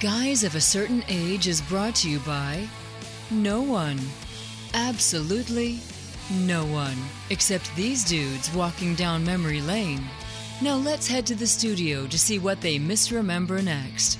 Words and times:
Guys 0.00 0.44
of 0.44 0.54
a 0.54 0.60
Certain 0.62 1.04
Age 1.08 1.46
is 1.46 1.60
brought 1.60 1.94
to 1.96 2.08
you 2.08 2.20
by 2.20 2.66
no 3.30 3.60
one. 3.60 4.00
Absolutely 4.72 5.78
no 6.30 6.64
one. 6.64 6.96
Except 7.28 7.76
these 7.76 8.02
dudes 8.02 8.50
walking 8.54 8.94
down 8.94 9.22
memory 9.26 9.60
lane. 9.60 10.02
Now 10.62 10.76
let's 10.76 11.06
head 11.06 11.26
to 11.26 11.34
the 11.34 11.46
studio 11.46 12.06
to 12.06 12.18
see 12.18 12.38
what 12.38 12.62
they 12.62 12.78
misremember 12.78 13.60
next. 13.60 14.18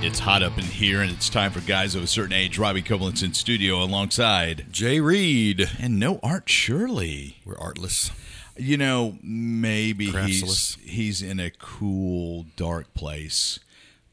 It's 0.00 0.20
hot 0.20 0.42
up 0.42 0.56
in 0.56 0.64
here, 0.64 1.02
and 1.02 1.10
it's 1.10 1.28
time 1.28 1.52
for 1.52 1.60
guys 1.60 1.94
of 1.94 2.02
a 2.02 2.06
certain 2.06 2.32
age. 2.32 2.56
Robbie 2.56 2.82
Koblenz 2.82 3.22
in 3.22 3.34
studio 3.34 3.82
alongside 3.82 4.64
Jay 4.70 4.98
Reed. 4.98 5.68
and 5.78 6.00
no 6.00 6.20
Art 6.22 6.48
Shirley. 6.48 7.36
We're 7.44 7.58
artless. 7.58 8.12
You 8.58 8.76
know, 8.76 9.18
maybe 9.22 10.10
he's 10.10 10.76
he's 10.82 11.22
in 11.22 11.40
a 11.40 11.50
cool, 11.50 12.46
dark 12.56 12.92
place, 12.94 13.58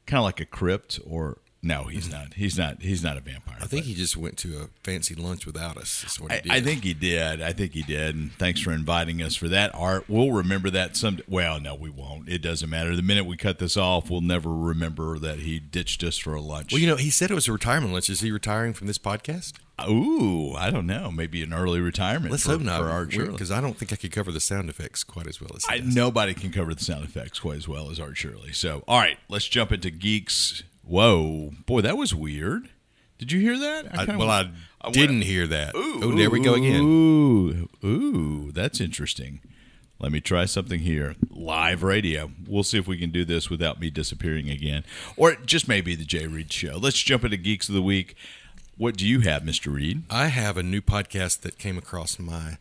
kind 0.05 0.19
of 0.19 0.25
like 0.25 0.39
a 0.39 0.45
crypt. 0.45 0.99
Or 1.05 1.39
no, 1.65 1.85
he's 1.85 2.07
mm-hmm. 2.07 2.19
not. 2.19 2.33
He's 2.35 2.57
not. 2.57 2.81
He's 2.83 3.03
not 3.03 3.17
a 3.17 3.21
vampire. 3.21 3.57
I 3.59 3.65
think 3.65 3.85
he 3.85 3.95
just 3.95 4.15
went 4.15 4.37
to 4.37 4.57
a 4.59 4.67
fancy 4.83 5.15
lunch 5.15 5.47
without 5.47 5.77
us. 5.77 6.01
That's 6.03 6.19
what 6.19 6.31
he 6.31 6.49
I. 6.49 6.57
I 6.57 6.61
think 6.61 6.83
he 6.83 6.93
did. 6.93 7.41
I 7.41 7.53
think 7.53 7.73
he 7.73 7.81
did. 7.81 8.15
And 8.15 8.31
thanks 8.33 8.59
for 8.61 8.71
inviting 8.71 9.19
us 9.23 9.35
for 9.35 9.47
that, 9.47 9.73
Art. 9.73 10.05
We'll 10.07 10.31
remember 10.31 10.69
that 10.69 10.95
some. 10.95 11.19
Well, 11.27 11.59
no, 11.59 11.73
we 11.73 11.89
won't. 11.89 12.29
It 12.29 12.43
doesn't 12.43 12.69
matter. 12.69 12.95
The 12.95 13.01
minute 13.01 13.25
we 13.25 13.35
cut 13.35 13.57
this 13.57 13.77
off, 13.77 14.11
we'll 14.11 14.21
never 14.21 14.53
remember 14.53 15.17
that 15.17 15.39
he 15.39 15.59
ditched 15.59 16.03
us 16.03 16.17
for 16.17 16.35
a 16.35 16.41
lunch. 16.41 16.71
Well, 16.71 16.81
you 16.81 16.87
know, 16.87 16.97
he 16.97 17.09
said 17.09 17.31
it 17.31 17.35
was 17.35 17.47
a 17.47 17.53
retirement 17.53 17.93
lunch. 17.93 18.11
Is 18.11 18.21
he 18.21 18.31
retiring 18.31 18.73
from 18.73 18.85
this 18.85 18.99
podcast? 18.99 19.53
Ooh, 19.89 20.53
I 20.55 20.71
don't 20.71 20.87
know. 20.87 21.11
Maybe 21.11 21.43
an 21.43 21.53
early 21.53 21.81
retirement. 21.81 22.31
Let's 22.31 22.43
for, 22.43 22.51
hope 22.51 22.61
not. 22.61 22.81
for 22.81 22.89
Art 22.89 23.11
Shirley. 23.11 23.31
Because 23.31 23.51
I 23.51 23.59
don't 23.59 23.77
think 23.77 23.91
I 23.91 23.97
could 23.97 24.11
cover 24.11 24.31
the 24.31 24.39
sound 24.39 24.69
effects 24.69 25.03
quite 25.03 25.27
as 25.27 25.41
well 25.41 25.51
as 25.55 25.65
I, 25.67 25.79
nobody 25.83 26.33
can 26.33 26.51
cover 26.51 26.73
the 26.73 26.83
sound 26.83 27.03
effects 27.03 27.39
quite 27.39 27.57
as 27.57 27.67
well 27.67 27.91
as 27.91 27.99
Art 27.99 28.15
Shirley. 28.15 28.53
So, 28.53 28.83
all 28.87 28.99
right, 28.99 29.17
let's 29.27 29.47
jump 29.47 29.71
into 29.73 29.91
geeks. 29.91 30.63
Whoa, 30.83 31.51
boy, 31.65 31.81
that 31.81 31.97
was 31.97 32.15
weird. 32.15 32.69
Did 33.17 33.31
you 33.31 33.39
hear 33.41 33.57
that? 33.59 33.87
I, 33.93 34.05
kinda 34.05 34.17
well, 34.17 34.29
I 34.29 34.43
went- 34.83 34.93
didn't 34.93 35.21
hear 35.23 35.47
that. 35.47 35.75
Ooh, 35.75 35.99
oh, 36.03 36.11
there 36.15 36.29
we 36.29 36.39
go 36.41 36.53
again. 36.53 36.81
Ooh, 36.81 37.69
ooh, 37.83 38.51
that's 38.51 38.79
interesting. 38.79 39.41
Let 39.99 40.11
me 40.11 40.19
try 40.19 40.45
something 40.45 40.81
here. 40.81 41.15
Live 41.29 41.81
radio. 41.81 42.31
We'll 42.47 42.63
see 42.63 42.77
if 42.77 42.87
we 42.87 42.97
can 42.97 43.11
do 43.11 43.23
this 43.23 43.49
without 43.49 43.79
me 43.79 43.89
disappearing 43.89 44.49
again, 44.49 44.83
or 45.15 45.35
just 45.35 45.67
maybe 45.69 45.95
the 45.95 46.03
Jay 46.03 46.27
Reed 46.27 46.51
show. 46.51 46.77
Let's 46.77 47.01
jump 47.01 47.23
into 47.23 47.37
geeks 47.37 47.69
of 47.69 47.75
the 47.75 47.81
week. 47.81 48.15
What 48.77 48.97
do 48.97 49.07
you 49.07 49.21
have, 49.21 49.45
Mister 49.45 49.69
Reed? 49.69 50.03
I 50.09 50.27
have 50.27 50.57
a 50.57 50.63
new 50.63 50.81
podcast 50.81 51.41
that 51.41 51.57
came 51.57 51.77
across 51.77 52.19
my 52.19 52.57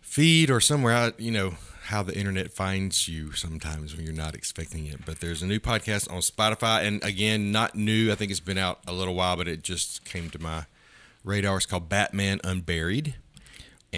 feed 0.00 0.50
or 0.50 0.60
somewhere 0.60 0.92
out, 0.92 1.18
you 1.18 1.30
know, 1.30 1.54
how 1.84 2.02
the 2.02 2.16
internet 2.16 2.52
finds 2.52 3.08
you 3.08 3.32
sometimes 3.32 3.96
when 3.96 4.04
you're 4.04 4.14
not 4.14 4.34
expecting 4.34 4.86
it. 4.86 5.04
But 5.06 5.20
there's 5.20 5.42
a 5.42 5.46
new 5.46 5.60
podcast 5.60 6.10
on 6.10 6.18
Spotify. 6.18 6.86
And 6.86 7.02
again, 7.02 7.52
not 7.52 7.74
new. 7.74 8.12
I 8.12 8.14
think 8.14 8.30
it's 8.30 8.40
been 8.40 8.58
out 8.58 8.80
a 8.86 8.92
little 8.92 9.14
while, 9.14 9.36
but 9.36 9.48
it 9.48 9.62
just 9.62 10.04
came 10.04 10.28
to 10.30 10.38
my 10.40 10.66
radar. 11.24 11.56
It's 11.56 11.66
called 11.66 11.88
Batman 11.88 12.40
Unburied. 12.44 13.14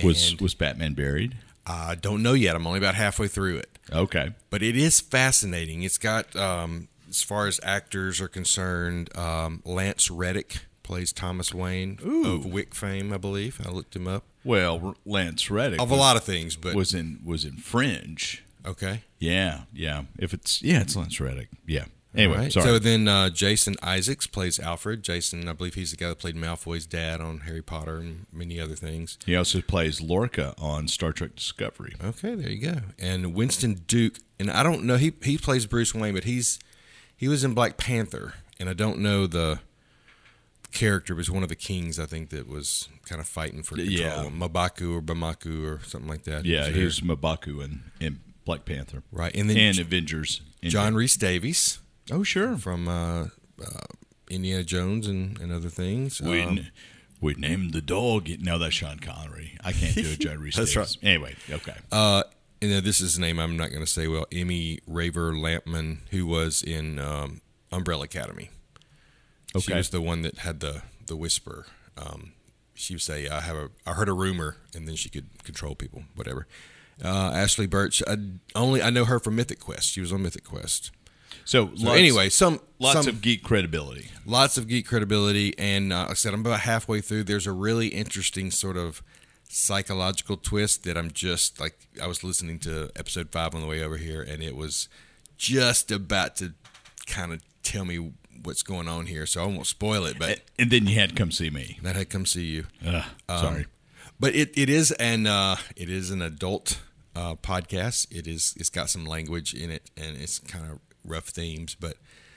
Was 0.04 0.36
was 0.40 0.54
Batman 0.54 0.94
buried? 0.94 1.36
I 1.66 1.96
don't 1.96 2.22
know 2.22 2.34
yet. 2.34 2.54
I'm 2.54 2.66
only 2.66 2.78
about 2.78 2.94
halfway 2.94 3.28
through 3.28 3.56
it. 3.56 3.70
Okay. 3.92 4.32
but 4.50 4.62
it 4.62 4.76
is 4.76 5.00
fascinating. 5.00 5.82
It's 5.82 5.98
got, 5.98 6.34
um, 6.34 6.88
as 7.08 7.22
far 7.22 7.46
as 7.46 7.60
actors 7.62 8.20
are 8.20 8.28
concerned, 8.28 9.16
um, 9.16 9.62
Lance 9.64 10.10
Reddick 10.10 10.66
plays 10.86 11.12
Thomas 11.12 11.52
Wayne 11.52 11.98
of 12.24 12.46
Wick 12.46 12.74
fame, 12.74 13.12
I 13.12 13.18
believe. 13.18 13.60
I 13.66 13.70
looked 13.70 13.94
him 13.96 14.06
up. 14.08 14.22
Well, 14.44 14.94
Lance 15.04 15.50
Reddick 15.50 15.80
Of 15.80 15.90
a 15.90 15.96
lot 15.96 16.16
of 16.16 16.24
things, 16.24 16.56
but 16.56 16.74
was 16.74 16.94
in 16.94 17.18
was 17.24 17.44
in 17.44 17.56
Fringe. 17.56 18.42
okay. 18.64 19.02
Yeah, 19.18 19.62
yeah. 19.74 20.02
If 20.18 20.32
it's 20.32 20.62
yeah, 20.62 20.80
it's 20.82 20.94
Lance 20.96 21.20
Reddick. 21.20 21.48
Yeah. 21.66 21.86
Anyway, 22.14 22.36
Right. 22.38 22.52
sorry. 22.52 22.64
So 22.64 22.78
then 22.78 23.08
uh, 23.08 23.28
Jason 23.28 23.74
Isaacs 23.82 24.26
plays 24.26 24.58
Alfred. 24.58 25.02
Jason, 25.02 25.48
I 25.48 25.52
believe 25.52 25.74
he's 25.74 25.90
the 25.90 25.98
guy 25.98 26.08
that 26.08 26.18
played 26.18 26.34
Malfoy's 26.36 26.86
dad 26.86 27.20
on 27.20 27.40
Harry 27.40 27.60
Potter 27.60 27.98
and 27.98 28.24
many 28.32 28.58
other 28.58 28.74
things. 28.74 29.18
he 29.26 29.36
also 29.36 29.60
plays 29.60 30.00
Lorca 30.00 30.54
on 30.58 30.88
Star 30.88 31.12
Trek 31.12 31.34
Discovery. 31.36 31.94
Okay, 32.02 32.34
there 32.34 32.48
you 32.48 32.58
go. 32.72 32.80
And 32.98 33.34
Winston 33.34 33.82
Duke, 33.86 34.18
and 34.38 34.50
I 34.50 34.62
don't 34.62 34.84
know 34.84 34.96
he 34.96 35.12
he 35.22 35.36
plays 35.36 35.66
Bruce 35.66 35.94
Wayne, 35.94 36.14
but 36.14 36.24
he's 36.24 36.58
he 37.16 37.28
was 37.28 37.44
in 37.44 37.52
Black 37.52 37.76
Panther, 37.76 38.34
and 38.58 38.68
I 38.70 38.72
don't 38.74 38.98
know 39.00 39.26
the 39.26 39.60
character. 40.72 41.14
Was 41.14 41.30
one 41.30 41.42
of 41.42 41.48
the 41.48 41.56
kings, 41.56 41.98
I 41.98 42.06
think, 42.06 42.30
that 42.30 42.48
was 42.48 42.88
kind 43.06 43.20
of 43.20 43.26
fighting 43.28 43.62
for 43.62 43.76
control. 43.76 43.96
Yeah. 43.98 44.24
Mabaku 44.30 44.96
or 44.96 45.02
Bamaku 45.02 45.64
or 45.66 45.80
something 45.84 46.08
like 46.08 46.24
that. 46.24 46.44
Yeah, 46.44 46.64
So 46.66 46.72
he 46.72 46.84
was 46.84 47.00
Mabaku 47.00 47.64
in, 47.64 47.82
in 48.00 48.20
Black 48.44 48.64
Panther. 48.64 49.02
right. 49.12 49.34
And 49.34 49.48
then 49.50 49.56
And 49.56 49.74
J- 49.76 49.82
Avengers. 49.82 50.40
in- 50.62 50.70
John 50.70 50.94
Rhys-Davies 50.94 51.78
Oh, 52.10 52.22
sure. 52.22 52.56
from 52.56 52.86
uh, 52.88 53.24
uh, 53.64 53.80
Indiana 54.30 54.62
Jones 54.64 55.06
and, 55.06 55.38
and 55.40 55.52
other 55.52 55.68
things. 55.68 56.20
We, 56.20 56.42
Um, 56.42 56.66
we 57.20 57.34
named 57.34 57.72
the 57.72 57.80
dog. 57.80 58.28
No, 58.40 58.58
that's 58.58 58.74
Sean 58.74 58.98
Connery. 59.00 59.56
I 59.64 59.72
can't 59.72 59.94
do 59.94 60.12
a 60.12 60.16
John 60.16 60.38
Rhys. 60.42 60.54
That's 60.56 60.72
Davies. 60.74 60.98
Anyway, 61.02 61.34
okay. 61.50 61.74
Uh, 61.90 62.22
and 62.62 62.70
then 62.70 62.84
this 62.84 63.00
is 63.00 63.16
a 63.16 63.20
name 63.20 63.38
I'm 63.38 63.56
not 63.56 63.70
going 63.70 63.84
to 63.84 63.90
say 63.90 64.06
well. 64.08 64.26
Emmy 64.32 64.78
Raver 64.86 65.32
Lampman, 65.32 65.98
who 66.10 66.26
was 66.26 66.62
in 66.62 66.98
um, 66.98 67.40
Umbrella 67.72 68.04
Academy. 68.04 68.50
She 69.60 69.74
was 69.74 69.90
the 69.90 70.00
one 70.00 70.22
that 70.22 70.38
had 70.38 70.60
the 70.60 70.82
the 71.06 71.16
whisper. 71.16 71.66
Um, 71.96 72.32
she 72.74 72.94
would 72.94 73.02
say, 73.02 73.28
"I 73.28 73.40
have 73.40 73.56
a, 73.56 73.70
I 73.86 73.92
heard 73.92 74.08
a 74.08 74.12
rumor," 74.12 74.56
and 74.74 74.86
then 74.86 74.96
she 74.96 75.08
could 75.08 75.42
control 75.44 75.74
people, 75.74 76.04
whatever. 76.14 76.46
Uh, 77.02 77.30
Ashly 77.32 77.66
Burch, 77.68 78.02
I 78.06 78.16
only 78.54 78.82
I 78.82 78.90
know 78.90 79.04
her 79.04 79.18
from 79.18 79.36
Mythic 79.36 79.60
Quest. 79.60 79.88
She 79.90 80.00
was 80.00 80.12
on 80.12 80.22
Mythic 80.22 80.44
Quest. 80.44 80.90
So, 81.44 81.70
So 81.76 81.84
lots, 81.86 81.98
anyway, 81.98 82.28
some 82.28 82.60
lots 82.78 83.04
some, 83.04 83.08
of 83.08 83.20
geek 83.20 83.42
credibility. 83.44 84.08
lots 84.24 84.56
of 84.58 84.66
geek 84.66 84.86
credibility 84.86 85.56
and 85.58 85.92
uh, 85.92 85.98
like 86.00 86.10
I 86.10 86.14
said 86.14 86.34
I'm 86.34 86.40
about 86.40 86.60
halfway 86.60 87.00
through 87.00 87.24
there's 87.24 87.46
a 87.46 87.52
really 87.52 87.88
interesting 87.88 88.50
sort 88.50 88.76
of 88.76 89.00
psychological 89.48 90.36
twist 90.36 90.84
that 90.84 90.96
I'm 90.96 91.10
just 91.10 91.60
like 91.60 91.86
I 92.02 92.06
was 92.06 92.24
listening 92.24 92.58
to 92.60 92.90
episode 92.96 93.30
5 93.30 93.54
on 93.54 93.60
the 93.60 93.66
way 93.66 93.82
over 93.82 93.96
here 93.96 94.22
and 94.22 94.42
it 94.42 94.56
was 94.56 94.88
just 95.36 95.90
about 95.90 96.34
to 96.36 96.54
kind 97.06 97.32
of 97.32 97.42
tell 97.62 97.84
me 97.84 98.12
what's 98.44 98.62
going 98.62 98.88
on 98.88 99.06
here 99.06 99.26
so 99.26 99.42
I 99.42 99.46
won't 99.46 99.66
spoil 99.66 100.04
it 100.06 100.18
but 100.18 100.40
And 100.58 100.70
then 100.70 100.86
you 100.86 100.94
had 100.94 101.10
to 101.10 101.14
come 101.14 101.30
see 101.30 101.50
me. 101.50 101.78
that 101.82 101.96
had 101.96 102.10
come 102.10 102.26
see 102.26 102.44
you 102.44 102.66
Ugh, 102.86 103.04
sorry. 103.28 103.66
but 104.20 104.34
it, 104.34 104.56
it 104.56 104.68
is 104.70 104.92
an 104.92 105.26
uh, 105.26 105.56
it 105.76 105.88
is 105.90 106.10
an 106.10 106.22
adult 106.22 106.80
uh, 107.14 107.34
podcast. 107.36 108.06
It 108.10 108.26
is 108.26 108.54
it's 108.58 108.68
got 108.70 108.90
some 108.90 109.04
language 109.06 109.54
in 109.54 109.70
it 109.70 109.90
and 109.96 110.16
it's 110.16 110.38
kind 110.38 110.70
of 110.70 110.78
rough 111.04 111.28
themes, 111.28 111.74
but 111.78 111.96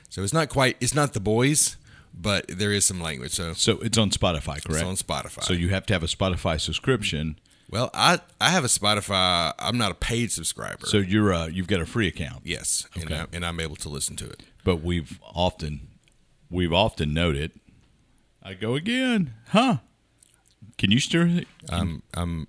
so 0.10 0.24
it's 0.24 0.34
not 0.34 0.50
quite 0.50 0.78
it's 0.80 0.96
not 0.96 1.14
the 1.14 1.20
boys, 1.20 1.76
but 2.14 2.48
there 2.48 2.72
is 2.72 2.86
some 2.86 3.02
language. 3.02 3.32
So 3.32 3.54
So 3.54 3.74
it's 3.80 3.98
on 3.98 4.10
Spotify, 4.10 4.64
correct? 4.64 4.86
on 4.86 4.96
Spotify. 4.96 5.44
So 5.44 5.54
you 5.54 5.70
have 5.70 5.86
to 5.88 5.94
have 5.94 6.04
a 6.04 6.08
Spotify 6.08 6.60
subscription. 6.60 7.38
well, 7.70 7.90
I 7.94 8.20
I 8.40 8.50
have 8.52 8.64
a 8.64 8.68
Spotify. 8.70 9.54
I'm 9.60 9.78
not 9.78 9.92
a 9.92 9.96
paid 9.96 10.32
subscriber. 10.32 10.86
So 10.88 10.98
you're 10.98 11.34
uh, 11.34 11.48
you've 11.48 11.68
got 11.68 11.82
a 11.82 11.86
free 11.86 12.08
account. 12.08 12.42
yes, 12.46 12.88
and, 12.96 13.04
Okay. 13.06 13.16
I, 13.20 13.26
and 13.34 13.46
I'm 13.46 13.60
able 13.60 13.76
to 13.78 13.90
listen 13.90 14.16
to 14.18 14.26
it. 14.30 14.42
But 14.64 14.78
we've 14.78 15.20
often 15.24 15.88
we've 16.50 16.74
often 16.74 17.14
noted 17.14 17.52
I 18.42 18.54
go 18.54 18.76
again. 18.76 19.34
Huh. 19.50 19.78
Can 20.78 20.92
you 20.92 21.00
still 21.00 21.42
I'm 21.70 22.04
I'm 22.14 22.48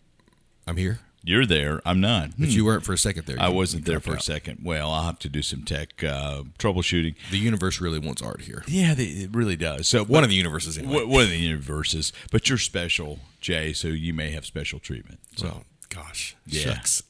I'm 0.67 0.77
here, 0.77 1.01
you're 1.25 1.45
there. 1.47 1.81
I'm 1.85 2.01
not. 2.01 2.31
but 2.39 2.49
you 2.51 2.65
weren't 2.65 2.85
for 2.85 2.93
a 2.93 2.99
second 2.99 3.27
there. 3.27 3.37
Hmm. 3.37 3.43
I 3.43 3.49
wasn't 3.49 3.85
there 3.87 3.99
for 4.01 4.15
a 4.15 4.21
second. 4.21 4.61
Well, 4.63 4.91
I'll 4.91 5.05
have 5.05 5.19
to 5.21 5.29
do 5.29 5.43
some 5.43 5.65
tech 5.65 6.03
uh, 6.05 6.45
troubleshooting. 6.59 7.17
The 7.31 7.39
universe 7.39 7.81
really 7.81 7.99
wants 7.99 8.23
art 8.23 8.43
here. 8.43 8.63
Yeah, 8.69 8.95
they, 8.95 9.05
it 9.05 9.31
really 9.35 9.57
does. 9.57 9.89
So 9.89 10.05
One 10.05 10.23
of 10.25 10.31
the 10.31 10.37
universes, 10.37 10.79
anyway. 10.79 10.95
one 10.95 11.09
one 11.09 11.23
of 11.25 11.31
the 11.31 11.39
universes, 11.39 12.13
but 12.31 12.49
you're 12.49 12.59
special, 12.59 13.19
Jay. 13.41 13.73
So 13.73 13.89
you 13.89 14.15
may 14.15 14.31
have 14.31 14.47
special 14.47 14.79
treatment. 14.79 15.19
So 15.37 15.47
Well, 15.47 15.65
gosh, 15.89 16.37
Yeah. 16.47 16.75
shucks. 16.75 17.03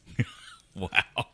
Wow. 0.81 1.27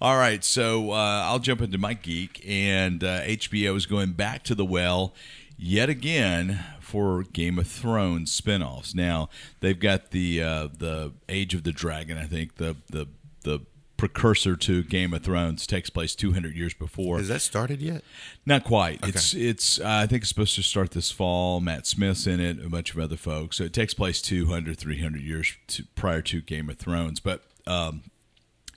All 0.00 0.16
right. 0.16 0.44
So 0.44 0.92
uh, 0.92 1.22
I'll 1.24 1.38
jump 1.38 1.62
into 1.62 1.78
my 1.78 1.94
geek, 1.94 2.44
and 2.46 3.02
uh, 3.02 3.22
HBO 3.22 3.74
is 3.74 3.86
going 3.86 4.12
back 4.12 4.44
to 4.44 4.54
the 4.54 4.64
well 4.64 5.14
yet 5.56 5.88
again 5.88 6.64
for 6.80 7.24
Game 7.24 7.58
of 7.58 7.66
Thrones 7.66 8.38
spinoffs. 8.38 8.94
Now 8.94 9.28
they've 9.60 9.78
got 9.78 10.10
the 10.10 10.42
uh, 10.42 10.68
the 10.76 11.12
Age 11.28 11.54
of 11.54 11.64
the 11.64 11.72
Dragon. 11.72 12.18
I 12.18 12.24
think 12.24 12.56
the 12.56 12.76
the 12.90 13.08
the 13.42 13.60
precursor 13.98 14.56
to 14.56 14.82
Game 14.84 15.12
of 15.12 15.22
Thrones 15.22 15.66
takes 15.66 15.90
place 15.90 16.14
200 16.14 16.54
years 16.54 16.72
before. 16.72 17.18
Has 17.18 17.28
that 17.28 17.42
started 17.42 17.82
yet? 17.82 18.04
Not 18.46 18.64
quite. 18.64 19.00
It's 19.02 19.34
it's. 19.34 19.78
Uh, 19.80 19.84
I 19.86 20.06
think 20.06 20.22
it's 20.22 20.30
supposed 20.30 20.54
to 20.54 20.62
start 20.62 20.92
this 20.92 21.10
fall. 21.10 21.60
Matt 21.60 21.86
Smith's 21.86 22.26
in 22.26 22.40
it, 22.40 22.64
a 22.64 22.68
bunch 22.70 22.94
of 22.94 23.00
other 23.00 23.16
folks. 23.16 23.58
So 23.58 23.64
it 23.64 23.72
takes 23.74 23.92
place 23.92 24.22
200, 24.22 24.78
300 24.78 25.20
years 25.20 25.54
to, 25.68 25.84
prior 25.94 26.22
to 26.22 26.40
Game 26.40 26.70
of 26.70 26.78
Thrones. 26.78 27.20
But 27.20 27.42
um, 27.66 28.04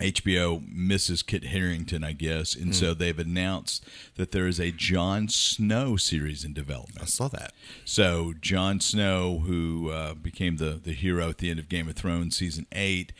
HBO 0.01 0.61
misses 0.71 1.23
Kit 1.23 1.45
Harington, 1.45 2.03
I 2.03 2.13
guess, 2.13 2.55
and 2.55 2.75
so 2.75 2.93
they've 2.93 3.17
announced 3.17 3.85
that 4.15 4.31
there 4.31 4.47
is 4.47 4.59
a 4.59 4.71
Jon 4.71 5.27
Snow 5.29 5.95
series 5.97 6.43
in 6.43 6.53
development. 6.53 7.01
I 7.01 7.05
saw 7.05 7.27
that. 7.29 7.53
So 7.85 8.33
Jon 8.41 8.79
Snow, 8.79 9.39
who 9.45 9.89
uh, 9.91 10.13
became 10.13 10.57
the 10.57 10.79
the 10.83 10.93
hero 10.93 11.29
at 11.29 11.37
the 11.37 11.49
end 11.49 11.59
of 11.59 11.69
Game 11.69 11.87
of 11.87 11.95
Thrones 11.95 12.35
season 12.35 12.67
eight, 12.71 13.13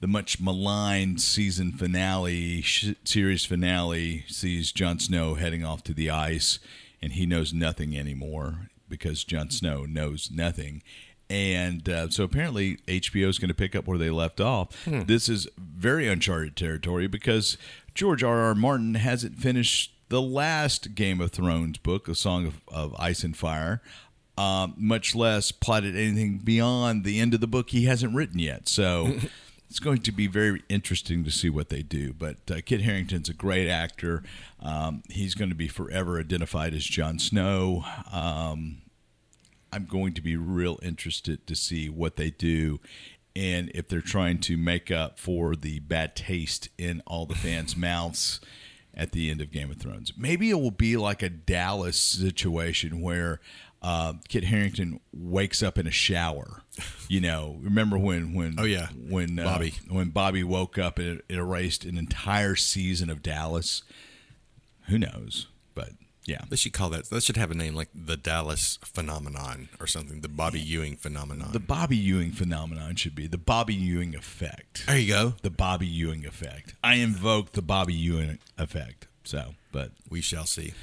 the 0.00 0.08
much 0.08 0.40
maligned 0.40 1.20
season 1.20 1.72
finale, 1.72 2.60
sh- 2.60 2.94
series 3.04 3.44
finale, 3.44 4.24
sees 4.26 4.72
Jon 4.72 4.98
Snow 4.98 5.34
heading 5.34 5.64
off 5.64 5.84
to 5.84 5.94
the 5.94 6.10
ice, 6.10 6.58
and 7.00 7.12
he 7.12 7.24
knows 7.24 7.52
nothing 7.54 7.96
anymore 7.96 8.68
because 8.88 9.24
Jon 9.24 9.50
Snow 9.50 9.86
knows 9.86 10.30
nothing. 10.32 10.82
And 11.32 11.88
uh, 11.88 12.10
so 12.10 12.24
apparently 12.24 12.76
HBO 12.86 13.26
is 13.26 13.38
going 13.38 13.48
to 13.48 13.54
pick 13.54 13.74
up 13.74 13.86
where 13.86 13.96
they 13.96 14.10
left 14.10 14.38
off. 14.38 14.84
This 15.06 15.30
is 15.30 15.48
very 15.56 16.06
uncharted 16.06 16.56
territory 16.56 17.06
because 17.06 17.56
George 17.94 18.22
R. 18.22 18.38
R. 18.40 18.54
Martin 18.54 18.96
hasn't 18.96 19.38
finished 19.38 19.94
the 20.10 20.20
last 20.20 20.94
Game 20.94 21.22
of 21.22 21.30
Thrones 21.30 21.78
book, 21.78 22.06
A 22.06 22.14
Song 22.14 22.46
of, 22.46 22.60
of 22.68 22.94
Ice 22.98 23.24
and 23.24 23.34
Fire, 23.34 23.80
um, 24.36 24.74
much 24.76 25.14
less 25.14 25.52
plotted 25.52 25.96
anything 25.96 26.36
beyond 26.36 27.02
the 27.04 27.18
end 27.18 27.32
of 27.32 27.40
the 27.40 27.46
book 27.46 27.70
he 27.70 27.86
hasn't 27.86 28.14
written 28.14 28.38
yet. 28.38 28.68
So 28.68 29.14
it's 29.70 29.78
going 29.78 30.02
to 30.02 30.12
be 30.12 30.26
very 30.26 30.62
interesting 30.68 31.24
to 31.24 31.30
see 31.30 31.48
what 31.48 31.70
they 31.70 31.80
do. 31.80 32.12
But 32.12 32.36
uh, 32.50 32.60
Kit 32.62 32.82
Harington's 32.82 33.30
a 33.30 33.32
great 33.34 33.70
actor. 33.70 34.22
Um, 34.60 35.02
he's 35.08 35.34
going 35.34 35.48
to 35.48 35.56
be 35.56 35.66
forever 35.66 36.20
identified 36.20 36.74
as 36.74 36.84
Jon 36.84 37.18
Snow. 37.18 37.82
Um, 38.12 38.81
I'm 39.72 39.86
going 39.86 40.12
to 40.14 40.20
be 40.22 40.36
real 40.36 40.78
interested 40.82 41.46
to 41.46 41.54
see 41.54 41.88
what 41.88 42.16
they 42.16 42.30
do 42.30 42.80
and 43.34 43.70
if 43.74 43.88
they're 43.88 44.00
trying 44.02 44.38
to 44.40 44.56
make 44.58 44.90
up 44.90 45.18
for 45.18 45.56
the 45.56 45.78
bad 45.80 46.14
taste 46.14 46.68
in 46.76 47.02
all 47.06 47.24
the 47.26 47.34
fans' 47.34 47.76
mouths 47.88 48.40
at 48.94 49.12
the 49.12 49.30
end 49.30 49.40
of 49.40 49.50
Game 49.50 49.70
of 49.70 49.78
Thrones. 49.78 50.12
Maybe 50.18 50.50
it 50.50 50.60
will 50.60 50.70
be 50.70 50.98
like 50.98 51.22
a 51.22 51.30
Dallas 51.30 51.96
situation 51.98 53.00
where 53.00 53.40
uh, 53.80 54.12
Kit 54.28 54.44
Harington 54.44 55.00
wakes 55.14 55.62
up 55.62 55.78
in 55.78 55.86
a 55.86 55.90
shower. 55.90 56.62
You 57.08 57.20
know, 57.22 57.58
remember 57.62 57.96
when 57.98 58.34
when 58.34 58.54
Oh, 58.58 58.64
yeah. 58.64 58.88
when 59.08 59.38
uh, 59.38 59.44
Bobby. 59.44 59.74
when 59.88 60.10
Bobby 60.10 60.44
woke 60.44 60.76
up 60.78 60.98
and 60.98 61.18
it, 61.20 61.24
it 61.30 61.36
erased 61.38 61.84
an 61.86 61.96
entire 61.96 62.54
season 62.54 63.08
of 63.08 63.22
Dallas. 63.22 63.82
Who 64.88 64.98
knows? 64.98 65.46
But 65.74 65.92
yeah, 66.24 66.42
They 66.48 66.56
should 66.56 66.72
call 66.72 66.88
that. 66.90 67.06
That 67.10 67.22
should 67.22 67.36
have 67.36 67.50
a 67.50 67.54
name 67.54 67.74
like 67.74 67.88
the 67.94 68.16
Dallas 68.16 68.78
phenomenon 68.84 69.68
or 69.80 69.86
something. 69.86 70.20
The 70.20 70.28
Bobby 70.28 70.60
Ewing 70.60 70.96
phenomenon. 70.96 71.50
the 71.52 71.58
Bobby 71.60 71.96
Ewing 71.96 72.30
phenomenon 72.32 72.94
should 72.96 73.14
be 73.14 73.26
the 73.26 73.38
Bobby 73.38 73.74
Ewing 73.74 74.14
effect. 74.14 74.86
there 74.86 74.98
you 74.98 75.08
go. 75.12 75.34
the 75.42 75.50
Bobby 75.50 75.86
Ewing 75.86 76.24
effect. 76.26 76.74
I 76.84 76.94
invoke 76.94 77.52
the 77.52 77.62
Bobby 77.62 77.94
Ewing 77.94 78.38
effect. 78.58 79.08
So, 79.24 79.54
but 79.72 79.90
We 80.10 80.20
shall 80.20 80.46
see. 80.46 80.74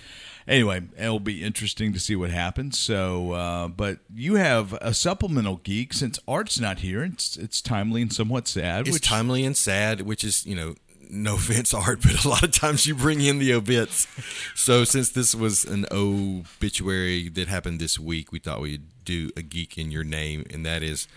anyway, 0.47 0.81
it'll 0.97 1.19
be 1.19 1.43
interesting 1.43 1.91
to 1.93 1.99
see 1.99 2.15
what 2.15 2.29
happens. 2.31 2.77
So, 2.79 3.33
uh, 3.33 3.67
but 3.67 3.99
you 4.15 4.35
have 4.35 4.73
a 4.81 4.93
supplemental 4.93 5.57
geek 5.57 5.93
since 5.93 6.19
Art's 6.27 6.59
not 6.59 6.79
here. 6.79 7.03
It's 7.03 7.35
it's 7.37 7.61
timely 7.61 8.01
and 8.01 8.11
somewhat 8.13 8.47
sad. 8.47 8.87
It's 8.87 8.93
which, 8.95 9.07
timely 9.07 9.43
and 9.45 9.55
sad, 9.57 10.01
which 10.01 10.23
is 10.23 10.45
you 10.45 10.55
know. 10.55 10.75
No 11.11 11.35
offense, 11.35 11.73
Art, 11.73 12.01
but 12.03 12.23
a 12.23 12.29
lot 12.29 12.43
of 12.43 12.51
times 12.51 12.85
you 12.85 12.93
bring 12.93 13.21
in 13.21 13.39
the 13.39 13.53
obits. 13.53 14.07
So, 14.55 14.83
since 14.83 15.09
this 15.09 15.33
was 15.33 15.65
an 15.65 15.85
obituary 15.91 17.29
that 17.29 17.47
happened 17.47 17.79
this 17.79 17.99
week, 17.99 18.31
we 18.31 18.37
thought 18.37 18.61
we'd 18.61 18.83
do 19.05 19.31
a 19.35 19.41
geek 19.41 19.77
in 19.77 19.89
your 19.91 20.03
name, 20.03 20.45
and 20.51 20.65
that 20.65 20.83
is 20.83 21.07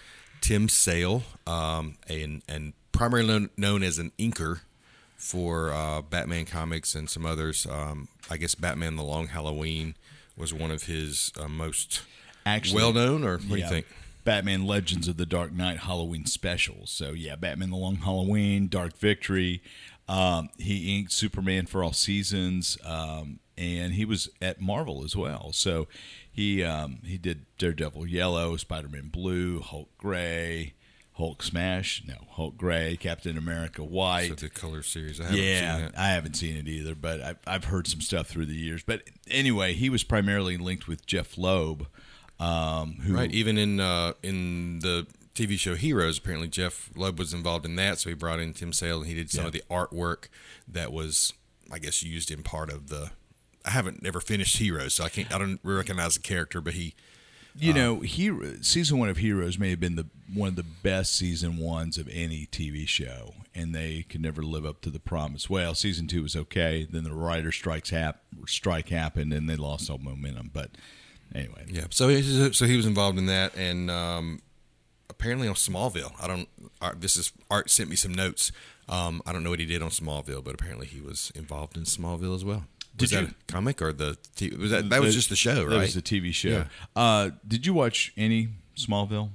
Tim 0.40 0.68
Sale, 0.68 1.24
um, 1.46 1.96
and 2.08 2.42
and 2.48 2.72
primarily 2.92 3.50
known, 3.56 3.82
as 3.82 3.98
an 3.98 4.12
inker 4.18 4.60
for 5.16 5.72
uh, 5.72 6.00
Batman 6.02 6.46
comics 6.46 6.94
and 6.94 7.10
some 7.10 7.26
others. 7.26 7.66
Um, 7.66 8.08
I 8.30 8.38
guess 8.38 8.54
Batman: 8.54 8.96
The 8.96 9.02
Long 9.02 9.28
Halloween 9.28 9.94
was 10.36 10.54
one 10.54 10.70
of 10.70 10.84
his 10.84 11.32
uh, 11.38 11.48
most 11.48 12.02
Actually, 12.46 12.76
well 12.76 12.92
known. 12.92 13.24
Or 13.24 13.38
what 13.38 13.48
do 13.50 13.56
you 13.56 13.68
think? 13.68 13.86
Batman 14.24 14.66
Legends 14.66 15.08
of 15.08 15.16
the 15.16 15.26
Dark 15.26 15.52
Knight 15.52 15.78
Halloween 15.80 16.26
specials. 16.26 16.90
So 16.90 17.10
yeah, 17.10 17.36
Batman 17.36 17.70
the 17.70 17.76
Long 17.76 17.96
Halloween, 17.96 18.68
Dark 18.68 18.96
Victory. 18.96 19.62
Um, 20.08 20.50
he 20.58 20.98
inked 20.98 21.12
Superman 21.12 21.66
for 21.66 21.82
all 21.82 21.92
seasons, 21.92 22.76
um, 22.84 23.38
and 23.56 23.94
he 23.94 24.04
was 24.04 24.28
at 24.40 24.60
Marvel 24.60 25.04
as 25.04 25.16
well. 25.16 25.52
So 25.52 25.86
he 26.30 26.62
um, 26.62 26.98
he 27.04 27.18
did 27.18 27.46
Daredevil 27.58 28.06
Yellow, 28.06 28.56
Spider 28.56 28.88
Man 28.88 29.08
Blue, 29.08 29.60
Hulk 29.60 29.90
Gray, 29.98 30.74
Hulk 31.14 31.42
Smash, 31.42 32.02
no 32.06 32.14
Hulk 32.30 32.56
Gray, 32.56 32.96
Captain 32.98 33.36
America 33.36 33.84
White. 33.84 34.28
So 34.28 34.34
the 34.34 34.48
color 34.48 34.82
series. 34.82 35.20
I 35.20 35.24
haven't 35.24 35.38
Yeah. 35.40 35.88
I 35.96 36.08
haven't 36.08 36.34
seen 36.34 36.56
it 36.56 36.68
either, 36.68 36.94
but 36.94 37.20
I've, 37.20 37.38
I've 37.46 37.64
heard 37.66 37.86
some 37.86 38.00
stuff 38.00 38.26
through 38.28 38.46
the 38.46 38.54
years. 38.54 38.82
But 38.82 39.02
anyway, 39.30 39.74
he 39.74 39.88
was 39.90 40.04
primarily 40.04 40.56
linked 40.56 40.88
with 40.88 41.06
Jeph 41.06 41.36
Loeb, 41.38 41.86
um, 42.42 42.94
who 43.04 43.14
Right. 43.14 43.30
Even 43.32 43.58
in 43.58 43.80
uh, 43.80 44.12
in 44.22 44.80
the 44.80 45.06
TV 45.34 45.58
show 45.58 45.74
Heroes, 45.74 46.18
apparently 46.18 46.48
Jeph 46.48 46.90
Loeb 46.94 47.18
was 47.18 47.32
involved 47.32 47.64
in 47.64 47.76
that, 47.76 47.98
so 47.98 48.08
he 48.10 48.14
brought 48.14 48.40
in 48.40 48.52
Tim 48.52 48.72
Sale 48.72 48.98
and 49.00 49.06
he 49.06 49.14
did 49.14 49.30
some 49.30 49.42
Yeah. 49.42 49.46
of 49.48 49.52
the 49.52 49.62
artwork 49.70 50.24
that 50.68 50.92
was, 50.92 51.32
I 51.72 51.78
guess, 51.78 52.02
used 52.02 52.30
in 52.30 52.42
part 52.42 52.70
of 52.70 52.88
the. 52.88 53.10
I 53.64 53.70
haven't 53.70 54.02
never 54.02 54.20
finished 54.20 54.56
Heroes, 54.58 54.94
so 54.94 55.04
I 55.04 55.08
can't. 55.08 55.32
I 55.32 55.38
don't 55.38 55.60
recognize 55.62 56.14
the 56.14 56.20
character, 56.22 56.60
but 56.60 56.74
he. 56.74 56.94
You 57.54 57.74
know, 57.74 58.00
he 58.00 58.32
season 58.62 58.98
one 58.98 59.10
of 59.10 59.18
Heroes 59.18 59.58
may 59.58 59.68
have 59.70 59.78
been 59.78 59.94
the 59.94 60.06
one 60.32 60.48
of 60.48 60.56
the 60.56 60.62
best 60.62 61.14
season 61.14 61.58
ones 61.58 61.98
of 61.98 62.08
any 62.10 62.46
TV 62.46 62.88
show, 62.88 63.34
and 63.54 63.74
they 63.74 64.06
could 64.08 64.22
never 64.22 64.42
live 64.42 64.64
up 64.64 64.80
to 64.80 64.90
the 64.90 64.98
promise. 64.98 65.50
Well, 65.50 65.74
season 65.74 66.06
two 66.06 66.22
was 66.22 66.34
okay. 66.34 66.86
Then 66.90 67.04
the 67.04 67.12
writer 67.12 67.52
strikes 67.52 67.90
hap- 67.90 68.22
strike 68.46 68.88
happened, 68.88 69.34
and 69.34 69.50
they 69.50 69.56
lost 69.56 69.90
all 69.90 69.98
momentum. 69.98 70.50
But 70.54 70.70
anyway, 71.34 71.64
Yeah. 71.68 71.84
So 71.90 72.08
he, 72.08 72.52
so 72.52 72.66
he 72.66 72.76
was 72.76 72.86
involved 72.86 73.18
in 73.18 73.26
that, 73.26 73.54
and 73.56 73.90
um, 73.90 74.40
apparently 75.10 75.48
on 75.48 75.54
Smallville. 75.54 76.12
I 76.20 76.26
don't. 76.26 76.48
Art, 76.80 77.00
this 77.00 77.16
is 77.16 77.32
Art 77.50 77.70
sent 77.70 77.88
me 77.90 77.96
some 77.96 78.12
notes. 78.12 78.52
Um, 78.88 79.22
I 79.26 79.32
don't 79.32 79.42
know 79.44 79.50
what 79.50 79.60
he 79.60 79.66
did 79.66 79.82
on 79.82 79.90
Smallville, 79.90 80.42
but 80.44 80.54
apparently 80.54 80.86
he 80.86 81.00
was 81.00 81.30
involved 81.34 81.76
in 81.76 81.84
Smallville 81.84 82.34
as 82.34 82.44
well. 82.44 82.64
Did 82.96 83.00
was 83.04 83.10
that 83.12 83.22
you- 83.22 83.34
comic 83.46 83.80
or 83.80 83.92
the? 83.92 84.16
Was 84.58 84.70
that 84.70 84.90
that 84.90 85.00
was 85.00 85.14
just 85.14 85.28
the 85.30 85.36
show, 85.36 85.54
That 85.68 85.76
right? 85.76 85.80
was 85.82 85.94
the 85.94 86.02
TV 86.02 86.32
show. 86.34 86.48
Yeah. 86.48 86.64
Uh, 86.94 87.30
did 87.46 87.64
you 87.66 87.72
watch 87.74 88.12
any 88.16 88.48
Smallville? 88.76 89.30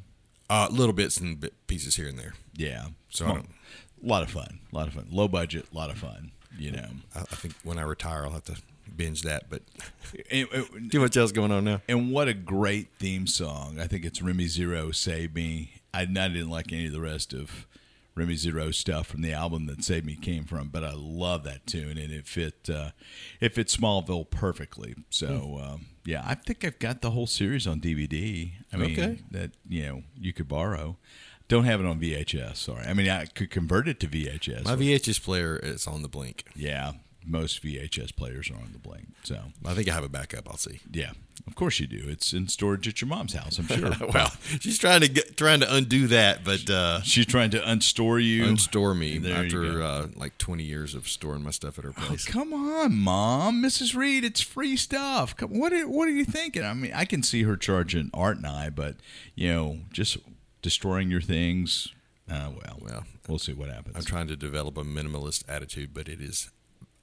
Uh, 0.50 0.68
little 0.72 0.94
bits 0.94 1.18
and 1.18 1.40
bit 1.40 1.54
pieces 1.68 1.96
here 1.98 2.08
and 2.08 2.18
there. 2.18 2.34
Yeah, 2.56 2.88
So 3.10 3.26
Small- 3.26 3.38
a 3.38 3.44
lot 4.08 4.24
of 4.24 4.30
fun, 4.32 4.60
a 4.72 4.76
lot 4.76 4.88
of 4.88 4.94
fun, 4.94 5.08
low 5.12 5.28
budget, 5.28 5.66
a 5.74 5.76
lot 5.76 5.90
of 5.90 5.98
fun. 5.98 6.32
You 6.58 6.72
know, 6.72 6.88
I, 7.16 7.22
I 7.22 7.36
think 7.36 7.54
when 7.64 7.78
I 7.78 7.82
retire, 7.82 8.24
I'll 8.26 8.32
have 8.32 8.46
to 8.46 8.56
binge 8.98 9.22
that. 9.22 9.50
But 9.50 9.62
and, 10.32 10.48
and- 10.52 10.92
too 10.92 11.00
much 11.00 11.16
else 11.16 11.32
going 11.32 11.52
on 11.52 11.64
now. 11.64 11.82
and 11.88 12.12
what 12.12 12.28
a 12.28 12.34
great 12.34 12.88
theme 13.00 13.28
song! 13.28 13.80
I 13.80 13.88
think 13.88 14.04
it's 14.06 14.22
Remy 14.22 14.48
Zero 14.48 14.92
"Save 14.92 15.34
Me." 15.36 15.72
I, 15.94 16.02
I 16.02 16.06
didn't 16.06 16.50
like 16.50 16.72
any 16.74 16.88
of 16.88 16.92
the 16.94 17.02
rest 17.02 17.34
of 17.34 17.66
Remy 18.16 18.36
Zero 18.36 18.72
stuff 18.72 19.08
from 19.08 19.22
the 19.22 19.32
album 19.34 19.68
that 19.68 19.84
"Save 19.84 20.06
Me" 20.06 20.16
came 20.16 20.44
from, 20.46 20.70
but 20.70 20.84
I 20.84 20.94
love 20.96 21.44
that 21.44 21.66
tune, 21.68 21.98
and 21.98 22.12
it 22.12 22.28
fit 22.28 22.70
uh, 22.70 22.90
it 23.40 23.54
fit 23.54 23.68
Smallville 23.68 24.30
perfectly. 24.30 24.96
So 25.10 25.60
um, 25.64 25.86
yeah, 26.06 26.24
I 26.26 26.36
think 26.36 26.66
I've 26.66 26.80
got 26.80 27.02
the 27.02 27.12
whole 27.12 27.28
series 27.28 27.68
on 27.68 27.80
DVD. 27.80 28.52
I 28.74 28.78
mean, 28.78 28.92
Okay. 28.92 29.20
that 29.32 29.52
you 29.68 29.84
know 29.86 30.04
you 30.20 30.34
could 30.34 30.48
borrow. 30.48 30.98
Don't 31.50 31.64
have 31.64 31.80
it 31.80 31.86
on 31.86 31.98
VHS. 32.02 32.58
Sorry, 32.58 32.86
I 32.86 32.94
mean 32.94 33.08
I 33.10 33.26
could 33.26 33.50
convert 33.50 33.88
it 33.88 34.02
to 34.02 34.08
VHS. 34.08 34.66
My 34.66 34.76
VHS 34.76 35.24
player 35.24 35.56
is 35.58 35.88
on 35.88 36.02
the 36.02 36.10
blink. 36.10 36.44
yeah, 36.58 36.92
most 37.28 37.62
VHS 37.64 38.16
players 38.16 38.50
are 38.50 38.56
on 38.56 38.70
the 38.74 38.80
blink. 38.80 39.08
So 39.24 39.38
I 39.66 39.74
think 39.74 39.90
I 39.90 39.94
have 39.94 40.04
a 40.04 40.10
backup. 40.10 40.50
I'll 40.50 40.58
see. 40.58 40.80
yeah, 40.92 41.12
of 41.46 41.56
course 41.56 41.80
you 41.80 41.88
do. 41.88 42.04
It's 42.08 42.32
in 42.34 42.48
storage 42.48 42.88
at 42.88 43.02
your 43.02 43.10
mom's 43.10 43.34
house. 43.34 43.60
I'm 43.60 43.68
sure. 43.68 43.92
Well, 44.14 44.32
she's 44.60 44.78
trying 44.78 45.02
to 45.02 45.08
get 45.10 45.36
trying 45.36 45.60
to 45.60 45.74
undo 45.74 46.08
that, 46.08 46.44
but 46.44 46.70
uh, 46.70 47.02
She's 47.02 47.26
trying 47.26 47.50
to 47.52 47.60
unstore 47.60 48.24
you. 48.24 48.46
unstore 48.46 48.98
me 48.98 49.18
There 49.18 49.44
after 49.46 49.82
uh, 49.84 50.08
like 50.16 50.38
20 50.38 50.64
years 50.64 50.96
of 50.96 51.08
storing 51.10 51.44
my 51.44 51.52
stuff 51.52 51.78
at 51.78 51.84
her 51.84 51.94
Oh, 51.98 52.06
place. 52.08 52.26
come 52.26 52.54
on, 52.54 52.96
mom, 52.96 53.62
Mrs. 53.62 53.96
Reed, 53.96 54.24
it's 54.24 54.42
free 54.42 54.78
stuff. 54.78 55.36
Come, 55.36 55.58
what 55.58 55.74
are, 55.74 55.88
what 55.88 56.08
are 56.08 56.12
you 56.12 56.26
thinking? 56.26 56.64
I 56.64 56.74
mean, 56.74 56.92
I 56.96 57.06
can 57.06 57.24
see 57.24 57.44
her 57.44 57.58
charging 57.58 58.10
Art 58.14 58.38
and 58.38 58.48
I, 58.48 58.70
but 58.70 58.96
you 59.36 59.50
know, 59.54 59.80
just 59.92 60.18
destroying 60.62 61.12
your 61.12 61.22
things. 61.22 61.90
Uh, 62.30 62.52
well, 62.62 62.78
Well, 62.82 63.04
we'll 63.30 63.40
see 63.40 63.54
what 63.54 63.70
happens. 63.70 63.96
I'm 63.96 64.04
trying 64.04 64.28
to 64.28 64.36
develop 64.36 64.78
a 64.78 64.84
minimalist 64.84 65.44
attitude, 65.48 65.94
but 65.94 66.08
it 66.10 66.20
is 66.20 66.50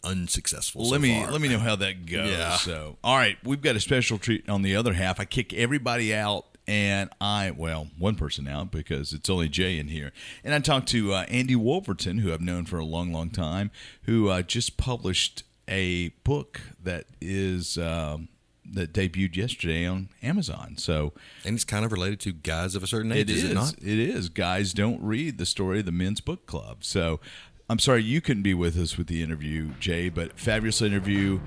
unsuccessful. 0.05 0.85
so 0.85 0.93
let 0.93 1.01
me 1.01 1.23
far. 1.23 1.33
let 1.33 1.41
me 1.41 1.49
know 1.49 1.59
how 1.59 1.77
that 1.77 2.07
goes. 2.07 2.31
Yeah. 2.35 2.57
So, 2.57 2.97
all 3.05 3.17
right, 3.17 3.37
we've 3.45 3.63
got 3.63 3.77
a 3.77 3.81
special 3.81 4.19
treat 4.19 4.49
on 4.49 4.63
the 4.63 4.77
other 4.77 4.95
half. 4.95 5.21
I 5.21 5.25
kick 5.25 5.53
everybody 5.53 6.15
out, 6.15 6.47
and 6.67 7.11
I 7.21 7.51
well, 7.51 7.89
one 7.99 8.15
person 8.15 8.49
out 8.49 8.71
because 8.71 9.13
it's 9.13 9.29
only 9.29 9.49
Jay 9.49 9.79
in 9.79 9.89
here. 9.89 10.13
And 10.43 10.55
I 10.55 10.59
talked 10.61 10.89
to 10.89 11.13
uh, 11.13 11.25
Andy 11.29 11.57
Wolverton, 11.57 12.19
who 12.19 12.33
I've 12.33 12.41
known 12.41 12.65
for 12.65 12.79
a 12.79 12.85
long, 12.85 13.13
long 13.13 13.31
time, 13.31 13.71
who 14.03 14.29
uh, 14.29 14.43
just 14.43 14.77
published 14.77 15.45
a 15.69 16.09
book 16.25 16.61
that 16.83 17.07
is 17.21 17.79
um, 17.79 18.29
that 18.73 18.93
debuted 18.93 19.37
yesterday 19.37 19.87
on 19.87 20.09
Amazon. 20.23 20.77
So 20.79 21.13
and 21.45 21.55
it's 21.55 21.65
kind 21.65 21.85
of 21.85 21.93
related 21.93 22.21
to 22.21 22.33
guys 22.33 22.75
of 22.75 22.83
a 22.83 22.87
certain 22.87 23.13
age, 23.13 23.31
it 23.31 23.31
is, 23.31 23.45
is. 23.45 23.51
it 23.51 23.55
not? 23.55 23.75
It 23.75 23.99
is. 23.99 24.29
Guys 24.29 24.73
don't 24.73 25.03
read 25.03 25.39
the 25.39 25.47
story 25.47 25.81
of 25.81 25.87
the 25.87 25.93
men's 25.93 26.21
book 26.21 26.47
club. 26.47 26.85
So 26.85 27.21
I'm 27.69 27.79
sorry 27.79 28.03
you 28.03 28.21
couldn't 28.21 28.43
be 28.43 28.53
with 28.53 28.79
us 28.79 28.99
with 28.99 29.07
the 29.07 29.23
interview, 29.23 29.71
Jay, 29.81 30.11
but 30.11 30.39
fabulous 30.39 30.83
interview. 30.83 31.41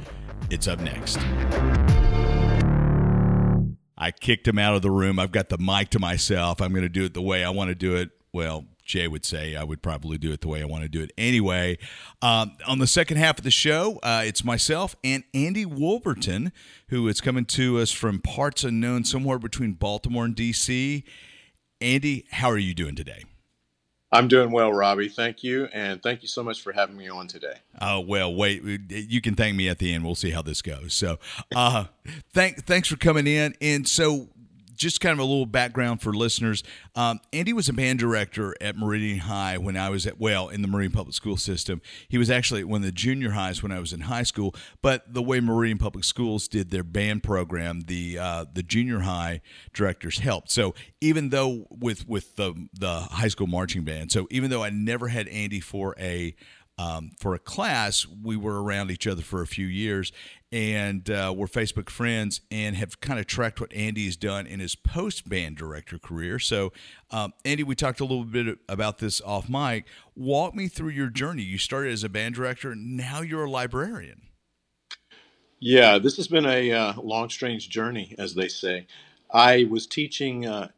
It's 0.50 0.68
up 0.68 0.80
next. 0.80 1.20
I 4.00 4.12
kicked 4.12 4.48
him 4.48 4.58
out 4.58 4.76
of 4.76 4.82
the 4.82 4.90
room. 4.90 5.20
I've 5.20 5.32
got 5.32 5.50
the 5.50 5.60
mic 5.60 5.90
to 5.92 6.00
myself. 6.00 6.60
I'm 6.60 6.72
going 6.72 6.84
to 6.84 6.90
do 6.90 7.06
it 7.06 7.14
the 7.14 7.22
way 7.22 7.44
I 7.44 7.52
want 7.52 7.70
to 7.70 7.76
do 7.76 7.96
it. 7.96 8.10
Well, 8.34 8.66
Jay 8.84 9.08
would 9.08 9.26
say, 9.26 9.56
I 9.56 9.64
would 9.64 9.84
probably 9.84 10.18
do 10.18 10.32
it 10.32 10.42
the 10.42 10.48
way 10.48 10.62
I 10.62 10.66
want 10.66 10.84
to 10.84 10.90
do 10.90 11.04
it 11.04 11.12
anyway. 11.20 11.78
Um, 12.22 12.54
on 12.66 12.80
the 12.80 12.88
second 12.88 13.18
half 13.18 13.38
of 13.38 13.44
the 13.44 13.52
show, 13.52 14.00
uh, 14.02 14.24
it's 14.26 14.44
myself 14.44 14.96
and 15.04 15.24
Andy 15.36 15.66
Wolverton, 15.66 16.52
who 16.90 17.08
is 17.08 17.22
coming 17.22 17.46
to 17.46 17.80
us 17.80 17.92
from 17.92 18.20
parts 18.20 18.64
unknown, 18.64 19.04
somewhere 19.04 19.38
between 19.38 19.74
Baltimore 19.74 20.26
and 20.26 20.36
D.C. 20.36 21.04
Andy, 21.80 22.26
how 22.32 22.50
are 22.50 22.58
you 22.58 22.74
doing 22.74 22.96
today? 22.96 23.24
I'm 24.12 24.28
doing 24.28 24.52
well, 24.52 24.72
Robbie. 24.72 25.10
Thank 25.10 25.44
you, 25.44 25.66
and 25.74 26.02
thank 26.02 26.22
you 26.22 26.30
so 26.30 26.42
much 26.42 26.62
for 26.62 26.72
having 26.72 26.96
me 26.96 27.10
on 27.10 27.28
today. 27.28 27.56
Oh 27.82 28.00
well, 28.00 28.34
wait. 28.34 28.64
You 28.90 29.22
can 29.22 29.36
thank 29.36 29.56
me 29.56 29.68
at 29.68 29.80
the 29.80 29.94
end. 29.94 30.06
We'll 30.06 30.16
see 30.16 30.32
how 30.32 30.42
this 30.42 30.62
goes. 30.62 30.94
So, 30.94 31.20
uh, 31.54 31.86
thank 32.34 32.66
thanks 32.66 32.88
for 32.88 32.96
coming 32.96 33.28
in. 33.28 33.56
And 33.60 33.88
so, 33.88 34.30
just 34.78 35.02
kind 35.02 35.14
of 35.14 35.20
a 35.20 35.24
little 35.24 35.46
background 35.46 36.02
for 36.02 36.14
listeners. 36.14 36.64
Um, 36.96 37.20
Andy 37.34 37.54
was 37.54 37.68
a 37.68 37.74
band 37.74 38.00
director 38.00 38.56
at 38.62 38.78
Meridian 38.78 39.20
High 39.20 39.58
when 39.58 39.76
I 39.76 39.90
was 39.90 40.08
at, 40.08 40.20
well, 40.20 40.48
in 40.50 40.62
the 40.62 40.68
Meridian 40.68 40.92
Public 40.94 41.16
School 41.16 41.38
system. 41.38 41.82
He 42.08 42.18
was 42.18 42.30
actually 42.30 42.62
at 42.62 42.68
one 42.68 42.82
of 42.82 42.86
the 42.86 42.92
junior 42.92 43.32
highs 43.32 43.62
when 43.62 43.72
I 43.72 43.80
was 43.80 43.92
in 43.92 44.02
high 44.02 44.24
school. 44.24 44.56
But 44.82 45.14
the 45.14 45.22
way 45.22 45.40
Meridian 45.40 45.78
Public 45.78 46.04
Schools 46.04 46.48
did 46.48 46.70
their 46.70 46.84
band 46.84 47.24
program, 47.24 47.82
the 47.82 48.20
uh, 48.20 48.46
the 48.54 48.64
junior 48.64 49.02
high 49.02 49.42
directors 49.74 50.20
helped. 50.20 50.52
So 50.52 50.76
even 51.02 51.30
though 51.30 51.66
with 51.70 52.08
with 52.08 52.36
the 52.36 52.54
the 52.74 53.00
high 53.00 53.28
school 53.30 53.48
marching 53.48 53.84
band, 53.84 54.12
so 54.12 54.28
even 54.30 54.50
though 54.50 54.64
I 54.64 54.70
never 54.70 55.08
had 55.08 55.28
Andy 55.28 55.60
for 55.60 55.96
a 56.00 56.36
um, 56.78 57.12
for 57.20 57.34
a 57.34 57.40
class, 57.40 58.06
we 58.06 58.38
were 58.38 58.62
around 58.62 58.92
each 58.92 59.08
other 59.08 59.24
for 59.24 59.42
a 59.42 59.48
few 59.48 59.66
years, 59.66 60.12
and 60.52 61.10
uh, 61.10 61.34
we're 61.36 61.48
Facebook 61.48 61.90
friends 61.90 62.42
and 62.52 62.76
have 62.76 63.02
kind 63.02 63.20
of 63.20 63.26
tracked 63.26 63.60
what 63.60 63.74
Andy 63.74 64.06
has 64.06 64.16
done 64.16 64.46
in 64.46 64.60
his 64.60 64.76
post 64.76 65.28
band 65.28 65.58
director 65.58 65.98
career. 65.98 66.38
So, 66.38 66.72
um, 67.10 67.34
Andy, 67.44 67.64
we 67.64 67.76
talked 67.76 68.00
a 68.00 68.06
little 68.06 68.26
bit 68.26 68.60
about 68.70 69.00
this 69.00 69.22
off 69.22 69.50
mic. 69.50 69.86
Walk 70.16 70.54
me 70.54 70.68
through 70.68 70.90
your 70.90 71.10
journey. 71.10 71.44
You 71.44 71.58
started 71.58 71.94
as 71.94 72.04
a 72.04 72.10
band 72.10 72.36
director, 72.36 72.76
now 72.76 73.22
you're 73.22 73.46
a 73.46 73.50
librarian. 73.50 74.22
Yeah, 75.60 75.98
this 75.98 76.18
has 76.18 76.28
been 76.28 76.46
a 76.46 76.72
uh, 76.72 76.94
long, 77.02 77.30
strange 77.30 77.70
journey, 77.70 78.14
as 78.20 78.36
they 78.36 78.48
say. 78.48 78.86
I 79.32 79.68
was 79.70 79.88
teaching 79.88 80.46
uh, 80.46 80.70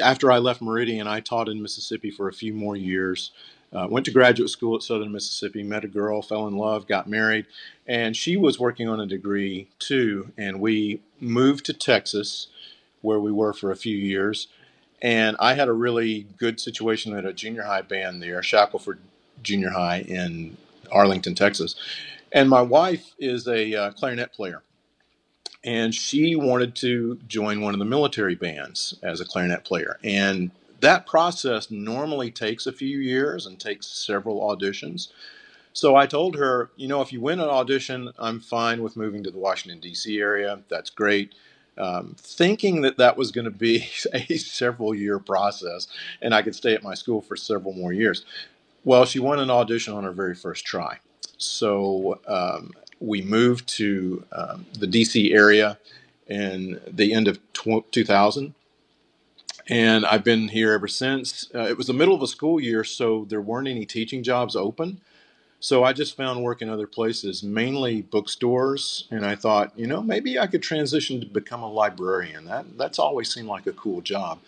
after 0.00 0.30
I 0.30 0.38
left 0.38 0.62
Meridian. 0.62 1.06
I 1.06 1.20
taught 1.20 1.48
in 1.48 1.60
Mississippi 1.60 2.10
for 2.10 2.28
a 2.28 2.32
few 2.32 2.54
more 2.54 2.76
years. 2.76 3.32
Uh, 3.72 3.86
went 3.88 4.04
to 4.04 4.12
graduate 4.12 4.50
school 4.50 4.76
at 4.76 4.82
Southern 4.82 5.12
Mississippi, 5.12 5.62
met 5.62 5.84
a 5.84 5.88
girl, 5.88 6.20
fell 6.20 6.46
in 6.46 6.56
love, 6.56 6.86
got 6.86 7.08
married, 7.08 7.46
and 7.86 8.16
she 8.16 8.36
was 8.36 8.58
working 8.58 8.88
on 8.88 9.00
a 9.00 9.06
degree 9.06 9.68
too. 9.78 10.30
And 10.36 10.60
we 10.60 11.00
moved 11.20 11.64
to 11.66 11.72
Texas, 11.72 12.48
where 13.00 13.18
we 13.18 13.32
were 13.32 13.52
for 13.52 13.70
a 13.70 13.76
few 13.76 13.96
years. 13.96 14.48
And 15.00 15.36
I 15.40 15.54
had 15.54 15.68
a 15.68 15.72
really 15.72 16.26
good 16.36 16.60
situation 16.60 17.16
at 17.16 17.24
a 17.24 17.32
junior 17.32 17.64
high 17.64 17.82
band 17.82 18.22
there, 18.22 18.42
Shackelford 18.42 19.00
Junior 19.42 19.70
High 19.70 20.00
in 20.02 20.56
Arlington, 20.90 21.34
Texas. 21.34 21.74
And 22.30 22.48
my 22.48 22.62
wife 22.62 23.14
is 23.18 23.48
a 23.48 23.74
uh, 23.74 23.90
clarinet 23.92 24.32
player. 24.32 24.62
And 25.64 25.94
she 25.94 26.34
wanted 26.34 26.74
to 26.76 27.18
join 27.28 27.60
one 27.60 27.72
of 27.72 27.78
the 27.78 27.84
military 27.84 28.34
bands 28.34 28.96
as 29.02 29.20
a 29.20 29.24
clarinet 29.24 29.64
player. 29.64 29.98
And 30.02 30.50
that 30.82 31.06
process 31.06 31.70
normally 31.72 32.32
takes 32.32 32.66
a 32.68 32.72
few 32.72 32.98
years 33.00 33.46
and 33.46 33.60
takes 33.60 33.88
several 33.88 34.42
auditions. 34.42 35.08
So 35.74 35.96
I 35.96 36.06
told 36.06 36.36
her, 36.36 36.70
you 36.76 36.88
know, 36.88 37.02
if 37.02 37.12
you 37.12 37.20
win 37.20 37.40
an 37.40 37.48
audition, 37.48 38.12
I'm 38.18 38.40
fine 38.40 38.82
with 38.82 38.96
moving 38.96 39.24
to 39.24 39.32
the 39.32 39.38
Washington, 39.38 39.80
D.C. 39.80 40.20
area. 40.20 40.60
That's 40.70 40.90
great. 40.90 41.34
Um, 41.78 42.16
thinking 42.18 42.82
that 42.82 42.98
that 42.98 43.16
was 43.16 43.32
going 43.32 43.46
to 43.46 43.50
be 43.52 43.88
a 44.14 44.36
several 44.38 44.94
year 44.94 45.18
process 45.18 45.88
and 46.22 46.34
I 46.34 46.42
could 46.42 46.56
stay 46.56 46.74
at 46.74 46.84
my 46.84 46.94
school 46.94 47.22
for 47.22 47.36
several 47.36 47.74
more 47.74 47.92
years. 47.94 48.26
Well, 48.84 49.04
she 49.06 49.20
won 49.20 49.40
an 49.40 49.50
audition 49.50 49.94
on 49.94 50.04
her 50.04 50.12
very 50.12 50.34
first 50.34 50.64
try. 50.66 50.98
So 51.38 52.20
um, 52.28 52.72
we 53.00 53.22
moved 53.22 53.68
to 53.78 54.24
um, 54.32 54.66
the 54.78 54.86
DC 54.88 55.34
area 55.34 55.78
in 56.28 56.80
the 56.88 57.14
end 57.14 57.28
of 57.28 57.40
tw- 57.54 57.90
2000 57.92 58.54
and 59.68 60.04
I've 60.06 60.24
been 60.24 60.48
here 60.48 60.72
ever 60.72 60.88
since. 60.88 61.50
Uh, 61.54 61.66
it 61.68 61.76
was 61.76 61.86
the 61.86 61.92
middle 61.92 62.14
of 62.14 62.22
a 62.22 62.26
school 62.26 62.60
year, 62.60 62.84
so 62.84 63.26
there 63.28 63.40
weren't 63.40 63.68
any 63.68 63.86
teaching 63.86 64.22
jobs 64.22 64.56
open. 64.56 65.00
So 65.60 65.84
I 65.84 65.92
just 65.92 66.16
found 66.16 66.42
work 66.42 66.60
in 66.60 66.68
other 66.68 66.88
places, 66.88 67.44
mainly 67.44 68.02
bookstores, 68.02 69.06
and 69.12 69.24
I 69.24 69.36
thought, 69.36 69.72
you 69.78 69.86
know, 69.86 70.02
maybe 70.02 70.36
I 70.36 70.48
could 70.48 70.62
transition 70.62 71.20
to 71.20 71.26
become 71.26 71.62
a 71.62 71.70
librarian. 71.70 72.46
That 72.46 72.76
that's 72.76 72.98
always 72.98 73.32
seemed 73.32 73.46
like 73.46 73.68
a 73.68 73.72
cool 73.72 74.00
job. 74.00 74.40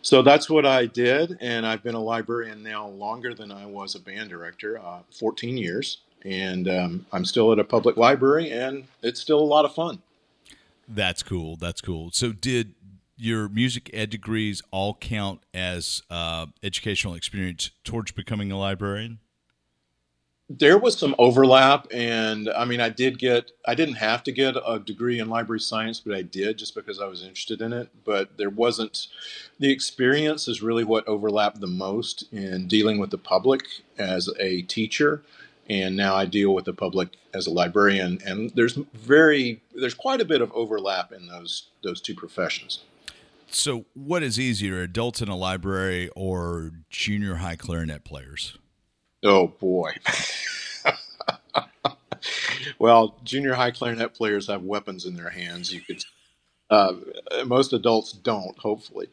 So 0.00 0.22
that's 0.22 0.48
what 0.48 0.64
I 0.64 0.86
did, 0.86 1.36
and 1.42 1.66
I've 1.66 1.82
been 1.82 1.94
a 1.94 2.02
librarian 2.02 2.62
now 2.62 2.88
longer 2.88 3.34
than 3.34 3.52
I 3.52 3.66
was 3.66 3.94
a 3.94 4.00
band 4.00 4.30
director, 4.30 4.78
uh, 4.78 5.00
14 5.10 5.58
years, 5.58 5.98
and 6.24 6.66
um, 6.66 7.06
I'm 7.12 7.26
still 7.26 7.52
at 7.52 7.58
a 7.58 7.64
public 7.64 7.98
library, 7.98 8.50
and 8.50 8.84
it's 9.02 9.20
still 9.20 9.40
a 9.40 9.44
lot 9.44 9.66
of 9.66 9.74
fun. 9.74 10.00
That's 10.88 11.22
cool. 11.22 11.56
That's 11.56 11.82
cool. 11.82 12.10
So 12.12 12.32
did 12.32 12.72
your 13.18 13.48
music 13.48 13.90
ed 13.92 14.10
degrees 14.10 14.62
all 14.70 14.94
count 14.94 15.40
as 15.52 16.02
uh, 16.10 16.46
educational 16.62 17.14
experience 17.14 17.70
towards 17.84 18.12
becoming 18.12 18.50
a 18.52 18.58
librarian? 18.58 19.18
There 20.50 20.78
was 20.78 20.96
some 20.96 21.14
overlap, 21.18 21.86
and 21.92 22.48
I 22.48 22.64
mean, 22.64 22.80
I 22.80 22.88
did 22.88 23.18
get, 23.18 23.50
I 23.66 23.74
didn't 23.74 23.96
have 23.96 24.22
to 24.22 24.32
get 24.32 24.56
a 24.66 24.78
degree 24.78 25.18
in 25.18 25.28
library 25.28 25.60
science, 25.60 26.00
but 26.00 26.16
I 26.16 26.22
did 26.22 26.56
just 26.56 26.74
because 26.74 27.00
I 27.00 27.06
was 27.06 27.22
interested 27.22 27.60
in 27.60 27.74
it. 27.74 27.90
But 28.02 28.38
there 28.38 28.48
wasn't, 28.48 29.08
the 29.58 29.70
experience 29.70 30.48
is 30.48 30.62
really 30.62 30.84
what 30.84 31.06
overlapped 31.06 31.60
the 31.60 31.66
most 31.66 32.32
in 32.32 32.66
dealing 32.66 32.98
with 32.98 33.10
the 33.10 33.18
public 33.18 33.64
as 33.98 34.30
a 34.40 34.62
teacher. 34.62 35.22
And 35.68 35.94
now 35.94 36.14
I 36.16 36.24
deal 36.24 36.54
with 36.54 36.64
the 36.64 36.72
public 36.72 37.10
as 37.34 37.46
a 37.46 37.50
librarian, 37.50 38.18
and 38.24 38.48
there's 38.54 38.78
very, 38.94 39.60
there's 39.74 39.92
quite 39.92 40.22
a 40.22 40.24
bit 40.24 40.40
of 40.40 40.50
overlap 40.52 41.12
in 41.12 41.26
those 41.26 41.64
those 41.82 42.00
two 42.00 42.14
professions. 42.14 42.84
So, 43.50 43.86
what 43.94 44.22
is 44.22 44.38
easier, 44.38 44.80
adults 44.82 45.22
in 45.22 45.28
a 45.28 45.36
library 45.36 46.10
or 46.14 46.72
junior 46.90 47.36
high 47.36 47.56
clarinet 47.56 48.04
players? 48.04 48.58
Oh 49.24 49.48
boy. 49.48 49.92
well, 52.78 53.16
junior 53.24 53.54
high 53.54 53.70
clarinet 53.70 54.14
players 54.14 54.46
have 54.48 54.62
weapons 54.62 55.06
in 55.06 55.16
their 55.16 55.30
hands. 55.30 55.72
You 55.72 55.80
could. 55.80 56.02
Uh, 56.70 56.94
most 57.46 57.72
adults 57.72 58.12
don't. 58.12 58.56
Hopefully, 58.58 59.08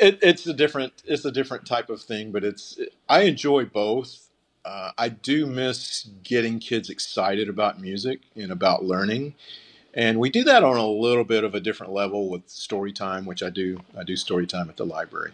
it, 0.00 0.18
it's 0.20 0.46
a 0.46 0.52
different. 0.52 1.02
It's 1.06 1.24
a 1.24 1.30
different 1.32 1.64
type 1.66 1.90
of 1.90 2.02
thing, 2.02 2.32
but 2.32 2.42
it's. 2.42 2.78
I 3.08 3.22
enjoy 3.22 3.66
both. 3.66 4.28
Uh, 4.64 4.90
I 4.98 5.08
do 5.08 5.46
miss 5.46 6.10
getting 6.22 6.58
kids 6.58 6.90
excited 6.90 7.48
about 7.48 7.80
music 7.80 8.20
and 8.34 8.50
about 8.50 8.84
learning 8.84 9.34
and 9.94 10.18
we 10.18 10.30
do 10.30 10.44
that 10.44 10.62
on 10.62 10.76
a 10.76 10.86
little 10.86 11.24
bit 11.24 11.44
of 11.44 11.54
a 11.54 11.60
different 11.60 11.92
level 11.92 12.28
with 12.28 12.48
story 12.48 12.92
time 12.92 13.24
which 13.24 13.42
i 13.42 13.50
do 13.50 13.78
i 13.98 14.04
do 14.04 14.16
story 14.16 14.46
time 14.46 14.68
at 14.68 14.76
the 14.76 14.86
library. 14.86 15.32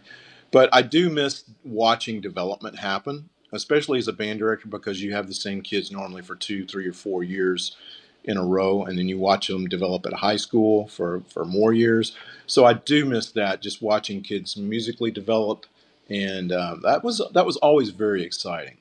But 0.51 0.69
i 0.73 0.83
do 0.83 1.11
miss 1.11 1.45
watching 1.65 2.21
development 2.21 2.79
happen 2.79 3.29
especially 3.53 3.99
as 3.99 4.09
a 4.09 4.13
band 4.13 4.39
director 4.39 4.69
because 4.69 5.03
you 5.03 5.13
have 5.13 5.29
the 5.29 5.35
same 5.35 5.63
kids 5.63 5.91
normally 5.91 6.23
for 6.23 6.37
two 6.37 6.67
three 6.67 6.87
or 6.87 6.93
four 6.93 7.23
years 7.23 7.77
in 8.25 8.37
a 8.37 8.45
row 8.45 8.85
and 8.85 8.99
then 8.99 9.09
you 9.09 9.19
watch 9.19 9.47
them 9.47 9.69
develop 9.69 10.05
at 10.07 10.13
high 10.15 10.37
school 10.37 10.89
for 10.89 11.23
for 11.29 11.45
more 11.45 11.73
years. 11.73 12.17
So 12.47 12.65
i 12.65 12.73
do 12.73 13.05
miss 13.05 13.31
that 13.33 13.63
just 13.63 13.83
watching 13.83 14.23
kids 14.23 14.57
musically 14.57 15.11
develop 15.11 15.67
and 16.09 16.53
uh, 16.53 16.77
that 16.83 17.03
was 17.03 17.21
that 17.33 17.47
was 17.47 17.57
always 17.57 17.91
very 17.91 18.23
exciting. 18.23 18.77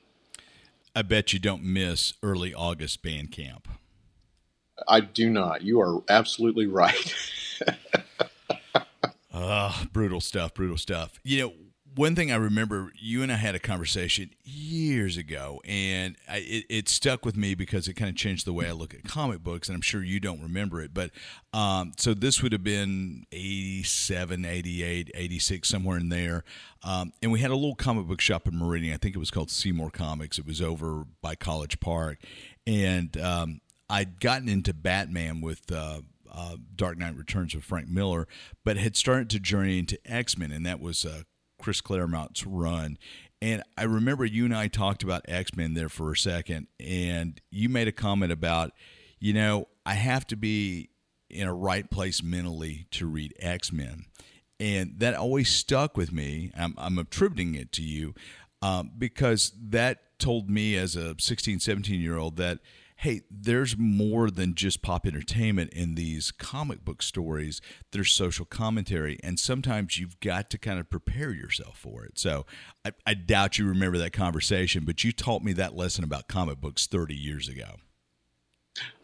I 0.94 1.02
bet 1.02 1.32
you 1.32 1.38
don't 1.38 1.62
miss 1.62 2.14
early 2.22 2.54
august 2.54 3.02
band 3.02 3.30
camp 3.30 3.68
I 4.86 5.00
do 5.00 5.30
not. 5.30 5.62
You 5.62 5.80
are 5.80 6.02
absolutely 6.08 6.66
right. 6.66 7.14
uh, 9.32 9.84
brutal 9.92 10.20
stuff, 10.20 10.54
brutal 10.54 10.76
stuff. 10.76 11.18
You 11.22 11.40
know, 11.40 11.52
one 11.96 12.14
thing 12.14 12.30
I 12.30 12.36
remember, 12.36 12.92
you 12.94 13.22
and 13.22 13.32
I 13.32 13.36
had 13.36 13.54
a 13.54 13.58
conversation 13.58 14.30
years 14.44 15.16
ago, 15.16 15.62
and 15.64 16.16
I, 16.28 16.38
it, 16.38 16.64
it, 16.68 16.88
stuck 16.90 17.24
with 17.24 17.38
me 17.38 17.54
because 17.54 17.88
it 17.88 17.94
kind 17.94 18.10
of 18.10 18.16
changed 18.16 18.46
the 18.46 18.52
way 18.52 18.68
I 18.68 18.72
look 18.72 18.92
at 18.92 19.04
comic 19.04 19.42
books, 19.42 19.68
and 19.68 19.74
I'm 19.74 19.80
sure 19.80 20.02
you 20.02 20.20
don't 20.20 20.42
remember 20.42 20.82
it. 20.82 20.92
But 20.92 21.10
um, 21.54 21.92
so 21.96 22.12
this 22.12 22.42
would 22.42 22.52
have 22.52 22.62
been 22.62 23.24
87, 23.32 24.44
88, 24.44 25.10
86, 25.14 25.66
somewhere 25.66 25.96
in 25.96 26.10
there. 26.10 26.44
Um, 26.82 27.14
and 27.22 27.32
we 27.32 27.40
had 27.40 27.50
a 27.50 27.54
little 27.54 27.74
comic 27.74 28.06
book 28.06 28.20
shop 28.20 28.46
in 28.46 28.58
Meridian. 28.58 28.92
I 28.92 28.98
think 28.98 29.16
it 29.16 29.18
was 29.18 29.30
called 29.30 29.50
Seymour 29.50 29.90
Comics. 29.90 30.38
It 30.38 30.46
was 30.46 30.60
over 30.60 31.04
by 31.22 31.34
College 31.34 31.80
Park. 31.80 32.18
And 32.66 33.16
um, 33.16 33.60
I'd 33.88 34.20
gotten 34.20 34.48
into 34.48 34.74
Batman 34.74 35.40
with 35.40 35.70
uh, 35.70 36.00
uh, 36.32 36.56
Dark 36.74 36.98
Knight 36.98 37.16
Returns 37.16 37.54
with 37.54 37.64
Frank 37.64 37.88
Miller, 37.88 38.26
but 38.64 38.76
had 38.76 38.96
started 38.96 39.30
to 39.30 39.40
journey 39.40 39.78
into 39.78 39.98
X 40.04 40.36
Men, 40.36 40.52
and 40.52 40.66
that 40.66 40.80
was 40.80 41.04
uh, 41.04 41.22
Chris 41.60 41.80
Claremont's 41.80 42.46
run. 42.46 42.98
And 43.40 43.62
I 43.76 43.84
remember 43.84 44.24
you 44.24 44.44
and 44.44 44.56
I 44.56 44.68
talked 44.68 45.02
about 45.02 45.22
X 45.28 45.54
Men 45.56 45.74
there 45.74 45.88
for 45.88 46.10
a 46.12 46.16
second, 46.16 46.66
and 46.80 47.40
you 47.50 47.68
made 47.68 47.86
a 47.88 47.92
comment 47.92 48.32
about, 48.32 48.72
you 49.20 49.32
know, 49.32 49.68
I 49.84 49.94
have 49.94 50.26
to 50.28 50.36
be 50.36 50.90
in 51.28 51.46
a 51.46 51.54
right 51.54 51.90
place 51.90 52.22
mentally 52.22 52.86
to 52.92 53.06
read 53.06 53.34
X 53.38 53.72
Men. 53.72 54.06
and 54.58 54.94
that 54.98 55.14
always 55.14 55.50
stuck 55.50 55.96
with 55.96 56.12
me. 56.12 56.50
I'm, 56.56 56.74
I'm 56.78 56.98
attributing 56.98 57.54
it 57.54 57.72
to 57.72 57.82
you 57.82 58.14
um, 58.62 58.90
because 58.96 59.52
that 59.60 60.18
told 60.18 60.48
me 60.48 60.76
as 60.76 60.96
a 60.96 61.14
16, 61.18 61.60
17 61.60 62.00
year 62.00 62.16
old 62.16 62.36
that 62.36 62.60
hey, 62.96 63.22
there's 63.30 63.76
more 63.76 64.30
than 64.30 64.54
just 64.54 64.80
pop 64.80 65.06
entertainment 65.06 65.72
in 65.72 65.94
these 65.94 66.30
comic 66.30 66.84
book 66.84 67.02
stories. 67.02 67.60
There's 67.92 68.10
social 68.10 68.46
commentary, 68.46 69.18
and 69.22 69.38
sometimes 69.38 69.98
you've 69.98 70.18
got 70.20 70.48
to 70.50 70.58
kind 70.58 70.80
of 70.80 70.88
prepare 70.88 71.30
yourself 71.32 71.76
for 71.78 72.04
it. 72.04 72.18
So 72.18 72.46
I, 72.84 72.92
I 73.06 73.14
doubt 73.14 73.58
you 73.58 73.68
remember 73.68 73.98
that 73.98 74.12
conversation, 74.12 74.84
but 74.84 75.04
you 75.04 75.12
taught 75.12 75.42
me 75.42 75.52
that 75.54 75.76
lesson 75.76 76.04
about 76.04 76.28
comic 76.28 76.60
books 76.60 76.86
30 76.86 77.14
years 77.14 77.48
ago. 77.48 77.76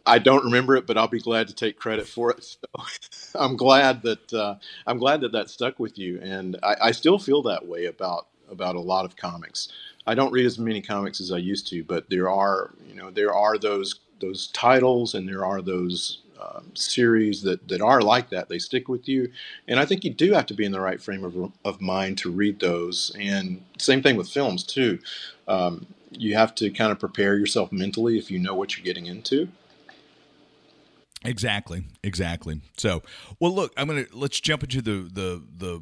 I 0.05 0.19
don't 0.19 0.43
remember 0.43 0.75
it, 0.75 0.85
but 0.85 0.97
I'll 0.97 1.07
be 1.07 1.21
glad 1.21 1.47
to 1.47 1.55
take 1.55 1.77
credit 1.77 2.07
for 2.07 2.31
it. 2.31 2.43
So 2.43 3.35
I'm 3.39 3.55
glad 3.55 4.01
that 4.03 4.33
uh, 4.33 4.55
I'm 4.85 4.97
glad 4.97 5.21
that 5.21 5.31
that 5.31 5.49
stuck 5.49 5.79
with 5.79 5.97
you, 5.97 6.19
and 6.21 6.57
I, 6.61 6.75
I 6.81 6.91
still 6.91 7.17
feel 7.17 7.43
that 7.43 7.65
way 7.65 7.85
about 7.85 8.27
about 8.49 8.75
a 8.75 8.81
lot 8.81 9.05
of 9.05 9.15
comics. 9.15 9.69
I 10.05 10.15
don't 10.15 10.31
read 10.31 10.45
as 10.45 10.59
many 10.59 10.81
comics 10.81 11.21
as 11.21 11.31
I 11.31 11.37
used 11.37 11.67
to, 11.69 11.83
but 11.83 12.09
there 12.09 12.29
are, 12.29 12.71
you 12.87 12.95
know, 12.95 13.09
there 13.09 13.33
are 13.33 13.57
those 13.57 13.99
those 14.19 14.47
titles 14.47 15.15
and 15.15 15.27
there 15.27 15.45
are 15.45 15.61
those 15.61 16.19
um, 16.41 16.71
series 16.75 17.41
that, 17.41 17.67
that 17.67 17.81
are 17.81 18.01
like 18.01 18.29
that. 18.29 18.47
They 18.47 18.59
stick 18.59 18.87
with 18.87 19.07
you, 19.07 19.31
and 19.67 19.79
I 19.79 19.85
think 19.85 20.03
you 20.03 20.13
do 20.13 20.33
have 20.33 20.45
to 20.47 20.53
be 20.53 20.65
in 20.65 20.71
the 20.71 20.81
right 20.81 21.01
frame 21.01 21.23
of, 21.23 21.51
of 21.65 21.81
mind 21.81 22.17
to 22.19 22.31
read 22.31 22.59
those. 22.59 23.15
And 23.19 23.63
same 23.77 24.01
thing 24.01 24.15
with 24.15 24.29
films 24.29 24.63
too. 24.63 24.99
Um, 25.47 25.87
you 26.11 26.35
have 26.35 26.53
to 26.55 26.69
kind 26.69 26.91
of 26.91 26.99
prepare 26.99 27.37
yourself 27.37 27.71
mentally 27.71 28.17
if 28.17 28.29
you 28.29 28.39
know 28.39 28.55
what 28.55 28.77
you're 28.77 28.85
getting 28.85 29.05
into. 29.07 29.49
Exactly, 31.25 31.85
exactly. 32.03 32.61
So, 32.77 33.01
well, 33.39 33.53
look, 33.53 33.73
I'm 33.77 33.87
gonna 33.87 34.05
let's 34.11 34.39
jump 34.39 34.63
into 34.63 34.81
the 34.81 35.09
the 35.11 35.43
the 35.57 35.81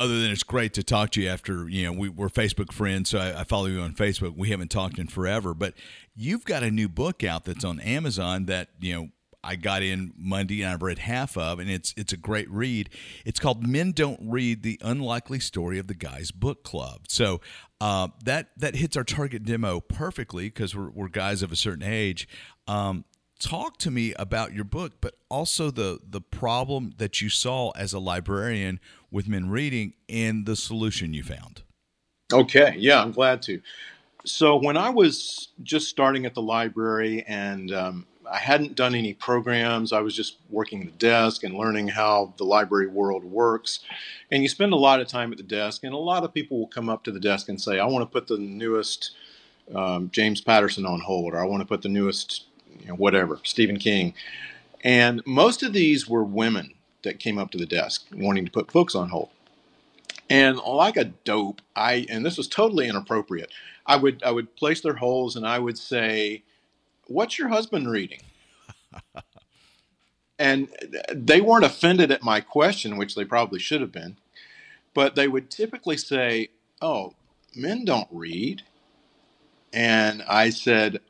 other 0.00 0.20
than 0.20 0.30
it's 0.30 0.42
great 0.42 0.74
to 0.74 0.82
talk 0.82 1.10
to 1.10 1.22
you 1.22 1.28
after 1.28 1.68
you 1.68 1.84
know 1.84 1.92
we, 1.92 2.08
are 2.08 2.28
Facebook 2.28 2.72
friends, 2.72 3.10
so 3.10 3.18
I, 3.18 3.40
I, 3.40 3.44
follow 3.44 3.66
you 3.66 3.80
on 3.80 3.94
Facebook. 3.94 4.36
We 4.36 4.50
haven't 4.50 4.70
talked 4.70 4.98
in 4.98 5.06
forever, 5.06 5.54
but 5.54 5.74
you've 6.14 6.44
got 6.44 6.62
a 6.62 6.70
new 6.70 6.88
book 6.88 7.22
out 7.22 7.44
that's 7.44 7.64
on 7.64 7.80
Amazon 7.80 8.46
that 8.46 8.70
you 8.80 8.94
know 8.94 9.08
I 9.44 9.56
got 9.56 9.82
in 9.82 10.12
Monday 10.16 10.62
and 10.62 10.72
I've 10.72 10.82
read 10.82 10.98
half 10.98 11.36
of, 11.36 11.58
and 11.58 11.70
it's 11.70 11.94
it's 11.96 12.12
a 12.12 12.16
great 12.16 12.50
read. 12.50 12.90
It's 13.24 13.38
called 13.38 13.66
"Men 13.66 13.92
Don't 13.92 14.20
Read: 14.22 14.62
The 14.62 14.80
Unlikely 14.82 15.40
Story 15.40 15.78
of 15.78 15.86
the 15.86 15.94
Guys 15.94 16.30
Book 16.30 16.64
Club." 16.64 17.02
So 17.08 17.40
uh, 17.80 18.08
that 18.24 18.50
that 18.56 18.76
hits 18.76 18.96
our 18.96 19.04
target 19.04 19.44
demo 19.44 19.80
perfectly 19.80 20.46
because 20.46 20.74
we're, 20.74 20.90
we're 20.90 21.08
guys 21.08 21.42
of 21.42 21.52
a 21.52 21.56
certain 21.56 21.84
age. 21.84 22.26
Um, 22.66 23.04
talk 23.44 23.76
to 23.78 23.90
me 23.90 24.14
about 24.14 24.54
your 24.54 24.64
book, 24.64 24.94
but 25.00 25.14
also 25.28 25.70
the 25.70 26.00
the 26.08 26.20
problem 26.20 26.94
that 26.96 27.20
you 27.20 27.28
saw 27.28 27.70
as 27.72 27.92
a 27.92 27.98
librarian 27.98 28.80
with 29.10 29.28
men 29.28 29.50
reading 29.50 29.92
and 30.08 30.46
the 30.46 30.56
solution 30.56 31.12
you 31.12 31.22
found. 31.22 31.62
Okay, 32.32 32.74
yeah, 32.78 33.02
I'm 33.02 33.12
glad 33.12 33.42
to. 33.42 33.60
So 34.24 34.56
when 34.56 34.78
I 34.78 34.88
was 34.88 35.48
just 35.62 35.88
starting 35.88 36.24
at 36.24 36.32
the 36.32 36.40
library 36.40 37.22
and 37.28 37.70
um, 37.72 38.06
I 38.30 38.38
hadn't 38.38 38.74
done 38.74 38.94
any 38.94 39.12
programs, 39.12 39.92
I 39.92 40.00
was 40.00 40.16
just 40.16 40.38
working 40.48 40.86
the 40.86 40.92
desk 40.92 41.44
and 41.44 41.54
learning 41.54 41.88
how 41.88 42.32
the 42.38 42.44
library 42.44 42.86
world 42.86 43.24
works. 43.24 43.80
And 44.30 44.42
you 44.42 44.48
spend 44.48 44.72
a 44.72 44.76
lot 44.76 45.00
of 45.00 45.06
time 45.06 45.30
at 45.30 45.36
the 45.36 45.44
desk, 45.44 45.84
and 45.84 45.92
a 45.92 45.98
lot 45.98 46.24
of 46.24 46.32
people 46.32 46.58
will 46.58 46.66
come 46.66 46.88
up 46.88 47.04
to 47.04 47.12
the 47.12 47.20
desk 47.20 47.50
and 47.50 47.60
say, 47.60 47.78
"I 47.78 47.84
want 47.84 48.02
to 48.02 48.12
put 48.12 48.26
the 48.26 48.38
newest." 48.38 49.10
Um, 49.74 50.10
James 50.12 50.42
Patterson 50.42 50.84
on 50.84 51.00
hold, 51.00 51.32
or 51.32 51.40
I 51.40 51.46
want 51.46 51.62
to 51.62 51.66
put 51.66 51.80
the 51.80 51.88
newest 51.88 52.44
you 52.80 52.88
know, 52.88 52.94
whatever, 52.94 53.40
Stephen 53.44 53.78
King. 53.78 54.14
And 54.84 55.22
most 55.26 55.62
of 55.62 55.72
these 55.72 56.08
were 56.08 56.24
women 56.24 56.74
that 57.02 57.20
came 57.20 57.38
up 57.38 57.50
to 57.52 57.58
the 57.58 57.66
desk 57.66 58.06
wanting 58.14 58.44
to 58.46 58.50
put 58.52 58.72
books 58.72 58.94
on 58.94 59.10
hold. 59.10 59.30
And 60.30 60.58
like 60.58 60.96
a 60.96 61.04
dope, 61.06 61.62
I 61.76 62.06
and 62.10 62.24
this 62.26 62.38
was 62.38 62.48
totally 62.48 62.88
inappropriate. 62.88 63.52
I 63.86 63.96
would 63.96 64.22
I 64.24 64.30
would 64.32 64.56
place 64.56 64.80
their 64.80 64.94
holes 64.96 65.36
and 65.36 65.46
I 65.46 65.58
would 65.58 65.78
say, 65.78 66.42
"What's 67.06 67.38
your 67.38 67.48
husband 67.48 67.90
reading?" 67.90 68.20
and 70.38 70.68
they 71.12 71.40
weren't 71.40 71.64
offended 71.66 72.10
at 72.12 72.22
my 72.24 72.40
question, 72.40 72.96
which 72.98 73.14
they 73.14 73.24
probably 73.24 73.60
should 73.60 73.82
have 73.82 73.92
been, 73.92 74.16
but 74.94 75.16
they 75.16 75.28
would 75.28 75.50
typically 75.50 75.96
say, 75.98 76.50
"Oh, 76.82 77.14
men 77.56 77.84
don't 77.84 78.08
read." 78.12 78.62
And 79.72 80.22
I 80.28 80.50
said, 80.50 81.00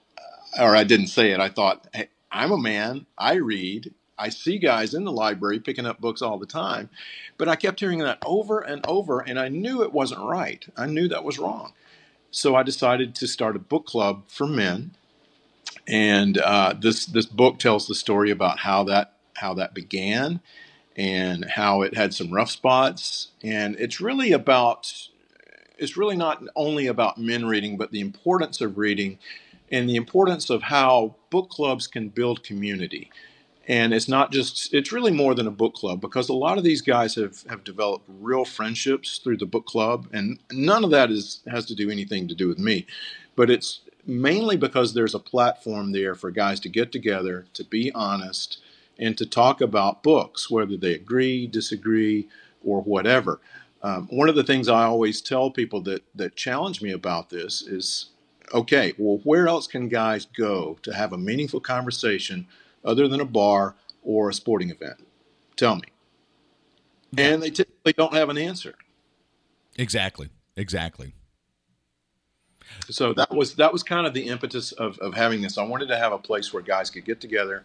or 0.60 0.76
I 0.76 0.84
didn't 0.84 1.08
say 1.08 1.32
it. 1.32 1.40
I 1.40 1.48
thought, 1.48 1.88
hey, 1.94 2.08
I'm 2.32 2.52
a 2.52 2.58
man. 2.58 3.06
I 3.18 3.34
read. 3.34 3.94
I 4.18 4.28
see 4.30 4.58
guys 4.58 4.94
in 4.94 5.04
the 5.04 5.12
library 5.12 5.60
picking 5.60 5.86
up 5.86 6.00
books 6.00 6.22
all 6.22 6.38
the 6.38 6.46
time. 6.46 6.90
But 7.38 7.48
I 7.48 7.56
kept 7.56 7.80
hearing 7.80 8.00
that 8.00 8.18
over 8.24 8.60
and 8.60 8.84
over, 8.86 9.20
and 9.20 9.38
I 9.40 9.48
knew 9.48 9.82
it 9.82 9.92
wasn't 9.92 10.22
right. 10.22 10.64
I 10.76 10.86
knew 10.86 11.08
that 11.08 11.24
was 11.24 11.38
wrong. 11.38 11.72
So 12.30 12.54
I 12.56 12.62
decided 12.62 13.14
to 13.16 13.28
start 13.28 13.56
a 13.56 13.60
book 13.60 13.86
club 13.86 14.24
for 14.28 14.46
men. 14.46 14.92
And 15.88 16.38
uh, 16.38 16.74
this 16.80 17.06
this 17.06 17.26
book 17.26 17.58
tells 17.58 17.86
the 17.88 17.94
story 17.94 18.30
about 18.30 18.60
how 18.60 18.84
that 18.84 19.14
how 19.36 19.54
that 19.54 19.74
began, 19.74 20.40
and 20.96 21.44
how 21.46 21.82
it 21.82 21.96
had 21.96 22.14
some 22.14 22.32
rough 22.32 22.50
spots. 22.50 23.30
And 23.42 23.76
it's 23.78 24.00
really 24.00 24.32
about 24.32 24.92
it's 25.78 25.96
really 25.96 26.16
not 26.16 26.42
only 26.56 26.86
about 26.86 27.18
men 27.18 27.46
reading, 27.46 27.76
but 27.76 27.92
the 27.92 28.00
importance 28.00 28.60
of 28.60 28.78
reading 28.78 29.18
and 29.74 29.88
the 29.88 29.96
importance 29.96 30.50
of 30.50 30.62
how 30.62 31.16
book 31.30 31.50
clubs 31.50 31.88
can 31.88 32.08
build 32.08 32.44
community. 32.44 33.10
And 33.66 33.92
it's 33.92 34.08
not 34.08 34.30
just, 34.30 34.72
it's 34.72 34.92
really 34.92 35.10
more 35.10 35.34
than 35.34 35.48
a 35.48 35.50
book 35.50 35.74
club 35.74 36.00
because 36.00 36.28
a 36.28 36.34
lot 36.34 36.58
of 36.58 36.64
these 36.64 36.80
guys 36.80 37.16
have, 37.16 37.42
have 37.48 37.64
developed 37.64 38.04
real 38.08 38.44
friendships 38.44 39.18
through 39.18 39.38
the 39.38 39.46
book 39.46 39.66
club. 39.66 40.06
And 40.12 40.38
none 40.52 40.84
of 40.84 40.90
that 40.90 41.10
is, 41.10 41.40
has 41.48 41.64
to 41.66 41.74
do 41.74 41.90
anything 41.90 42.28
to 42.28 42.34
do 42.36 42.46
with 42.46 42.58
me. 42.58 42.86
But 43.34 43.50
it's 43.50 43.80
mainly 44.06 44.56
because 44.56 44.94
there's 44.94 45.14
a 45.14 45.18
platform 45.18 45.90
there 45.90 46.14
for 46.14 46.30
guys 46.30 46.60
to 46.60 46.68
get 46.68 46.92
together, 46.92 47.46
to 47.54 47.64
be 47.64 47.90
honest, 47.94 48.58
and 48.96 49.18
to 49.18 49.26
talk 49.26 49.60
about 49.60 50.04
books, 50.04 50.48
whether 50.48 50.76
they 50.76 50.94
agree, 50.94 51.48
disagree, 51.48 52.28
or 52.62 52.80
whatever. 52.80 53.40
Um, 53.82 54.06
one 54.10 54.28
of 54.28 54.36
the 54.36 54.44
things 54.44 54.68
I 54.68 54.84
always 54.84 55.20
tell 55.20 55.50
people 55.50 55.80
that, 55.82 56.04
that 56.14 56.36
challenge 56.36 56.80
me 56.80 56.92
about 56.92 57.30
this 57.30 57.60
is 57.60 58.10
okay, 58.54 58.94
well, 58.96 59.20
where 59.24 59.48
else 59.48 59.66
can 59.66 59.88
guys 59.88 60.26
go 60.26 60.78
to 60.82 60.94
have 60.94 61.12
a 61.12 61.18
meaningful 61.18 61.60
conversation 61.60 62.46
other 62.84 63.08
than 63.08 63.20
a 63.20 63.24
bar 63.24 63.74
or 64.02 64.30
a 64.30 64.34
sporting 64.34 64.70
event? 64.70 65.04
Tell 65.56 65.76
me. 65.76 65.82
Yeah. 67.12 67.26
And 67.26 67.42
they 67.42 67.50
typically 67.50 67.92
don't 67.92 68.14
have 68.14 68.28
an 68.28 68.38
answer. 68.38 68.74
Exactly. 69.76 70.30
Exactly. 70.56 71.14
So 72.88 73.12
that 73.14 73.30
was 73.30 73.56
that 73.56 73.72
was 73.72 73.82
kind 73.82 74.06
of 74.06 74.14
the 74.14 74.28
impetus 74.28 74.72
of, 74.72 74.98
of 74.98 75.14
having 75.14 75.42
this. 75.42 75.58
I 75.58 75.64
wanted 75.64 75.88
to 75.88 75.96
have 75.96 76.12
a 76.12 76.18
place 76.18 76.52
where 76.52 76.62
guys 76.62 76.90
could 76.90 77.04
get 77.04 77.20
together, 77.20 77.64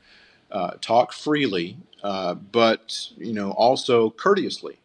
uh, 0.52 0.72
talk 0.82 1.14
freely, 1.14 1.78
uh, 2.04 2.36
but 2.36 3.10
you 3.18 3.34
know 3.34 3.52
also 3.52 4.10
courteously 4.12 4.80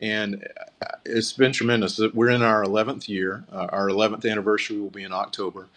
and 0.00 0.46
uh, 0.82 0.86
it's 1.04 1.32
been 1.32 1.52
tremendous. 1.52 2.00
We're 2.14 2.30
in 2.30 2.42
our 2.42 2.64
11th 2.64 3.08
year. 3.08 3.44
Uh, 3.52 3.66
our 3.70 3.88
11th 3.88 4.30
anniversary 4.30 4.78
will 4.78 4.90
be 4.90 5.02
in 5.02 5.12
October, 5.12 5.68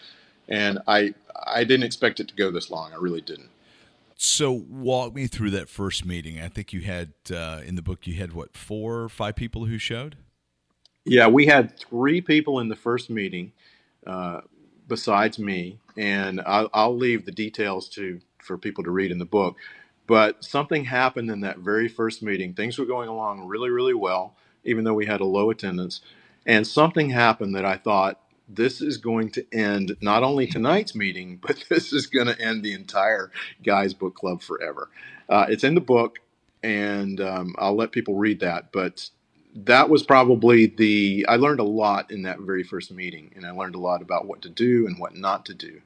and 0.47 0.79
I 0.87 1.13
I 1.35 1.63
didn't 1.63 1.85
expect 1.85 2.19
it 2.19 2.27
to 2.29 2.35
go 2.35 2.51
this 2.51 2.69
long. 2.69 2.91
I 2.93 2.97
really 2.97 3.21
didn't. 3.21 3.49
So 4.21 4.51
walk 4.51 5.15
me 5.15 5.27
through 5.27 5.51
that 5.51 5.69
first 5.69 6.05
meeting. 6.05 6.41
I 6.41 6.49
think 6.49 6.73
you 6.73 6.81
had 6.81 7.13
uh, 7.33 7.61
in 7.65 7.75
the 7.75 7.81
book 7.81 8.05
you 8.05 8.15
had 8.15 8.33
what 8.33 8.55
four 8.57 9.01
or 9.01 9.09
five 9.09 9.35
people 9.35 9.65
who 9.65 9.77
showed. 9.77 10.17
Yeah, 11.05 11.27
we 11.27 11.45
had 11.45 11.77
three 11.79 12.19
people 12.19 12.59
in 12.59 12.67
the 12.67 12.75
first 12.75 13.09
meeting, 13.09 13.53
uh, 14.05 14.41
besides 14.87 15.39
me, 15.39 15.79
and 15.95 16.41
I'll, 16.45 16.69
I'll 16.73 16.95
leave 16.95 17.25
the 17.25 17.31
details 17.31 17.87
to 17.89 18.19
for 18.39 18.57
people 18.57 18.83
to 18.83 18.91
read 18.91 19.11
in 19.11 19.19
the 19.19 19.25
book. 19.25 19.55
But 20.09 20.45
something 20.45 20.85
happened 20.85 21.31
in 21.31 21.41
that 21.41 21.59
very 21.59 21.89
first 21.89 22.23
meeting. 22.23 22.55
Things 22.55 22.79
were 22.79 22.87
going 22.87 23.09
along 23.09 23.47
really, 23.47 23.71
really 23.71 23.95
well, 23.95 24.35
even 24.65 24.85
though 24.85 24.95
we 24.95 25.07
had 25.07 25.21
a 25.21 25.25
low 25.25 25.51
attendance. 25.51 26.01
And 26.47 26.67
something 26.67 27.11
happened 27.11 27.55
that 27.55 27.65
I 27.65 27.77
thought, 27.77 28.21
this 28.49 28.81
is 28.81 28.97
going 28.99 29.31
to 29.33 29.47
end 29.53 29.97
not 30.01 30.23
only 30.23 30.47
tonight's 30.47 30.95
meeting, 30.95 31.37
but 31.41 31.65
this 31.69 31.93
is 31.93 32.07
going 32.07 32.27
to 32.27 32.41
end 32.41 32.63
the 32.63 32.73
entire 32.73 33.31
Guys 33.63 33.95
Book 33.95 34.15
Club 34.15 34.43
forever. 34.43 34.89
Uh, 35.29 35.47
it's 35.49 35.65
in 35.65 35.75
the 35.75 35.81
book, 35.81 36.19
and 36.63 37.21
um, 37.21 37.55
I'll 37.59 37.77
let 37.77 37.93
people 37.93 38.15
read 38.15 38.41
that. 38.41 38.73
But 38.73 39.09
that 39.55 39.89
was 39.89 40.03
probably 40.03 40.67
the, 40.67 41.27
I 41.29 41.37
learned 41.37 41.61
a 41.61 41.65
lot 41.65 42.11
in 42.11 42.23
that 42.23 42.41
very 42.41 42.63
first 42.65 42.91
meeting, 42.93 43.33
and 43.37 43.47
I 43.47 43.51
learned 43.53 43.75
a 43.77 43.81
lot 43.81 44.03
about 44.03 44.27
what 44.27 44.43
to 44.43 44.49
do 44.51 44.87
and 44.87 44.99
what 44.99 45.15
not 45.17 45.47
to 45.47 45.55
do 45.55 45.81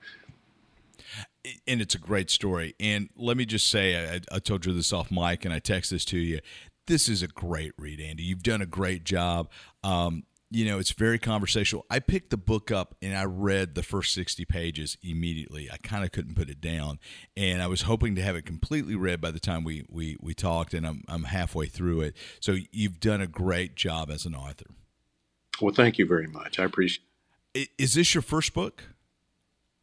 and 1.67 1.81
it's 1.81 1.95
a 1.95 1.99
great 1.99 2.29
story. 2.29 2.75
And 2.79 3.09
let 3.15 3.37
me 3.37 3.45
just 3.45 3.69
say, 3.69 4.15
I, 4.15 4.21
I, 4.35 4.39
told 4.39 4.65
you 4.65 4.73
this 4.73 4.93
off 4.93 5.11
mic, 5.11 5.45
and 5.45 5.53
I 5.53 5.59
text 5.59 5.91
this 5.91 6.05
to 6.05 6.17
you. 6.17 6.39
This 6.87 7.07
is 7.07 7.21
a 7.21 7.27
great 7.27 7.73
read, 7.77 7.99
Andy. 7.99 8.23
You've 8.23 8.43
done 8.43 8.61
a 8.61 8.65
great 8.65 9.03
job. 9.03 9.49
Um, 9.83 10.23
you 10.53 10.65
know, 10.65 10.77
it's 10.77 10.91
very 10.91 11.17
conversational. 11.17 11.83
I 11.89 11.99
picked 11.99 12.29
the 12.29 12.37
book 12.37 12.69
up 12.69 12.95
and 13.01 13.17
I 13.17 13.23
read 13.23 13.73
the 13.73 13.81
first 13.81 14.13
60 14.13 14.45
pages 14.45 14.97
immediately. 15.01 15.67
I 15.71 15.77
kind 15.77 16.03
of 16.03 16.11
couldn't 16.11 16.35
put 16.35 16.47
it 16.47 16.61
down. 16.61 16.99
And 17.35 17.61
I 17.61 17.67
was 17.67 17.83
hoping 17.83 18.13
to 18.15 18.21
have 18.21 18.35
it 18.35 18.45
completely 18.45 18.95
read 18.95 19.19
by 19.19 19.31
the 19.31 19.39
time 19.39 19.63
we, 19.63 19.83
we, 19.89 20.15
we 20.21 20.35
talked, 20.35 20.75
and 20.75 20.85
I'm, 20.85 21.03
I'm 21.07 21.23
halfway 21.23 21.65
through 21.65 22.01
it. 22.01 22.15
So 22.39 22.57
you've 22.71 22.99
done 22.99 23.19
a 23.19 23.27
great 23.27 23.75
job 23.75 24.11
as 24.11 24.25
an 24.25 24.35
author. 24.35 24.67
Well, 25.59 25.73
thank 25.73 25.97
you 25.97 26.05
very 26.05 26.27
much. 26.27 26.59
I 26.59 26.65
appreciate 26.65 27.07
it. 27.55 27.69
Is 27.79 27.95
this 27.95 28.13
your 28.13 28.21
first 28.21 28.53
book? 28.53 28.83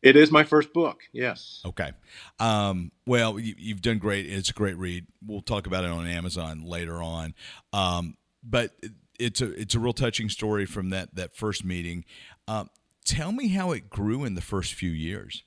It 0.03 0.17
is 0.17 0.31
my 0.31 0.45
first 0.45 0.73
book. 0.73 1.03
Yes. 1.13 1.61
Okay. 1.65 1.93
Um, 2.39 2.91
well, 3.07 3.39
you, 3.39 3.75
have 3.75 3.83
done 3.83 3.99
great. 3.99 4.27
It's 4.27 4.51
a 4.51 4.55
great 4.55 4.77
read. 4.77 5.07
We'll 5.27 5.43
talk 5.43 5.67
about 5.67 5.85
it 5.85 5.91
on 5.91 6.07
Amazon 6.07 6.63
later 6.65 7.03
on. 7.03 7.35
Um, 7.73 8.17
but 8.43 8.73
it's 9.19 9.43
a 9.43 9.53
it's 9.53 9.75
a 9.75 9.79
real 9.79 9.93
touching 9.93 10.31
story 10.31 10.65
from 10.65 10.91
that 10.91 11.15
that 11.15 11.37
first 11.37 11.65
meeting. 11.65 12.05
Um, 12.49 12.71
tell 13.05 13.33
me 13.33 13.49
how 13.49 13.73
it 13.73 13.91
grew 13.91 14.25
in 14.25 14.35
the 14.35 14.41
first 14.41 14.73
few 14.73 14.91
years. 14.91 15.45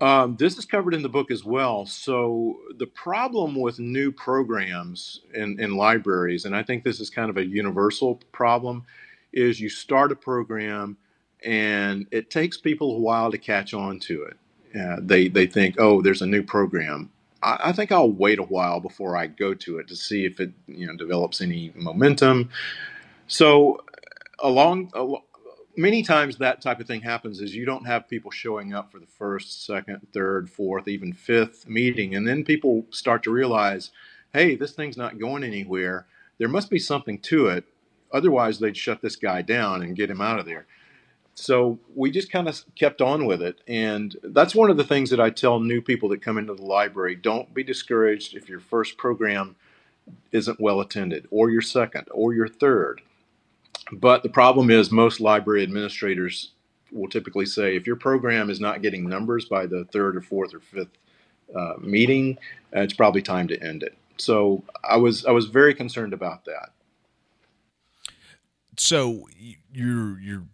Um, 0.00 0.36
this 0.36 0.58
is 0.58 0.64
covered 0.64 0.94
in 0.94 1.02
the 1.02 1.08
book 1.08 1.30
as 1.30 1.44
well. 1.44 1.86
So 1.86 2.58
the 2.76 2.86
problem 2.86 3.54
with 3.54 3.78
new 3.78 4.10
programs 4.10 5.20
in, 5.32 5.60
in 5.60 5.76
libraries, 5.76 6.44
and 6.44 6.56
I 6.56 6.62
think 6.62 6.82
this 6.82 6.98
is 6.98 7.10
kind 7.10 7.30
of 7.30 7.36
a 7.36 7.46
universal 7.46 8.20
problem, 8.32 8.84
is 9.32 9.60
you 9.60 9.68
start 9.68 10.10
a 10.10 10.16
program 10.16 10.96
and 11.44 12.06
it 12.10 12.30
takes 12.30 12.56
people 12.56 12.96
a 12.96 12.98
while 12.98 13.30
to 13.30 13.38
catch 13.38 13.74
on 13.74 13.98
to 14.00 14.24
it. 14.24 14.36
Uh, 14.78 14.96
they 15.00 15.28
they 15.28 15.46
think, 15.46 15.76
oh, 15.78 16.02
there's 16.02 16.22
a 16.22 16.26
new 16.26 16.42
program. 16.42 17.10
I, 17.42 17.58
I, 17.64 17.72
think 17.72 17.92
I'll 17.92 18.10
wait 18.10 18.38
a 18.38 18.44
while 18.44 18.80
before 18.80 19.16
I 19.16 19.26
go 19.26 19.54
to 19.54 19.78
it 19.78 19.86
to 19.88 19.96
see 19.96 20.24
if 20.24 20.40
it 20.40 20.52
you 20.66 20.86
know 20.86 20.96
develops 20.96 21.40
any 21.40 21.72
momentum. 21.76 22.50
So 23.28 23.84
along, 24.40 24.90
along 24.94 25.22
many 25.76 26.02
times 26.02 26.38
that 26.38 26.60
type 26.60 26.80
of 26.80 26.86
thing 26.86 27.02
happens 27.02 27.40
is 27.40 27.54
you 27.54 27.66
don't 27.66 27.86
have 27.86 28.08
people 28.08 28.30
showing 28.30 28.74
up 28.74 28.90
for 28.90 28.98
the 28.98 29.06
first, 29.06 29.64
second, 29.64 30.06
third, 30.12 30.50
fourth, 30.50 30.88
even 30.88 31.12
fifth 31.12 31.68
meeting, 31.68 32.14
and 32.14 32.26
then 32.26 32.44
people 32.44 32.86
start 32.90 33.22
to 33.24 33.30
realize, 33.30 33.90
hey, 34.32 34.56
this 34.56 34.72
thing's 34.72 34.96
not 34.96 35.18
going 35.18 35.44
anywhere. 35.44 36.06
There 36.38 36.48
must 36.48 36.70
be 36.70 36.78
something 36.80 37.20
to 37.20 37.46
it. 37.48 37.64
Otherwise, 38.12 38.58
they'd 38.58 38.76
shut 38.76 39.02
this 39.02 39.16
guy 39.16 39.42
down 39.42 39.82
and 39.82 39.96
get 39.96 40.10
him 40.10 40.20
out 40.20 40.38
of 40.38 40.46
there 40.46 40.66
so 41.34 41.78
we 41.94 42.10
just 42.10 42.30
kind 42.30 42.48
of 42.48 42.62
kept 42.76 43.00
on 43.00 43.26
with 43.26 43.42
it. 43.42 43.60
And 43.66 44.16
that's 44.22 44.54
one 44.54 44.70
of 44.70 44.76
the 44.76 44.84
things 44.84 45.10
that 45.10 45.20
i 45.20 45.30
tell 45.30 45.60
new 45.60 45.82
people 45.82 46.08
that 46.10 46.22
come 46.22 46.38
into 46.38 46.54
the 46.54 46.64
library 46.64 47.16
don't 47.16 47.52
be 47.52 47.64
discouraged 47.64 48.34
if 48.34 48.48
your 48.48 48.60
first 48.60 48.96
program 48.96 49.56
isn't 50.32 50.60
well 50.60 50.80
attended 50.80 51.26
or 51.30 51.50
your 51.50 51.62
second 51.62 52.06
or 52.10 52.32
your 52.34 52.48
third. 52.48 53.00
But 53.92 54.22
the 54.22 54.28
problem 54.28 54.70
is 54.70 54.90
most 54.90 55.20
library 55.20 55.62
administrators 55.62 56.52
will 56.92 57.08
typically 57.08 57.46
say 57.46 57.76
if 57.76 57.86
your 57.86 57.96
program 57.96 58.50
is 58.50 58.60
not 58.60 58.82
getting 58.82 59.08
numbers 59.08 59.46
by 59.46 59.66
the 59.66 59.84
third 59.86 60.16
or 60.16 60.20
fourth 60.20 60.54
or 60.54 60.60
fifth 60.60 60.96
uh, 61.54 61.74
meeting 61.80 62.38
uh, 62.74 62.80
it's 62.80 62.94
probably 62.94 63.22
time 63.22 63.48
to 63.48 63.62
end 63.62 63.82
it. 63.82 63.96
So 64.16 64.62
i 64.88 64.96
was 64.96 65.26
i 65.26 65.32
was 65.32 65.46
very 65.46 65.74
concerned 65.74 66.12
about 66.12 66.44
that. 66.44 66.70
So 68.76 69.28
you're 69.72 70.20
you're 70.20 70.44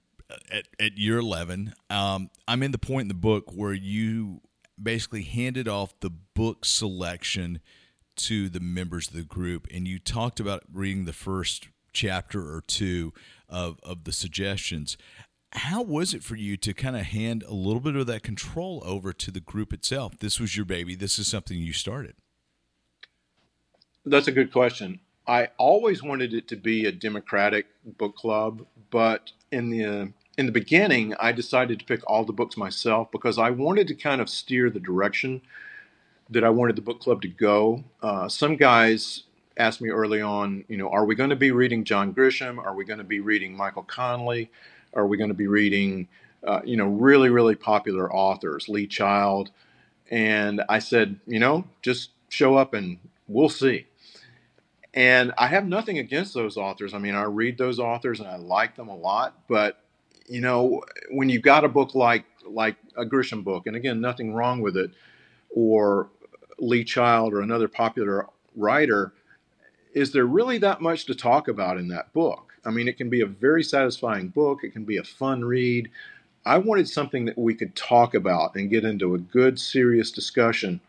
at, 0.50 0.68
at 0.78 0.98
year 0.98 1.18
11, 1.18 1.74
um, 1.88 2.30
I'm 2.46 2.62
in 2.62 2.72
the 2.72 2.78
point 2.78 3.02
in 3.02 3.08
the 3.08 3.14
book 3.14 3.52
where 3.52 3.72
you 3.72 4.40
basically 4.80 5.22
handed 5.22 5.68
off 5.68 5.98
the 6.00 6.10
book 6.10 6.64
selection 6.64 7.60
to 8.16 8.48
the 8.48 8.60
members 8.60 9.08
of 9.08 9.14
the 9.14 9.22
group, 9.22 9.66
and 9.72 9.86
you 9.86 9.98
talked 9.98 10.40
about 10.40 10.62
reading 10.72 11.04
the 11.04 11.12
first 11.12 11.68
chapter 11.92 12.54
or 12.54 12.60
two 12.60 13.12
of, 13.48 13.78
of 13.82 14.04
the 14.04 14.12
suggestions. 14.12 14.96
How 15.52 15.82
was 15.82 16.14
it 16.14 16.22
for 16.22 16.36
you 16.36 16.56
to 16.58 16.72
kind 16.72 16.96
of 16.96 17.02
hand 17.02 17.42
a 17.48 17.54
little 17.54 17.80
bit 17.80 17.96
of 17.96 18.06
that 18.06 18.22
control 18.22 18.82
over 18.84 19.12
to 19.12 19.30
the 19.30 19.40
group 19.40 19.72
itself? 19.72 20.18
This 20.18 20.38
was 20.38 20.56
your 20.56 20.66
baby. 20.66 20.94
This 20.94 21.18
is 21.18 21.26
something 21.26 21.58
you 21.58 21.72
started. 21.72 22.14
That's 24.04 24.28
a 24.28 24.32
good 24.32 24.52
question. 24.52 25.00
I 25.26 25.48
always 25.58 26.02
wanted 26.02 26.34
it 26.34 26.48
to 26.48 26.56
be 26.56 26.86
a 26.86 26.92
democratic 26.92 27.66
book 27.98 28.16
club, 28.16 28.66
but 28.90 29.32
in 29.50 29.70
the 29.70 30.12
in 30.38 30.46
the 30.46 30.52
beginning, 30.52 31.14
I 31.20 31.32
decided 31.32 31.78
to 31.78 31.84
pick 31.84 32.08
all 32.08 32.24
the 32.24 32.32
books 32.32 32.56
myself 32.56 33.10
because 33.10 33.38
I 33.38 33.50
wanted 33.50 33.88
to 33.88 33.94
kind 33.94 34.20
of 34.20 34.28
steer 34.28 34.70
the 34.70 34.80
direction 34.80 35.42
that 36.30 36.44
I 36.44 36.50
wanted 36.50 36.76
the 36.76 36.82
book 36.82 37.00
club 37.00 37.22
to 37.22 37.28
go. 37.28 37.84
Uh, 38.02 38.28
some 38.28 38.56
guys 38.56 39.24
asked 39.56 39.80
me 39.80 39.90
early 39.90 40.22
on, 40.22 40.64
you 40.68 40.76
know, 40.76 40.88
are 40.88 41.04
we 41.04 41.14
going 41.14 41.30
to 41.30 41.36
be 41.36 41.50
reading 41.50 41.84
John 41.84 42.14
Grisham? 42.14 42.58
Are 42.58 42.74
we 42.74 42.84
going 42.84 42.98
to 42.98 43.04
be 43.04 43.20
reading 43.20 43.56
Michael 43.56 43.82
Connelly? 43.82 44.50
Are 44.94 45.06
we 45.06 45.16
going 45.16 45.28
to 45.28 45.34
be 45.34 45.48
reading, 45.48 46.08
uh, 46.46 46.60
you 46.64 46.76
know, 46.76 46.86
really, 46.86 47.28
really 47.28 47.56
popular 47.56 48.12
authors, 48.12 48.68
Lee 48.68 48.86
Child? 48.86 49.50
And 50.10 50.62
I 50.68 50.78
said, 50.78 51.18
you 51.26 51.38
know, 51.38 51.64
just 51.82 52.10
show 52.28 52.56
up 52.56 52.74
and 52.74 52.98
we'll 53.28 53.48
see. 53.48 53.86
And 54.94 55.32
I 55.38 55.46
have 55.48 55.66
nothing 55.66 55.98
against 55.98 56.34
those 56.34 56.56
authors. 56.56 56.94
I 56.94 56.98
mean, 56.98 57.14
I 57.14 57.22
read 57.22 57.58
those 57.58 57.78
authors 57.78 58.18
and 58.18 58.28
I 58.28 58.36
like 58.36 58.76
them 58.76 58.88
a 58.88 58.96
lot, 58.96 59.36
but 59.48 59.79
you 60.30 60.40
know, 60.40 60.82
when 61.10 61.28
you've 61.28 61.42
got 61.42 61.64
a 61.64 61.68
book 61.68 61.94
like 61.94 62.24
like 62.46 62.76
a 62.96 63.04
Grisham 63.04 63.42
book, 63.42 63.66
and 63.66 63.74
again, 63.74 64.00
nothing 64.00 64.32
wrong 64.32 64.60
with 64.60 64.76
it, 64.76 64.92
or 65.50 66.08
Lee 66.58 66.84
Child 66.84 67.34
or 67.34 67.40
another 67.40 67.66
popular 67.66 68.26
writer, 68.56 69.12
is 69.92 70.12
there 70.12 70.24
really 70.24 70.58
that 70.58 70.80
much 70.80 71.04
to 71.06 71.14
talk 71.14 71.48
about 71.48 71.78
in 71.78 71.88
that 71.88 72.12
book? 72.12 72.52
I 72.64 72.70
mean, 72.70 72.86
it 72.86 72.96
can 72.96 73.10
be 73.10 73.22
a 73.22 73.26
very 73.26 73.64
satisfying 73.64 74.28
book. 74.28 74.60
It 74.62 74.72
can 74.72 74.84
be 74.84 74.98
a 74.98 75.02
fun 75.02 75.44
read. 75.44 75.90
I 76.46 76.58
wanted 76.58 76.88
something 76.88 77.24
that 77.24 77.36
we 77.36 77.54
could 77.54 77.74
talk 77.74 78.14
about 78.14 78.54
and 78.54 78.70
get 78.70 78.84
into 78.84 79.14
a 79.14 79.18
good, 79.18 79.58
serious 79.58 80.12
discussion 80.12 80.80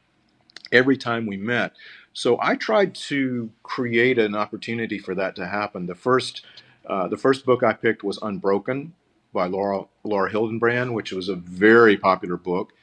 every 0.72 0.98
time 0.98 1.26
we 1.26 1.38
met. 1.38 1.74
So 2.14 2.38
I 2.42 2.56
tried 2.56 2.94
to 2.96 3.50
create 3.64 4.20
an 4.20 4.36
opportunity 4.36 5.00
for 5.00 5.16
that 5.16 5.36
to 5.38 5.48
happen. 5.48 5.88
The 5.88 5.96
first, 5.96 6.46
uh, 6.86 7.08
the 7.08 7.18
first 7.18 7.46
book 7.46 7.64
I 7.64 7.74
picked 7.74 8.04
was 8.04 8.20
Unbroken, 8.22 8.94
by 9.34 9.48
Laura 9.48 9.86
Laura 10.04 10.32
Hillenbrand, 10.32 10.94
which 10.94 11.12
was 11.12 11.30
a 11.30 11.36
very 11.36 11.98
popular 11.98 12.38
book. 12.38 12.74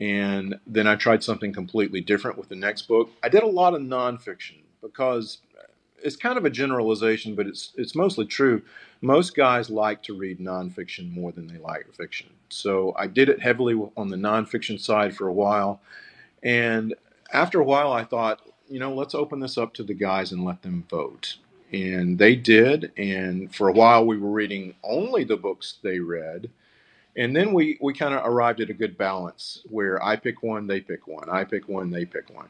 And 0.00 0.56
then 0.66 0.86
I 0.86 0.96
tried 0.96 1.22
something 1.22 1.52
completely 1.52 2.00
different 2.00 2.36
with 2.36 2.48
the 2.48 2.56
next 2.56 2.82
book. 2.82 3.10
I 3.22 3.28
did 3.28 3.42
a 3.42 3.48
lot 3.48 3.74
of 3.74 3.80
nonfiction 3.80 4.62
because 4.82 5.38
it's 6.04 6.16
kind 6.16 6.36
of 6.36 6.44
a 6.44 6.50
generalization, 6.50 7.34
but 7.34 7.46
it's 7.46 7.72
it's 7.76 7.94
mostly 7.94 8.26
true. 8.26 8.62
Most 9.00 9.34
guys 9.34 9.70
like 9.70 10.02
to 10.04 10.16
read 10.16 10.38
nonfiction 10.38 11.12
more 11.12 11.32
than 11.32 11.46
they 11.46 11.58
like 11.58 11.92
fiction. 11.94 12.28
So 12.50 12.94
I 12.96 13.06
did 13.06 13.28
it 13.28 13.40
heavily 13.40 13.74
on 13.96 14.08
the 14.08 14.16
nonfiction 14.16 14.78
side 14.78 15.16
for 15.16 15.26
a 15.26 15.32
while, 15.32 15.80
and 16.42 16.94
after 17.32 17.58
a 17.60 17.64
while, 17.64 17.92
I 17.92 18.04
thought, 18.04 18.40
you 18.68 18.78
know, 18.78 18.94
let's 18.94 19.14
open 19.14 19.40
this 19.40 19.58
up 19.58 19.74
to 19.74 19.82
the 19.82 19.94
guys 19.94 20.30
and 20.30 20.44
let 20.44 20.62
them 20.62 20.84
vote 20.88 21.38
and 21.72 22.18
they 22.18 22.36
did. 22.36 22.92
And 22.96 23.54
for 23.54 23.68
a 23.68 23.72
while, 23.72 24.06
we 24.06 24.18
were 24.18 24.30
reading 24.30 24.74
only 24.82 25.24
the 25.24 25.36
books 25.36 25.78
they 25.82 25.98
read. 25.98 26.50
And 27.16 27.34
then 27.34 27.52
we, 27.52 27.78
we 27.80 27.94
kind 27.94 28.14
of 28.14 28.26
arrived 28.26 28.60
at 28.60 28.70
a 28.70 28.74
good 28.74 28.98
balance 28.98 29.62
where 29.70 30.02
I 30.02 30.16
pick 30.16 30.42
one, 30.42 30.66
they 30.66 30.80
pick 30.80 31.06
one, 31.06 31.30
I 31.30 31.44
pick 31.44 31.68
one, 31.68 31.90
they 31.90 32.04
pick 32.04 32.28
one. 32.30 32.48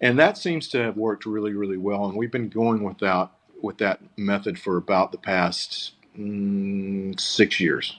And 0.00 0.18
that 0.18 0.36
seems 0.36 0.68
to 0.68 0.78
have 0.78 0.96
worked 0.96 1.26
really, 1.26 1.52
really 1.52 1.76
well. 1.76 2.06
And 2.06 2.16
we've 2.16 2.32
been 2.32 2.48
going 2.48 2.82
without 2.82 3.32
with 3.62 3.78
that 3.78 4.00
method 4.16 4.58
for 4.58 4.76
about 4.76 5.12
the 5.12 5.18
past 5.18 5.92
mm, 6.18 7.18
six 7.20 7.60
years. 7.60 7.98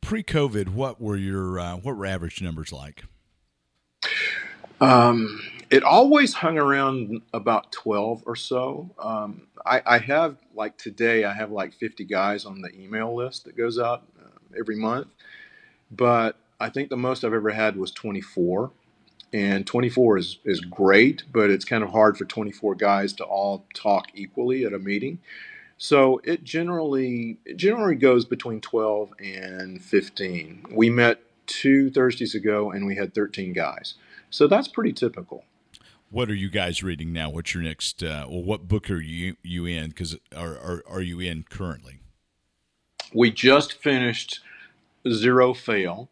Pre-COVID, 0.00 0.70
what 0.70 1.00
were 1.00 1.16
your 1.16 1.60
uh, 1.60 1.76
what 1.76 1.96
were 1.96 2.06
average 2.06 2.40
numbers 2.40 2.72
like? 2.72 3.04
Um, 4.80 5.40
it 5.70 5.82
always 5.82 6.34
hung 6.34 6.58
around 6.58 7.22
about 7.32 7.72
12 7.72 8.22
or 8.26 8.36
so. 8.36 8.90
Um, 8.98 9.46
I, 9.66 9.82
I, 9.84 9.98
have, 9.98 10.36
like 10.54 10.78
today, 10.78 11.24
I 11.24 11.34
have 11.34 11.50
like 11.50 11.74
50 11.74 12.04
guys 12.04 12.44
on 12.44 12.60
the 12.60 12.74
email 12.74 13.14
list 13.14 13.44
that 13.44 13.56
goes 13.56 13.78
out 13.78 14.04
uh, 14.20 14.58
every 14.58 14.76
month. 14.76 15.08
But 15.90 16.36
I 16.60 16.70
think 16.70 16.90
the 16.90 16.96
most 16.96 17.24
I've 17.24 17.34
ever 17.34 17.50
had 17.50 17.76
was 17.76 17.90
24. 17.92 18.70
And 19.32 19.66
24 19.66 20.18
is, 20.18 20.38
is 20.44 20.60
great, 20.60 21.24
but 21.32 21.50
it's 21.50 21.64
kind 21.64 21.84
of 21.84 21.90
hard 21.90 22.16
for 22.16 22.24
24 22.24 22.74
guys 22.76 23.12
to 23.14 23.24
all 23.24 23.66
talk 23.74 24.06
equally 24.14 24.64
at 24.64 24.72
a 24.72 24.78
meeting. 24.78 25.18
So 25.76 26.20
it 26.24 26.42
generally 26.42 27.38
it 27.44 27.56
generally 27.56 27.94
goes 27.94 28.24
between 28.24 28.60
12 28.60 29.12
and 29.20 29.82
15. 29.82 30.66
We 30.72 30.90
met 30.90 31.20
two 31.46 31.90
Thursdays 31.90 32.34
ago 32.34 32.72
and 32.72 32.84
we 32.84 32.96
had 32.96 33.14
13 33.14 33.52
guys. 33.52 33.94
So 34.30 34.48
that's 34.48 34.68
pretty 34.68 34.92
typical. 34.92 35.44
What 36.10 36.30
are 36.30 36.34
you 36.34 36.48
guys 36.48 36.82
reading 36.82 37.12
now? 37.12 37.28
What's 37.28 37.52
your 37.52 37.62
next? 37.62 38.02
Uh, 38.02 38.24
well, 38.28 38.42
what 38.42 38.66
book 38.66 38.90
are 38.90 39.00
you 39.00 39.36
you 39.42 39.66
in? 39.66 39.88
Because 39.88 40.16
are, 40.34 40.56
are 40.58 40.82
are 40.88 41.02
you 41.02 41.20
in 41.20 41.44
currently? 41.50 41.98
We 43.12 43.30
just 43.30 43.74
finished 43.74 44.40
Zero 45.06 45.52
Fail 45.52 46.08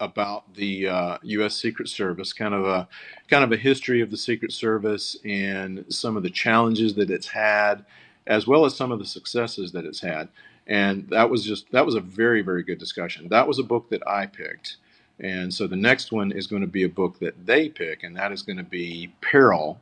about 0.00 0.54
the 0.54 0.88
uh, 0.88 1.18
U.S. 1.22 1.54
Secret 1.54 1.88
Service, 1.88 2.32
kind 2.32 2.52
of 2.52 2.64
a 2.66 2.88
kind 3.28 3.44
of 3.44 3.52
a 3.52 3.56
history 3.56 4.00
of 4.00 4.10
the 4.10 4.16
Secret 4.16 4.50
Service 4.50 5.16
and 5.24 5.84
some 5.88 6.16
of 6.16 6.24
the 6.24 6.30
challenges 6.30 6.94
that 6.94 7.10
it's 7.10 7.28
had 7.28 7.84
as 8.26 8.46
well 8.46 8.64
as 8.64 8.76
some 8.76 8.90
of 8.90 8.98
the 8.98 9.04
successes 9.04 9.72
that 9.72 9.84
it's 9.84 10.00
had. 10.00 10.28
And 10.66 11.08
that 11.10 11.30
was 11.30 11.44
just 11.44 11.70
that 11.70 11.86
was 11.86 11.94
a 11.94 12.00
very 12.00 12.42
very 12.42 12.64
good 12.64 12.78
discussion. 12.78 13.28
That 13.28 13.46
was 13.46 13.60
a 13.60 13.64
book 13.64 13.88
that 13.90 14.06
I 14.08 14.26
picked. 14.26 14.78
And 15.20 15.52
so 15.52 15.66
the 15.66 15.76
next 15.76 16.12
one 16.12 16.32
is 16.32 16.46
going 16.46 16.62
to 16.62 16.68
be 16.68 16.84
a 16.84 16.88
book 16.88 17.18
that 17.18 17.46
they 17.46 17.68
pick, 17.68 18.02
and 18.02 18.16
that 18.16 18.32
is 18.32 18.42
going 18.42 18.56
to 18.56 18.62
be 18.64 19.12
Peril 19.20 19.80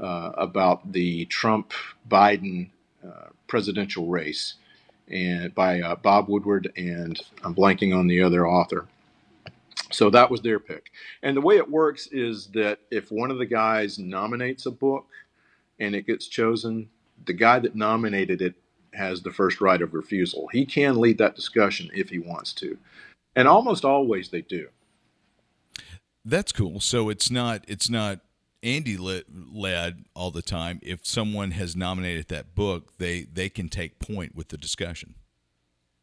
uh, 0.00 0.32
about 0.36 0.90
the 0.92 1.26
Trump 1.26 1.72
Biden 2.08 2.70
uh, 3.06 3.28
presidential 3.46 4.06
race, 4.06 4.54
and 5.08 5.54
by 5.54 5.80
uh, 5.80 5.96
Bob 5.96 6.28
Woodward, 6.28 6.72
and 6.76 7.20
I'm 7.44 7.54
blanking 7.54 7.96
on 7.96 8.06
the 8.06 8.22
other 8.22 8.46
author. 8.46 8.86
So 9.90 10.08
that 10.10 10.30
was 10.30 10.40
their 10.40 10.60
pick. 10.60 10.90
And 11.22 11.36
the 11.36 11.40
way 11.40 11.56
it 11.56 11.68
works 11.68 12.06
is 12.08 12.46
that 12.48 12.78
if 12.90 13.10
one 13.10 13.30
of 13.30 13.38
the 13.38 13.46
guys 13.46 13.98
nominates 13.98 14.66
a 14.66 14.70
book 14.70 15.06
and 15.80 15.94
it 15.94 16.06
gets 16.06 16.28
chosen, 16.28 16.88
the 17.26 17.32
guy 17.32 17.58
that 17.58 17.74
nominated 17.74 18.40
it 18.40 18.54
has 18.92 19.22
the 19.22 19.32
first 19.32 19.60
right 19.60 19.82
of 19.82 19.94
refusal. 19.94 20.48
He 20.52 20.64
can 20.64 21.00
lead 21.00 21.18
that 21.18 21.36
discussion 21.36 21.90
if 21.94 22.08
he 22.08 22.18
wants 22.18 22.52
to. 22.54 22.76
And 23.36 23.46
almost 23.46 23.84
always 23.84 24.30
they 24.30 24.42
do. 24.42 24.68
That's 26.24 26.52
cool. 26.52 26.80
So 26.80 27.08
it's 27.08 27.30
not 27.30 27.64
it's 27.68 27.88
not 27.88 28.20
Andy 28.62 28.96
led 28.96 30.04
all 30.14 30.30
the 30.30 30.42
time. 30.42 30.80
If 30.82 31.06
someone 31.06 31.52
has 31.52 31.74
nominated 31.74 32.28
that 32.28 32.54
book, 32.54 32.98
they 32.98 33.22
they 33.22 33.48
can 33.48 33.68
take 33.68 33.98
point 33.98 34.34
with 34.34 34.48
the 34.48 34.58
discussion. 34.58 35.14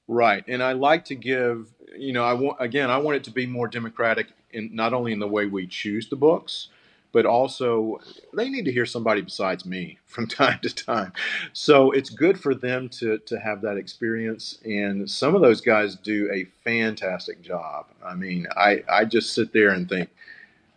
Right, 0.07 0.43
and 0.47 0.63
I 0.63 0.71
like 0.71 1.05
to 1.05 1.15
give 1.15 1.71
you 1.95 2.13
know 2.13 2.23
I 2.23 2.33
want 2.33 2.57
again 2.59 2.89
I 2.89 2.97
want 2.97 3.17
it 3.17 3.23
to 3.25 3.31
be 3.31 3.45
more 3.45 3.67
democratic 3.67 4.27
in 4.51 4.73
not 4.73 4.93
only 4.93 5.11
in 5.11 5.19
the 5.19 5.27
way 5.27 5.45
we 5.45 5.67
choose 5.67 6.09
the 6.09 6.15
books, 6.15 6.69
but 7.11 7.25
also 7.25 7.99
they 8.33 8.49
need 8.49 8.65
to 8.65 8.71
hear 8.71 8.85
somebody 8.85 9.21
besides 9.21 9.65
me 9.65 9.97
from 10.05 10.27
time 10.27 10.59
to 10.61 10.73
time. 10.73 11.13
So 11.53 11.91
it's 11.91 12.09
good 12.09 12.39
for 12.39 12.55
them 12.55 12.89
to 12.89 13.17
to 13.19 13.39
have 13.39 13.61
that 13.61 13.77
experience. 13.77 14.59
And 14.65 15.09
some 15.09 15.35
of 15.35 15.41
those 15.41 15.61
guys 15.61 15.95
do 15.95 16.29
a 16.31 16.45
fantastic 16.63 17.41
job. 17.41 17.87
I 18.05 18.15
mean, 18.15 18.47
I 18.55 18.83
I 18.89 19.05
just 19.05 19.33
sit 19.33 19.53
there 19.53 19.69
and 19.69 19.87
think, 19.87 20.09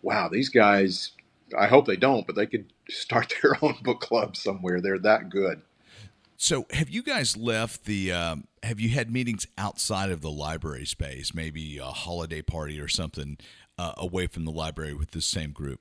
wow, 0.02 0.28
these 0.28 0.48
guys. 0.48 1.12
I 1.58 1.66
hope 1.66 1.86
they 1.86 1.96
don't, 1.96 2.28
but 2.28 2.36
they 2.36 2.46
could 2.46 2.72
start 2.88 3.34
their 3.42 3.56
own 3.60 3.76
book 3.82 4.00
club 4.00 4.36
somewhere. 4.36 4.80
They're 4.80 5.00
that 5.00 5.30
good. 5.30 5.62
So, 6.42 6.64
have 6.70 6.88
you 6.88 7.02
guys 7.02 7.36
left 7.36 7.84
the? 7.84 8.12
Um, 8.12 8.44
have 8.62 8.80
you 8.80 8.88
had 8.90 9.10
meetings 9.10 9.46
outside 9.58 10.10
of 10.10 10.22
the 10.22 10.30
library 10.30 10.86
space, 10.86 11.34
maybe 11.34 11.76
a 11.76 11.84
holiday 11.86 12.40
party 12.40 12.80
or 12.80 12.88
something, 12.88 13.36
uh, 13.76 13.92
away 13.98 14.26
from 14.26 14.46
the 14.46 14.50
library 14.50 14.94
with 14.94 15.10
this 15.10 15.26
same 15.26 15.50
group? 15.52 15.80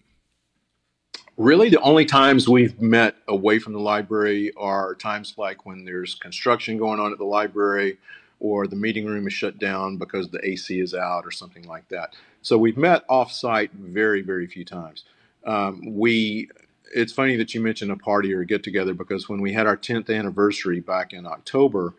Really, 1.38 1.70
the 1.70 1.80
only 1.80 2.04
times 2.04 2.50
we've 2.50 2.82
met 2.82 3.16
away 3.30 3.60
from 3.60 3.72
the 3.72 3.80
library 3.80 4.52
are 4.58 4.94
times 4.94 5.36
like 5.38 5.66
when 5.66 5.86
there's 5.86 6.16
construction 6.16 6.78
going 6.78 7.00
on 7.00 7.14
at 7.14 7.18
the 7.18 7.24
library 7.24 7.98
or 8.42 8.68
the 8.68 8.76
meeting 8.76 9.06
room 9.06 9.26
is 9.26 9.32
shut 9.32 9.58
down 9.58 9.96
because 9.96 10.30
the 10.30 10.46
AC 10.46 10.82
is 10.82 10.94
out 10.94 11.26
or 11.26 11.32
something 11.32 11.64
like 11.64 11.88
that. 11.90 12.14
So 12.42 12.58
we've 12.58 12.78
met 12.78 13.06
off-site 13.08 13.72
very, 13.72 14.22
very 14.22 14.48
few 14.48 14.66
times. 14.66 15.06
Um, 15.46 15.96
we, 15.96 16.50
it's 16.94 17.14
funny 17.14 17.38
that 17.38 17.54
you 17.54 17.62
mentioned 17.62 17.92
a 17.92 17.96
party 17.96 18.34
or 18.34 18.42
a 18.42 18.46
get-together 18.46 18.94
because 18.94 19.30
when 19.30 19.40
we 19.40 19.54
had 19.54 19.66
our 19.66 19.78
10th 19.78 20.14
anniversary 20.14 20.82
back 20.82 21.14
in 21.14 21.26
October, 21.26 21.94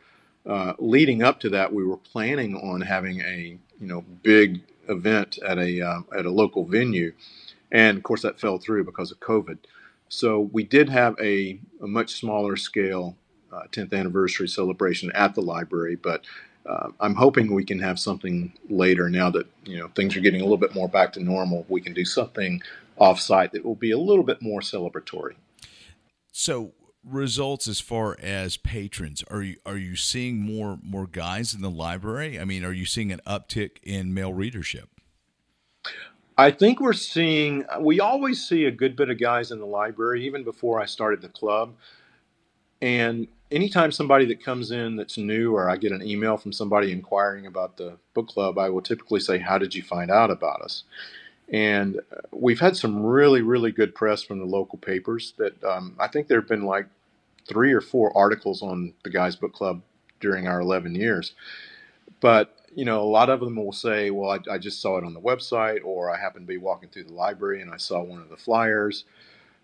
uh, 0.46 0.75
leading 0.79 1.23
up 1.23 1.40
to 1.40 1.51
that, 1.51 1.73
we 1.73 1.87
were 1.87 1.96
planning 1.96 2.57
on 2.57 2.83
having 2.83 3.20
a 3.20 3.59
you 3.81 3.87
know 3.87 4.03
big 4.23 4.62
event 4.88 5.38
at 5.38 5.59
a 5.59 5.81
uh, 5.81 6.01
at 6.16 6.27
a 6.27 6.31
local 6.31 6.64
venue 6.64 7.12
and 7.73 7.97
of 7.97 8.03
course, 8.03 8.23
that 8.23 8.41
fell 8.41 8.59
through 8.59 8.85
because 8.85 9.11
of 9.11 9.21
COVID. 9.21 9.59
So 10.09 10.51
we 10.53 10.65
did 10.65 10.89
have 10.89 11.15
a, 11.21 11.61
a 11.83 11.87
much 11.87 12.15
smaller 12.19 12.57
scale 12.57 13.17
uh, 13.53 13.63
10th 13.73 13.93
anniversary 13.93 14.49
celebration 14.49 15.11
at 15.13 15.35
the 15.35 15.43
library, 15.43 15.97
but 15.97 16.25
uh, 16.67 16.89
I'm 17.01 17.15
hoping 17.15 17.53
we 17.53 17.65
can 17.65 17.79
have 17.79 17.99
something 17.99 18.53
later 18.69 19.09
now 19.09 19.31
that 19.31 19.47
you 19.65 19.79
know 19.79 19.89
things 19.95 20.17
are 20.17 20.21
getting 20.21 20.41
a 20.41 20.45
little 20.45 20.59
bit 20.59 20.75
more 20.75 20.89
back 20.89 21.13
to 21.15 21.21
normal. 21.21 21.65
We 21.69 21.81
can 21.81 21.95
do 21.95 22.05
something 22.05 22.63
offsite 23.01 23.53
that 23.53 23.65
will 23.65 23.75
be 23.75 23.93
a 23.93 23.99
little 23.99 24.25
bit 24.25 24.43
more 24.43 24.61
celebratory. 24.61 25.35
So 26.33 26.73
results 27.03 27.67
as 27.67 27.81
far 27.81 28.17
as 28.21 28.59
patrons 28.59 29.25
are 29.31 29.43
you 29.43 29.57
are 29.65 29.79
you 29.79 29.97
seeing 29.97 30.39
more 30.39 30.79
more 30.83 31.07
guys 31.07 31.55
in 31.55 31.63
the 31.63 31.71
library 31.71 32.39
i 32.39 32.45
mean 32.45 32.63
are 32.63 32.75
you 32.75 32.85
seeing 32.85 33.11
an 33.11 33.21
uptick 33.27 33.79
in 33.83 34.13
male 34.13 34.35
readership 34.35 34.91
I 36.40 36.50
think 36.50 36.81
we're 36.81 36.94
seeing, 36.94 37.66
we 37.81 38.00
always 38.00 38.42
see 38.48 38.64
a 38.64 38.70
good 38.70 38.96
bit 38.96 39.11
of 39.11 39.20
guys 39.20 39.50
in 39.50 39.59
the 39.59 39.66
library, 39.66 40.24
even 40.24 40.42
before 40.42 40.81
I 40.81 40.87
started 40.87 41.20
the 41.20 41.29
club. 41.29 41.74
And 42.81 43.29
anytime 43.50 43.92
somebody 43.92 44.24
that 44.24 44.42
comes 44.42 44.70
in 44.70 44.96
that's 44.96 45.18
new, 45.18 45.55
or 45.55 45.68
I 45.68 45.76
get 45.76 45.92
an 45.92 46.03
email 46.03 46.38
from 46.38 46.55
somebody 46.55 46.92
inquiring 46.92 47.44
about 47.44 47.76
the 47.76 47.98
book 48.14 48.29
club, 48.29 48.57
I 48.59 48.70
will 48.70 48.81
typically 48.81 49.20
say, 49.20 49.37
How 49.37 49.59
did 49.59 49.74
you 49.74 49.83
find 49.83 50.11
out 50.11 50.31
about 50.31 50.62
us? 50.62 50.85
And 51.53 51.98
uh, 51.98 52.22
we've 52.33 52.61
had 52.61 52.74
some 52.74 53.05
really, 53.05 53.42
really 53.42 53.70
good 53.70 53.94
press 53.94 54.22
from 54.22 54.38
the 54.38 54.46
local 54.46 54.79
papers 54.79 55.35
that 55.37 55.62
um, 55.62 55.94
I 56.00 56.09
think 56.09 56.26
there 56.26 56.40
have 56.40 56.48
been 56.48 56.64
like 56.64 56.87
three 57.46 57.74
or 57.74 57.83
four 57.83 58.16
articles 58.16 58.62
on 58.62 58.94
the 59.05 59.11
Guys 59.11 59.37
Book 59.37 59.53
Club 59.53 59.83
during 60.20 60.48
our 60.48 60.61
11 60.61 60.94
years. 60.94 61.35
But 62.20 62.57
you 62.75 62.85
know, 62.85 63.01
a 63.01 63.05
lot 63.05 63.31
of 63.31 63.41
them 63.41 63.57
will 63.57 63.73
say, 63.73 64.11
well, 64.11 64.31
I, 64.31 64.55
I, 64.55 64.59
just 64.59 64.81
saw 64.81 64.97
it 64.97 65.05
on 65.05 65.15
the 65.15 65.21
website, 65.21 65.81
or 65.85 66.15
I 66.15 66.19
happened 66.21 66.47
to 66.47 66.53
be 66.53 66.59
walking 66.59 66.89
through 66.89 67.05
the 67.05 67.13
library 67.13 67.63
and 67.63 67.71
I 67.73 67.77
saw 67.77 68.03
one 68.03 68.21
of 68.21 68.29
the 68.29 68.37
flyers. 68.37 69.05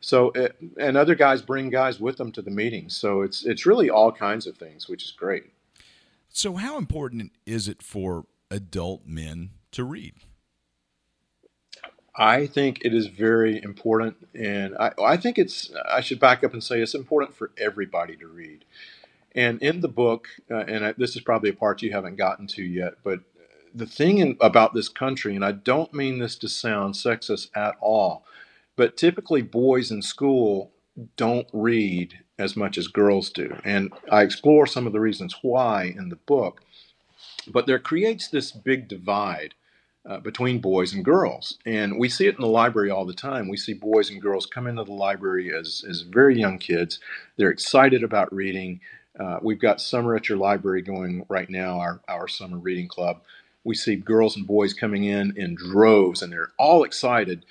So, 0.00 0.30
it, 0.32 0.56
and 0.78 0.96
other 0.96 1.14
guys 1.14 1.42
bring 1.42 1.70
guys 1.70 2.00
with 2.00 2.16
them 2.16 2.32
to 2.32 2.42
the 2.42 2.50
meetings. 2.50 2.96
So 2.96 3.22
it's 3.22 3.44
it's 3.44 3.66
really 3.66 3.90
all 3.90 4.12
kinds 4.12 4.46
of 4.46 4.56
things, 4.56 4.88
which 4.88 5.04
is 5.04 5.10
great. 5.12 5.50
So, 6.28 6.54
how 6.54 6.76
important 6.76 7.32
is 7.46 7.66
it 7.66 7.82
for 7.82 8.26
adult 8.50 9.06
men 9.06 9.50
to 9.72 9.84
read? 9.84 10.14
I 12.14 12.46
think 12.46 12.80
it 12.82 12.94
is 12.94 13.08
very 13.08 13.62
important, 13.62 14.16
and 14.34 14.76
I, 14.78 14.92
I 15.02 15.16
think 15.16 15.38
it's. 15.38 15.70
I 15.88 16.00
should 16.00 16.20
back 16.20 16.44
up 16.44 16.52
and 16.52 16.62
say 16.62 16.80
it's 16.80 16.94
important 16.94 17.34
for 17.34 17.52
everybody 17.58 18.16
to 18.16 18.26
read. 18.26 18.64
And 19.36 19.62
in 19.62 19.80
the 19.82 19.88
book, 19.88 20.28
uh, 20.50 20.64
and 20.64 20.86
I, 20.86 20.92
this 20.96 21.14
is 21.14 21.22
probably 21.22 21.50
a 21.50 21.54
part 21.54 21.82
you 21.82 21.92
haven't 21.92 22.16
gotten 22.16 22.48
to 22.48 22.62
yet, 22.62 22.94
but 23.04 23.20
the 23.74 23.86
thing 23.86 24.18
in, 24.18 24.36
about 24.40 24.74
this 24.74 24.88
country, 24.88 25.36
and 25.36 25.44
I 25.44 25.52
don't 25.52 25.92
mean 25.92 26.18
this 26.18 26.36
to 26.36 26.48
sound 26.48 26.94
sexist 26.94 27.50
at 27.54 27.76
all, 27.80 28.24
but 28.74 28.96
typically 28.96 29.42
boys 29.42 29.90
in 29.90 30.00
school 30.00 30.72
don't 31.16 31.48
read 31.52 32.20
as 32.38 32.56
much 32.56 32.78
as 32.78 32.88
girls 32.88 33.30
do. 33.30 33.54
And 33.64 33.92
I 34.10 34.22
explore 34.22 34.66
some 34.66 34.86
of 34.86 34.94
the 34.94 35.00
reasons 35.00 35.36
why 35.42 35.94
in 35.96 36.08
the 36.08 36.16
book. 36.16 36.62
But 37.48 37.66
there 37.66 37.78
creates 37.78 38.28
this 38.28 38.50
big 38.50 38.88
divide 38.88 39.54
uh, 40.08 40.20
between 40.20 40.60
boys 40.60 40.94
and 40.94 41.04
girls. 41.04 41.58
And 41.66 41.98
we 41.98 42.08
see 42.08 42.26
it 42.26 42.36
in 42.36 42.40
the 42.40 42.46
library 42.46 42.90
all 42.90 43.04
the 43.04 43.12
time. 43.12 43.48
We 43.48 43.56
see 43.56 43.74
boys 43.74 44.10
and 44.10 44.22
girls 44.22 44.46
come 44.46 44.66
into 44.66 44.84
the 44.84 44.92
library 44.92 45.52
as, 45.54 45.84
as 45.88 46.02
very 46.02 46.38
young 46.38 46.58
kids. 46.58 47.00
They're 47.36 47.50
excited 47.50 48.02
about 48.02 48.32
reading. 48.32 48.80
Uh, 49.18 49.38
we've 49.42 49.60
got 49.60 49.80
Summer 49.80 50.14
at 50.14 50.28
Your 50.28 50.38
Library 50.38 50.82
going 50.82 51.24
right 51.28 51.48
now, 51.48 51.78
our, 51.80 52.00
our 52.08 52.28
summer 52.28 52.58
reading 52.58 52.88
club. 52.88 53.22
We 53.64 53.74
see 53.74 53.96
girls 53.96 54.36
and 54.36 54.46
boys 54.46 54.74
coming 54.74 55.04
in 55.04 55.34
in 55.36 55.54
droves, 55.54 56.22
and 56.22 56.32
they're 56.32 56.52
all 56.58 56.84
excited. 56.84 57.44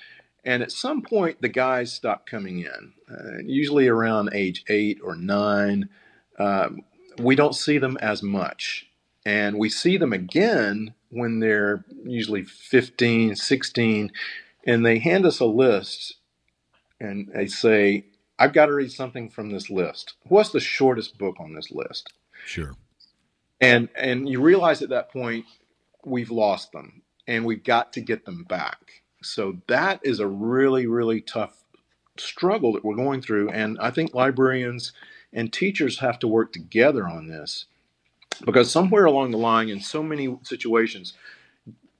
And 0.44 0.62
at 0.62 0.72
some 0.72 1.02
point, 1.02 1.42
the 1.42 1.48
guys 1.48 1.92
stop 1.92 2.26
coming 2.26 2.60
in, 2.60 2.92
uh, 3.10 3.42
usually 3.44 3.88
around 3.88 4.30
age 4.32 4.64
eight 4.68 5.00
or 5.02 5.16
nine. 5.16 5.88
Um, 6.38 6.82
we 7.18 7.34
don't 7.34 7.54
see 7.54 7.78
them 7.78 7.96
as 8.00 8.22
much. 8.22 8.86
And 9.24 9.58
we 9.58 9.68
see 9.68 9.96
them 9.96 10.12
again 10.12 10.94
when 11.10 11.40
they're 11.40 11.84
usually 12.04 12.44
15, 12.44 13.34
16, 13.34 14.12
and 14.64 14.86
they 14.86 14.98
hand 15.00 15.26
us 15.26 15.40
a 15.40 15.46
list 15.46 16.16
and 17.00 17.28
they 17.34 17.46
say, 17.46 18.04
I've 18.38 18.52
got 18.52 18.66
to 18.66 18.74
read 18.74 18.92
something 18.92 19.30
from 19.30 19.50
this 19.50 19.70
list. 19.70 20.14
What's 20.24 20.50
the 20.50 20.60
shortest 20.60 21.18
book 21.18 21.36
on 21.40 21.54
this 21.54 21.70
list? 21.70 22.12
Sure. 22.44 22.74
And 23.60 23.88
and 23.96 24.28
you 24.28 24.40
realize 24.42 24.82
at 24.82 24.90
that 24.90 25.10
point 25.10 25.46
we've 26.04 26.30
lost 26.30 26.72
them 26.72 27.02
and 27.26 27.44
we've 27.44 27.64
got 27.64 27.92
to 27.94 28.00
get 28.00 28.24
them 28.26 28.44
back. 28.44 29.02
So 29.22 29.56
that 29.68 30.00
is 30.04 30.20
a 30.20 30.26
really 30.26 30.86
really 30.86 31.20
tough 31.20 31.64
struggle 32.18 32.72
that 32.72 32.84
we're 32.84 32.96
going 32.96 33.20
through 33.20 33.50
and 33.50 33.78
I 33.80 33.90
think 33.90 34.14
librarians 34.14 34.92
and 35.32 35.52
teachers 35.52 35.98
have 35.98 36.18
to 36.20 36.28
work 36.28 36.52
together 36.52 37.06
on 37.06 37.28
this 37.28 37.66
because 38.44 38.70
somewhere 38.70 39.04
along 39.04 39.30
the 39.30 39.38
line 39.38 39.68
in 39.68 39.80
so 39.80 40.02
many 40.02 40.36
situations 40.42 41.14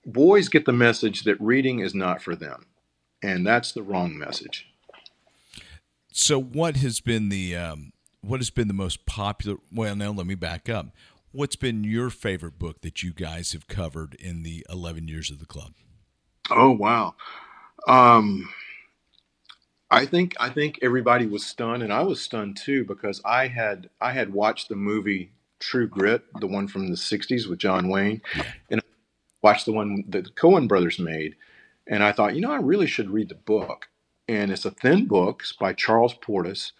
boys 0.04 0.48
get 0.48 0.64
the 0.64 0.72
message 0.72 1.24
that 1.24 1.40
reading 1.40 1.80
is 1.80 1.94
not 1.94 2.22
for 2.22 2.34
them 2.34 2.66
and 3.22 3.46
that's 3.46 3.72
the 3.72 3.82
wrong 3.82 4.16
message 4.16 4.68
so, 6.18 6.40
what 6.40 6.76
has 6.78 7.00
been 7.00 7.28
the 7.28 7.54
um, 7.54 7.92
what 8.22 8.40
has 8.40 8.48
been 8.48 8.68
the 8.68 8.74
most 8.74 9.04
popular? 9.04 9.58
Well, 9.70 9.94
now 9.94 10.12
let 10.12 10.26
me 10.26 10.34
back 10.34 10.66
up. 10.66 10.86
What's 11.30 11.56
been 11.56 11.84
your 11.84 12.08
favorite 12.08 12.58
book 12.58 12.80
that 12.80 13.02
you 13.02 13.12
guys 13.12 13.52
have 13.52 13.68
covered 13.68 14.14
in 14.14 14.42
the 14.42 14.64
eleven 14.70 15.08
years 15.08 15.30
of 15.30 15.40
the 15.40 15.44
club? 15.44 15.74
Oh 16.50 16.70
wow, 16.70 17.16
um, 17.86 18.48
I 19.90 20.06
think 20.06 20.34
I 20.40 20.48
think 20.48 20.78
everybody 20.80 21.26
was 21.26 21.44
stunned, 21.44 21.82
and 21.82 21.92
I 21.92 22.00
was 22.00 22.18
stunned 22.18 22.56
too 22.56 22.86
because 22.86 23.20
I 23.22 23.48
had 23.48 23.90
I 24.00 24.12
had 24.12 24.32
watched 24.32 24.70
the 24.70 24.74
movie 24.74 25.32
True 25.58 25.86
Grit, 25.86 26.22
the 26.40 26.46
one 26.46 26.66
from 26.66 26.88
the 26.88 26.96
'60s 26.96 27.46
with 27.46 27.58
John 27.58 27.90
Wayne, 27.90 28.22
and 28.70 28.80
watched 29.42 29.66
the 29.66 29.72
one 29.72 30.02
that 30.08 30.24
the 30.24 30.30
Coen 30.30 30.66
brothers 30.66 30.98
made, 30.98 31.36
and 31.86 32.02
I 32.02 32.12
thought, 32.12 32.34
you 32.34 32.40
know, 32.40 32.52
I 32.52 32.56
really 32.56 32.86
should 32.86 33.10
read 33.10 33.28
the 33.28 33.34
book. 33.34 33.88
And 34.28 34.50
it's 34.50 34.64
a 34.64 34.70
thin 34.70 35.06
book 35.06 35.42
it's 35.42 35.52
by 35.52 35.72
Charles 35.72 36.14
Portis, 36.14 36.72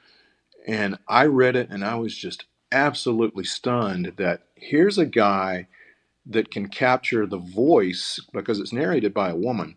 and 0.66 0.98
I 1.09 1.26
read 1.26 1.56
it, 1.56 1.70
and 1.70 1.85
I 1.85 1.94
was 1.96 2.16
just 2.16 2.44
absolutely 2.72 3.44
stunned 3.44 4.14
that 4.16 4.42
here's 4.56 4.98
a 4.98 5.06
guy 5.06 5.68
that 6.26 6.50
can 6.50 6.68
capture 6.68 7.26
the 7.26 7.38
voice 7.38 8.20
because 8.32 8.59
it's 8.59 8.72
narrated 8.72 9.14
by 9.14 9.30
a 9.30 9.37
woman 9.37 9.76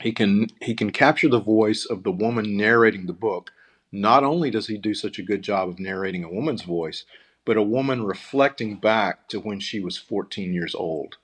he 0.00 0.12
can 0.12 0.48
he 0.62 0.74
can 0.74 0.90
capture 0.90 1.28
the 1.28 1.40
voice 1.40 1.84
of 1.84 2.02
the 2.02 2.12
woman 2.12 2.56
narrating 2.56 3.06
the 3.06 3.12
book. 3.12 3.52
Not 3.92 4.24
only 4.24 4.50
does 4.50 4.66
he 4.66 4.78
do 4.78 4.94
such 4.94 5.18
a 5.18 5.22
good 5.22 5.42
job 5.42 5.68
of 5.68 5.78
narrating 5.78 6.24
a 6.24 6.32
woman's 6.32 6.62
voice, 6.62 7.04
but 7.44 7.56
a 7.56 7.62
woman 7.62 8.04
reflecting 8.04 8.76
back 8.76 9.28
to 9.28 9.40
when 9.40 9.60
she 9.60 9.80
was 9.80 9.96
14 9.98 10.54
years 10.54 10.74
old. 10.74 11.16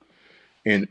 And 0.65 0.87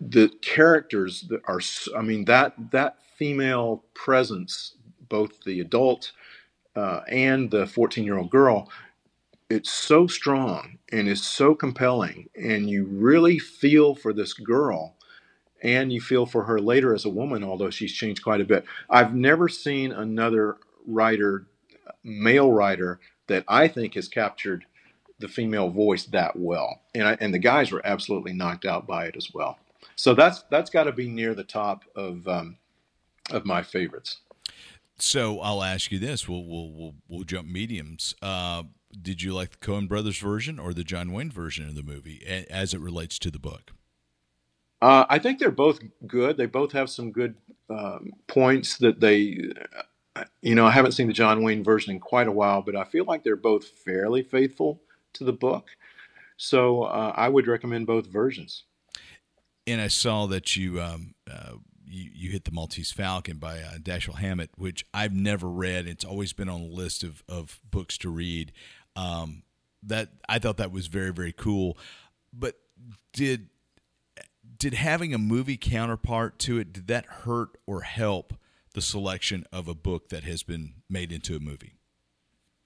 the 0.00 0.28
characters 0.42 1.22
that 1.28 1.40
are 1.46 1.60
I 1.96 2.02
mean 2.02 2.26
that 2.26 2.54
that 2.72 2.98
female 3.16 3.84
presence, 3.94 4.76
both 5.08 5.42
the 5.44 5.60
adult 5.60 6.12
uh, 6.74 7.00
and 7.08 7.50
the 7.50 7.66
14 7.66 8.04
year 8.04 8.18
old 8.18 8.30
girl, 8.30 8.70
it's 9.48 9.70
so 9.70 10.06
strong 10.06 10.78
and 10.92 11.08
is 11.08 11.22
so 11.24 11.54
compelling, 11.54 12.28
and 12.36 12.68
you 12.68 12.84
really 12.86 13.38
feel 13.38 13.94
for 13.94 14.12
this 14.12 14.32
girl 14.32 14.96
and 15.62 15.92
you 15.92 16.00
feel 16.00 16.26
for 16.26 16.44
her 16.44 16.60
later 16.60 16.94
as 16.94 17.04
a 17.04 17.10
woman, 17.10 17.42
although 17.42 17.70
she's 17.70 17.92
changed 17.92 18.22
quite 18.22 18.40
a 18.40 18.44
bit. 18.44 18.64
I've 18.90 19.14
never 19.14 19.48
seen 19.48 19.92
another 19.92 20.58
writer, 20.86 21.46
male 22.04 22.52
writer, 22.52 23.00
that 23.26 23.44
I 23.48 23.68
think 23.68 23.94
has 23.94 24.08
captured 24.08 24.64
the 25.18 25.28
female 25.28 25.70
voice 25.70 26.04
that 26.06 26.36
well, 26.36 26.82
and 26.94 27.08
I, 27.08 27.16
and 27.20 27.32
the 27.32 27.38
guys 27.38 27.72
were 27.72 27.82
absolutely 27.84 28.34
knocked 28.34 28.66
out 28.66 28.86
by 28.86 29.06
it 29.06 29.16
as 29.16 29.32
well. 29.32 29.58
So 29.96 30.14
that's 30.14 30.42
that's 30.50 30.70
got 30.70 30.84
to 30.84 30.92
be 30.92 31.08
near 31.08 31.34
the 31.34 31.44
top 31.44 31.84
of 31.96 32.28
um, 32.28 32.58
of 33.30 33.44
my 33.44 33.62
favorites. 33.62 34.18
So 34.98 35.40
I'll 35.40 35.62
ask 35.62 35.92
you 35.92 35.98
this: 35.98 36.28
We'll 36.28 36.44
we'll 36.44 36.70
we'll, 36.70 36.94
we'll 37.08 37.24
jump 37.24 37.48
mediums. 37.48 38.14
Uh, 38.22 38.64
did 39.00 39.22
you 39.22 39.34
like 39.34 39.50
the 39.50 39.66
Coen 39.66 39.88
Brothers 39.88 40.18
version 40.18 40.58
or 40.58 40.72
the 40.72 40.84
John 40.84 41.12
Wayne 41.12 41.30
version 41.30 41.68
of 41.68 41.74
the 41.74 41.82
movie 41.82 42.24
as 42.50 42.72
it 42.72 42.80
relates 42.80 43.18
to 43.20 43.30
the 43.30 43.38
book? 43.38 43.72
Uh, 44.80 45.06
I 45.08 45.18
think 45.18 45.38
they're 45.38 45.50
both 45.50 45.80
good. 46.06 46.36
They 46.36 46.46
both 46.46 46.72
have 46.72 46.90
some 46.90 47.10
good 47.10 47.34
um, 47.70 48.12
points 48.26 48.78
that 48.78 49.00
they, 49.00 49.50
you 50.42 50.54
know, 50.54 50.66
I 50.66 50.70
haven't 50.70 50.92
seen 50.92 51.06
the 51.06 51.12
John 51.12 51.42
Wayne 51.42 51.64
version 51.64 51.92
in 51.92 52.00
quite 52.00 52.28
a 52.28 52.32
while, 52.32 52.62
but 52.62 52.76
I 52.76 52.84
feel 52.84 53.04
like 53.04 53.22
they're 53.22 53.36
both 53.36 53.66
fairly 53.66 54.22
faithful 54.22 54.80
to 55.14 55.24
the 55.24 55.32
book. 55.32 55.68
So 56.36 56.82
uh, 56.84 57.12
I 57.16 57.28
would 57.28 57.46
recommend 57.46 57.86
both 57.86 58.06
versions. 58.06 58.64
And 59.66 59.80
I 59.80 59.88
saw 59.88 60.26
that 60.26 60.56
you 60.56 60.80
um, 60.80 61.14
uh, 61.30 61.54
you, 61.96 62.10
you, 62.14 62.30
hit 62.30 62.44
the 62.44 62.50
Maltese 62.50 62.92
Falcon 62.92 63.38
by 63.38 63.60
uh, 63.60 63.78
Dashiell 63.78 64.16
Hammett, 64.16 64.50
which 64.56 64.84
I've 64.92 65.14
never 65.14 65.48
read. 65.48 65.86
It's 65.86 66.04
always 66.04 66.32
been 66.32 66.48
on 66.48 66.62
the 66.62 66.74
list 66.74 67.02
of, 67.02 67.22
of 67.28 67.60
books 67.70 67.96
to 67.98 68.10
read. 68.10 68.52
Um, 68.94 69.42
that 69.82 70.10
I 70.28 70.38
thought 70.38 70.58
that 70.58 70.72
was 70.72 70.86
very 70.88 71.12
very 71.12 71.32
cool. 71.32 71.78
But 72.32 72.56
did 73.12 73.48
did 74.58 74.74
having 74.74 75.14
a 75.14 75.18
movie 75.18 75.56
counterpart 75.56 76.38
to 76.40 76.58
it 76.58 76.72
did 76.72 76.86
that 76.88 77.06
hurt 77.06 77.50
or 77.66 77.82
help 77.82 78.34
the 78.74 78.82
selection 78.82 79.46
of 79.52 79.68
a 79.68 79.74
book 79.74 80.10
that 80.10 80.24
has 80.24 80.42
been 80.42 80.74
made 80.88 81.10
into 81.10 81.34
a 81.34 81.40
movie? 81.40 81.74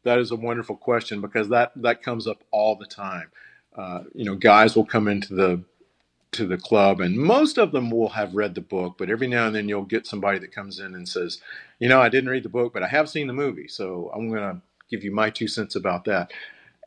That 0.02 0.18
is 0.18 0.30
a 0.30 0.36
wonderful 0.36 0.76
question 0.76 1.20
because 1.20 1.48
that 1.50 1.72
that 1.76 2.02
comes 2.02 2.26
up 2.26 2.42
all 2.50 2.76
the 2.76 2.86
time. 2.86 3.30
Uh, 3.76 4.00
you 4.14 4.24
know, 4.24 4.34
guys 4.34 4.74
will 4.74 4.84
come 4.84 5.06
into 5.06 5.34
the 5.34 5.62
to 6.32 6.46
the 6.46 6.58
club, 6.58 7.00
and 7.00 7.16
most 7.16 7.58
of 7.58 7.72
them 7.72 7.90
will 7.90 8.10
have 8.10 8.34
read 8.34 8.54
the 8.54 8.60
book, 8.60 8.96
but 8.98 9.10
every 9.10 9.26
now 9.26 9.46
and 9.46 9.56
then 9.56 9.68
you'll 9.68 9.82
get 9.82 10.06
somebody 10.06 10.38
that 10.38 10.52
comes 10.52 10.78
in 10.78 10.94
and 10.94 11.08
says, 11.08 11.40
"You 11.78 11.88
know, 11.88 12.00
I 12.00 12.08
didn't 12.08 12.30
read 12.30 12.44
the 12.44 12.48
book, 12.48 12.72
but 12.72 12.82
I 12.82 12.88
have 12.88 13.08
seen 13.08 13.26
the 13.26 13.32
movie, 13.32 13.68
so 13.68 14.10
I'm 14.14 14.30
going 14.30 14.42
to 14.42 14.60
give 14.90 15.04
you 15.04 15.12
my 15.12 15.30
two 15.30 15.48
cents 15.48 15.76
about 15.76 16.04
that." 16.04 16.32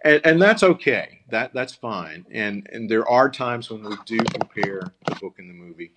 and, 0.03 0.21
and, 0.25 0.41
that's 0.41 0.63
okay. 0.63 1.21
That 1.29 1.53
that's 1.53 1.73
fine. 1.73 2.25
And 2.31 2.67
and 2.71 2.89
there 2.89 3.07
are 3.07 3.29
times 3.29 3.69
when 3.69 3.83
we 3.83 3.95
do 4.05 4.17
compare 4.19 4.81
the 5.07 5.15
book 5.15 5.35
and 5.39 5.49
the 5.49 5.53
movie, 5.53 5.93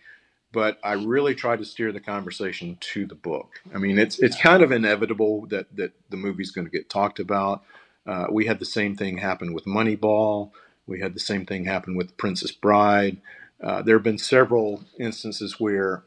but 0.52 0.78
I 0.84 0.92
really 0.92 1.34
try 1.34 1.56
to 1.56 1.64
steer 1.64 1.92
the 1.92 2.00
conversation 2.00 2.78
to 2.80 3.06
the 3.06 3.14
book. 3.14 3.60
I 3.74 3.78
mean, 3.78 3.98
it's 3.98 4.18
it's 4.20 4.40
kind 4.40 4.62
of 4.62 4.72
inevitable 4.72 5.46
that 5.48 5.74
that 5.76 5.92
the 6.10 6.16
movie's 6.16 6.52
going 6.52 6.66
to 6.66 6.70
get 6.70 6.88
talked 6.88 7.18
about. 7.18 7.64
Uh, 8.06 8.26
we 8.30 8.46
had 8.46 8.60
the 8.60 8.64
same 8.64 8.94
thing 8.96 9.18
happen 9.18 9.52
with 9.52 9.64
Moneyball. 9.66 10.52
We 10.86 11.00
had 11.00 11.14
the 11.14 11.20
same 11.20 11.46
thing 11.46 11.64
happen 11.64 11.96
with 11.96 12.16
Princess 12.16 12.52
Bride. 12.52 13.18
Uh, 13.62 13.82
there 13.82 13.96
have 13.96 14.04
been 14.04 14.18
several 14.18 14.84
instances 14.98 15.58
where 15.58 16.04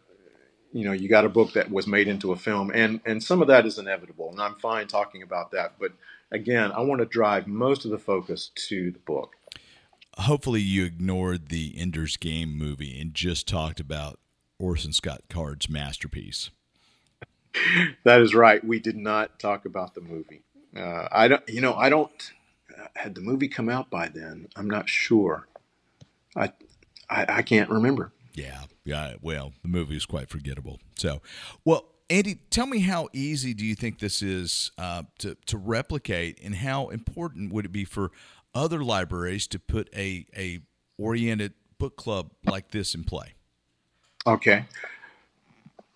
you 0.71 0.85
know 0.85 0.91
you 0.91 1.09
got 1.09 1.25
a 1.25 1.29
book 1.29 1.53
that 1.53 1.71
was 1.71 1.87
made 1.87 2.07
into 2.07 2.31
a 2.31 2.37
film, 2.37 2.71
and 2.73 3.01
and 3.05 3.23
some 3.23 3.41
of 3.41 3.47
that 3.47 3.65
is 3.65 3.77
inevitable, 3.77 4.29
and 4.31 4.41
I'm 4.41 4.55
fine 4.55 4.87
talking 4.87 5.23
about 5.23 5.51
that, 5.51 5.73
but 5.79 5.91
again, 6.31 6.71
I 6.71 6.81
want 6.81 6.99
to 6.99 7.05
drive 7.05 7.47
most 7.47 7.85
of 7.85 7.91
the 7.91 7.97
focus 7.97 8.51
to 8.67 8.91
the 8.91 8.99
book. 8.99 9.35
Hopefully, 10.17 10.61
you 10.61 10.85
ignored 10.85 11.49
the 11.49 11.75
Ender's 11.77 12.17
Game 12.17 12.57
movie 12.57 12.99
and 12.99 13.13
just 13.13 13.47
talked 13.47 13.79
about 13.79 14.19
Orson 14.59 14.91
Scott 14.91 15.21
Card's 15.29 15.69
masterpiece. 15.69 16.49
that 18.03 18.21
is 18.21 18.35
right. 18.35 18.63
We 18.63 18.79
did 18.79 18.97
not 18.97 19.39
talk 19.39 19.65
about 19.65 19.95
the 19.95 20.01
movie. 20.01 20.43
Uh, 20.75 21.07
I 21.11 21.27
don't, 21.29 21.47
you 21.47 21.61
know, 21.61 21.73
I 21.73 21.89
don't. 21.89 22.11
Had 22.95 23.15
the 23.15 23.21
movie 23.21 23.47
come 23.47 23.69
out 23.69 23.89
by 23.89 24.07
then? 24.07 24.47
I'm 24.55 24.69
not 24.69 24.89
sure. 24.89 25.47
I, 26.35 26.51
I, 27.09 27.25
I 27.29 27.41
can't 27.41 27.69
remember. 27.69 28.11
Yeah, 28.33 28.63
yeah. 28.85 29.15
Well, 29.21 29.53
the 29.61 29.67
movie 29.67 29.97
is 29.97 30.05
quite 30.05 30.29
forgettable. 30.29 30.79
So, 30.95 31.21
well, 31.65 31.85
Andy, 32.09 32.39
tell 32.49 32.65
me 32.65 32.79
how 32.79 33.09
easy 33.13 33.53
do 33.53 33.65
you 33.65 33.75
think 33.75 33.99
this 33.99 34.21
is 34.21 34.71
uh, 34.77 35.03
to 35.19 35.35
to 35.47 35.57
replicate, 35.57 36.39
and 36.43 36.55
how 36.55 36.89
important 36.89 37.53
would 37.53 37.65
it 37.65 37.71
be 37.71 37.85
for 37.85 38.11
other 38.53 38.83
libraries 38.83 39.47
to 39.47 39.59
put 39.59 39.89
a 39.95 40.25
a 40.35 40.59
oriented 40.97 41.53
book 41.77 41.97
club 41.97 42.31
like 42.45 42.71
this 42.71 42.95
in 42.95 43.03
play? 43.03 43.33
Okay. 44.25 44.65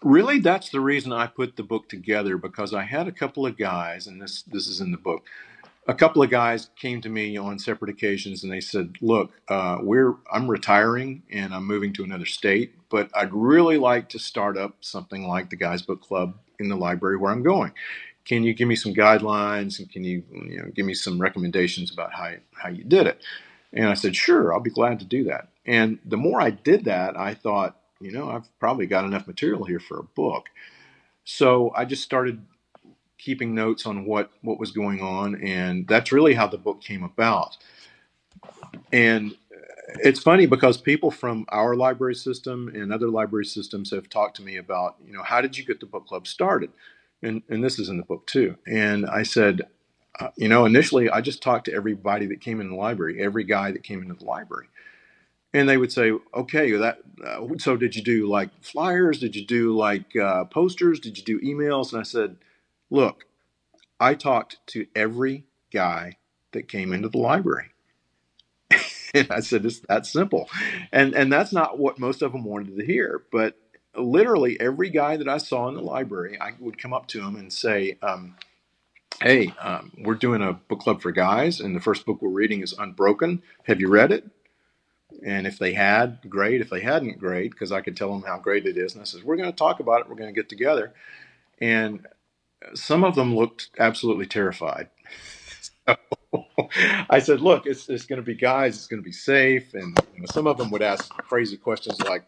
Really, 0.02 0.40
that's 0.40 0.70
the 0.70 0.82
reason 0.82 1.14
I 1.14 1.28
put 1.28 1.56
the 1.56 1.64
book 1.64 1.88
together 1.88 2.38
because 2.38 2.74
I 2.74 2.84
had 2.84 3.08
a 3.08 3.12
couple 3.12 3.46
of 3.46 3.58
guys, 3.58 4.06
and 4.06 4.22
this 4.22 4.44
this 4.44 4.68
is 4.68 4.82
in 4.82 4.92
the 4.92 4.98
book 4.98 5.24
a 5.88 5.94
couple 5.94 6.24
of 6.24 6.30
guys 6.30 6.70
came 6.78 7.02
to 7.02 7.10
me 7.10 7.38
on 7.38 7.60
separate 7.60 7.92
occasions 7.92 8.44
and 8.44 8.52
they 8.52 8.62
said, 8.62 8.96
"Look, 9.02 9.34
uh, 9.50 9.80
we're 9.82 10.16
I'm 10.32 10.50
retiring 10.50 11.24
and 11.32 11.54
I'm 11.54 11.66
moving 11.66 11.94
to 11.94 12.04
another 12.04 12.26
state, 12.26 12.76
but 12.90 13.10
I'd 13.16 13.34
really 13.34 13.78
like 13.78 14.10
to 14.10 14.20
start 14.20 14.58
up 14.58 14.78
something 14.82 15.28
like 15.28 15.50
the 15.50 15.58
Guys 15.58 15.82
Book 15.82 16.02
Club 16.02 16.36
in 16.60 16.70
the 16.70 16.78
library 16.78 17.18
where 17.18 17.32
I'm 17.32 17.44
going. 17.44 17.74
Can 18.26 18.44
you 18.44 18.54
give 18.54 18.68
me 18.70 18.76
some 18.76 18.94
guidelines 18.94 19.80
and 19.80 19.90
can 19.92 20.04
you 20.06 20.24
you 20.32 20.60
know 20.60 20.72
give 20.74 20.86
me 20.86 20.94
some 20.94 21.20
recommendations 21.22 21.92
about 21.92 22.14
how 22.14 22.34
how 22.54 22.70
you 22.70 22.84
did 22.86 23.08
it?" 23.08 23.22
And 23.74 23.88
I 23.88 23.96
said, 23.96 24.16
"Sure, 24.16 24.54
I'll 24.54 24.62
be 24.62 24.70
glad 24.72 25.00
to 25.00 25.06
do 25.06 25.26
that." 25.26 25.50
And 25.66 26.00
the 26.06 26.18
more 26.18 26.42
I 26.42 26.52
did 26.52 26.86
that, 26.86 27.18
I 27.18 27.34
thought, 27.34 27.78
you 28.02 28.12
know, 28.12 28.30
I've 28.30 28.48
probably 28.60 28.86
got 28.88 29.06
enough 29.06 29.28
material 29.28 29.66
here 29.66 29.80
for 29.80 30.00
a 30.00 30.04
book. 30.04 30.50
So 31.26 31.72
I 31.76 31.86
just 31.86 32.04
started 32.04 32.46
keeping 33.24 33.56
notes 33.56 33.86
on 33.86 34.06
what 34.06 34.32
what 34.42 34.60
was 34.60 34.72
going 34.72 35.02
on, 35.02 35.36
and 35.42 35.88
that's 35.88 36.12
really 36.12 36.34
how 36.34 36.48
the 36.48 36.58
book 36.58 36.82
came 36.82 37.04
about. 37.04 37.58
And 38.92 39.36
it's 40.00 40.20
funny 40.22 40.46
because 40.46 40.78
people 40.78 41.12
from 41.12 41.46
our 41.50 41.76
library 41.76 42.16
system 42.16 42.70
and 42.74 42.92
other 42.92 43.10
library 43.10 43.46
systems 43.46 43.92
have 43.92 44.10
talked 44.10 44.36
to 44.38 44.42
me 44.42 44.58
about, 44.58 44.96
you 45.06 45.14
know, 45.14 45.24
how 45.24 45.42
did 45.42 45.58
you 45.58 45.66
get 45.66 45.80
the 45.80 45.86
book 45.86 46.08
club 46.08 46.28
started? 46.28 46.72
And, 47.22 47.44
and 47.50 47.64
this 47.64 47.80
is 47.80 47.90
in 47.90 47.98
the 47.98 48.04
book 48.04 48.26
too. 48.28 48.58
And 48.68 49.06
I 49.06 49.24
said, 49.24 49.62
uh, 50.20 50.30
you 50.36 50.48
know, 50.48 50.66
initially 50.66 51.10
I 51.10 51.22
just 51.22 51.42
talked 51.42 51.66
to 51.66 51.74
everybody 51.74 52.26
that 52.28 52.42
came 52.42 52.60
in 52.60 52.70
the 52.70 52.76
library, 52.76 53.22
every 53.22 53.44
guy 53.44 53.72
that 53.72 53.84
came 53.84 54.02
into 54.02 54.16
the 54.16 54.26
library. 54.26 54.68
And 55.54 55.70
they 55.70 55.78
would 55.78 55.92
say, 55.92 56.12
okay, 56.34 56.72
that. 56.72 57.00
Uh, 57.24 57.48
so 57.60 57.78
did 57.78 57.96
you 57.96 58.02
do 58.02 58.28
like 58.28 58.50
flyers? 58.64 59.20
Did 59.20 59.36
you 59.36 59.46
do 59.46 59.76
like 59.76 60.16
uh, 60.16 60.46
posters? 60.46 61.00
Did 61.00 61.18
you 61.18 61.24
do 61.24 61.40
emails? 61.42 61.92
And 61.92 62.00
I 62.00 62.04
said, 62.04 62.38
Look, 62.94 63.26
I 64.00 64.14
talked 64.14 64.60
to 64.68 64.86
every 64.96 65.46
guy 65.74 66.18
that 66.52 66.68
came 66.68 66.94
into 66.94 67.10
the 67.10 67.18
library. 67.18 67.72
and 69.16 69.28
I 69.32 69.40
said, 69.40 69.66
it's 69.66 69.80
that 69.90 70.06
simple. 70.06 70.48
And, 70.92 71.16
and 71.16 71.34
that's 71.34 71.52
not 71.52 71.80
what 71.80 71.98
most 71.98 72.22
of 72.22 72.34
them 72.34 72.44
wanted 72.44 72.78
to 72.78 72.86
hear. 72.86 73.24
But 73.32 73.58
literally 73.98 74.60
every 74.60 74.92
guy 74.92 75.18
that 75.18 75.28
I 75.28 75.40
saw 75.40 75.68
in 75.70 75.74
the 75.74 75.82
library, 75.82 76.40
I 76.40 76.52
would 76.60 76.78
come 76.78 76.94
up 76.94 77.08
to 77.08 77.22
him 77.22 77.36
and 77.36 77.52
say, 77.52 77.98
um, 78.04 78.36
Hey, 79.20 79.54
um, 79.60 79.92
we're 79.98 80.14
doing 80.14 80.44
a 80.44 80.54
book 80.54 80.80
club 80.80 81.02
for 81.02 81.12
guys, 81.12 81.60
and 81.60 81.76
the 81.76 81.80
first 81.80 82.06
book 82.06 82.22
we're 82.22 82.30
reading 82.30 82.62
is 82.62 82.74
Unbroken. 82.74 83.42
Have 83.64 83.80
you 83.80 83.88
read 83.90 84.12
it? 84.12 84.26
And 85.26 85.48
if 85.48 85.58
they 85.58 85.74
had, 85.74 86.20
great. 86.30 86.62
If 86.62 86.70
they 86.70 86.82
hadn't, 86.82 87.20
great, 87.20 87.52
because 87.52 87.72
I 87.72 87.82
could 87.82 87.98
tell 87.98 88.12
them 88.12 88.24
how 88.24 88.38
great 88.38 88.66
it 88.68 88.78
is. 88.78 88.94
And 88.94 89.02
I 89.02 89.06
says, 89.06 89.24
We're 89.24 89.38
going 89.38 89.52
to 89.52 89.58
talk 89.58 89.80
about 89.80 90.02
it. 90.02 90.10
We're 90.10 90.16
going 90.16 90.34
to 90.34 90.40
get 90.40 90.50
together 90.50 90.94
and 91.60 92.06
some 92.74 93.04
of 93.04 93.16
them 93.16 93.36
looked 93.36 93.70
absolutely 93.80 94.26
terrified. 94.26 94.90
So 96.34 96.70
I 97.10 97.20
said, 97.20 97.42
"Look, 97.42 97.68
it's, 97.68 97.90
it's 97.90 98.06
going 98.06 98.18
to 98.18 98.26
be 98.26 98.34
guys. 98.34 98.76
It's 98.76 98.88
going 98.88 99.02
to 99.02 99.06
be 99.06 99.12
safe." 99.12 99.74
And 99.76 99.96
you 100.16 100.22
know, 100.22 100.26
some 100.32 100.48
of 100.48 100.58
them 100.58 100.72
would 100.72 100.82
ask 100.82 101.10
crazy 101.10 101.58
questions 101.58 102.00
like, 102.02 102.24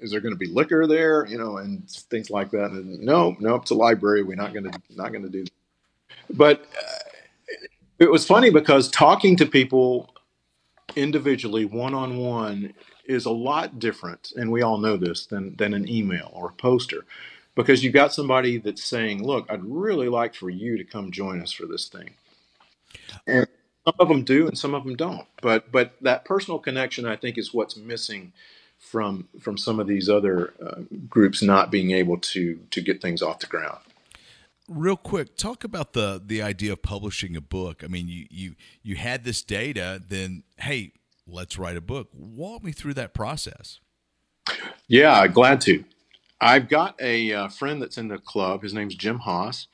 "Is 0.00 0.10
there 0.10 0.20
going 0.20 0.34
to 0.34 0.38
be 0.38 0.46
liquor 0.46 0.86
there?" 0.88 1.24
You 1.26 1.38
know, 1.38 1.58
and 1.58 1.88
things 1.88 2.30
like 2.30 2.50
that. 2.50 2.72
And 2.72 2.98
no, 3.00 3.36
no, 3.38 3.56
it's 3.56 3.70
a 3.70 3.74
library. 3.74 4.24
We're 4.24 4.34
not 4.34 4.52
going 4.52 4.70
to 4.70 4.78
not 4.90 5.12
going 5.12 5.22
to 5.22 5.30
do. 5.30 5.44
That. 5.44 6.36
But 6.36 6.62
uh, 6.62 6.98
it 7.98 8.10
was 8.10 8.26
funny 8.26 8.50
because 8.50 8.90
talking 8.90 9.36
to 9.36 9.46
people 9.46 10.12
individually, 10.96 11.64
one 11.64 11.94
on 11.94 12.16
one, 12.16 12.74
is 13.06 13.26
a 13.26 13.30
lot 13.30 13.78
different, 13.78 14.32
and 14.36 14.50
we 14.50 14.62
all 14.62 14.78
know 14.78 14.96
this 14.96 15.26
than 15.26 15.56
than 15.56 15.74
an 15.74 15.88
email 15.88 16.30
or 16.32 16.48
a 16.48 16.52
poster, 16.52 17.04
because 17.54 17.84
you've 17.84 17.94
got 17.94 18.12
somebody 18.12 18.58
that's 18.58 18.84
saying, 18.84 19.24
"Look, 19.24 19.46
I'd 19.50 19.64
really 19.64 20.08
like 20.08 20.34
for 20.34 20.50
you 20.50 20.76
to 20.76 20.84
come 20.84 21.10
join 21.10 21.40
us 21.42 21.52
for 21.52 21.66
this 21.66 21.88
thing," 21.88 22.10
and 23.26 23.46
some 23.84 23.94
of 23.98 24.08
them 24.08 24.24
do, 24.24 24.46
and 24.46 24.58
some 24.58 24.74
of 24.74 24.84
them 24.84 24.96
don't. 24.96 25.26
But 25.42 25.70
but 25.70 25.94
that 26.00 26.24
personal 26.24 26.58
connection, 26.58 27.06
I 27.06 27.16
think, 27.16 27.38
is 27.38 27.54
what's 27.54 27.76
missing 27.76 28.32
from 28.78 29.28
from 29.40 29.56
some 29.56 29.80
of 29.80 29.86
these 29.86 30.08
other 30.08 30.52
uh, 30.64 30.82
groups 31.08 31.42
not 31.42 31.70
being 31.70 31.90
able 31.90 32.18
to 32.18 32.58
to 32.70 32.80
get 32.80 33.00
things 33.00 33.22
off 33.22 33.40
the 33.40 33.46
ground. 33.46 33.78
Real 34.68 34.96
quick, 34.96 35.36
talk 35.36 35.64
about 35.64 35.92
the 35.92 36.22
the 36.24 36.42
idea 36.42 36.72
of 36.72 36.82
publishing 36.82 37.36
a 37.36 37.40
book. 37.40 37.84
I 37.84 37.86
mean, 37.86 38.08
you 38.08 38.26
you 38.30 38.54
you 38.82 38.96
had 38.96 39.24
this 39.24 39.42
data, 39.42 40.00
then 40.06 40.42
hey, 40.58 40.92
let's 41.26 41.58
write 41.58 41.76
a 41.76 41.82
book. 41.82 42.08
Walk 42.12 42.64
me 42.64 42.72
through 42.72 42.94
that 42.94 43.14
process. 43.14 43.80
Yeah, 44.88 45.26
glad 45.28 45.60
to. 45.62 45.84
I've 46.40 46.68
got 46.68 47.00
a 47.00 47.32
uh, 47.32 47.48
friend 47.48 47.82
that's 47.82 47.98
in 47.98 48.08
the 48.08 48.18
club. 48.18 48.62
His 48.62 48.74
name's 48.74 48.94
Jim 48.96 49.20
Haas, 49.20 49.68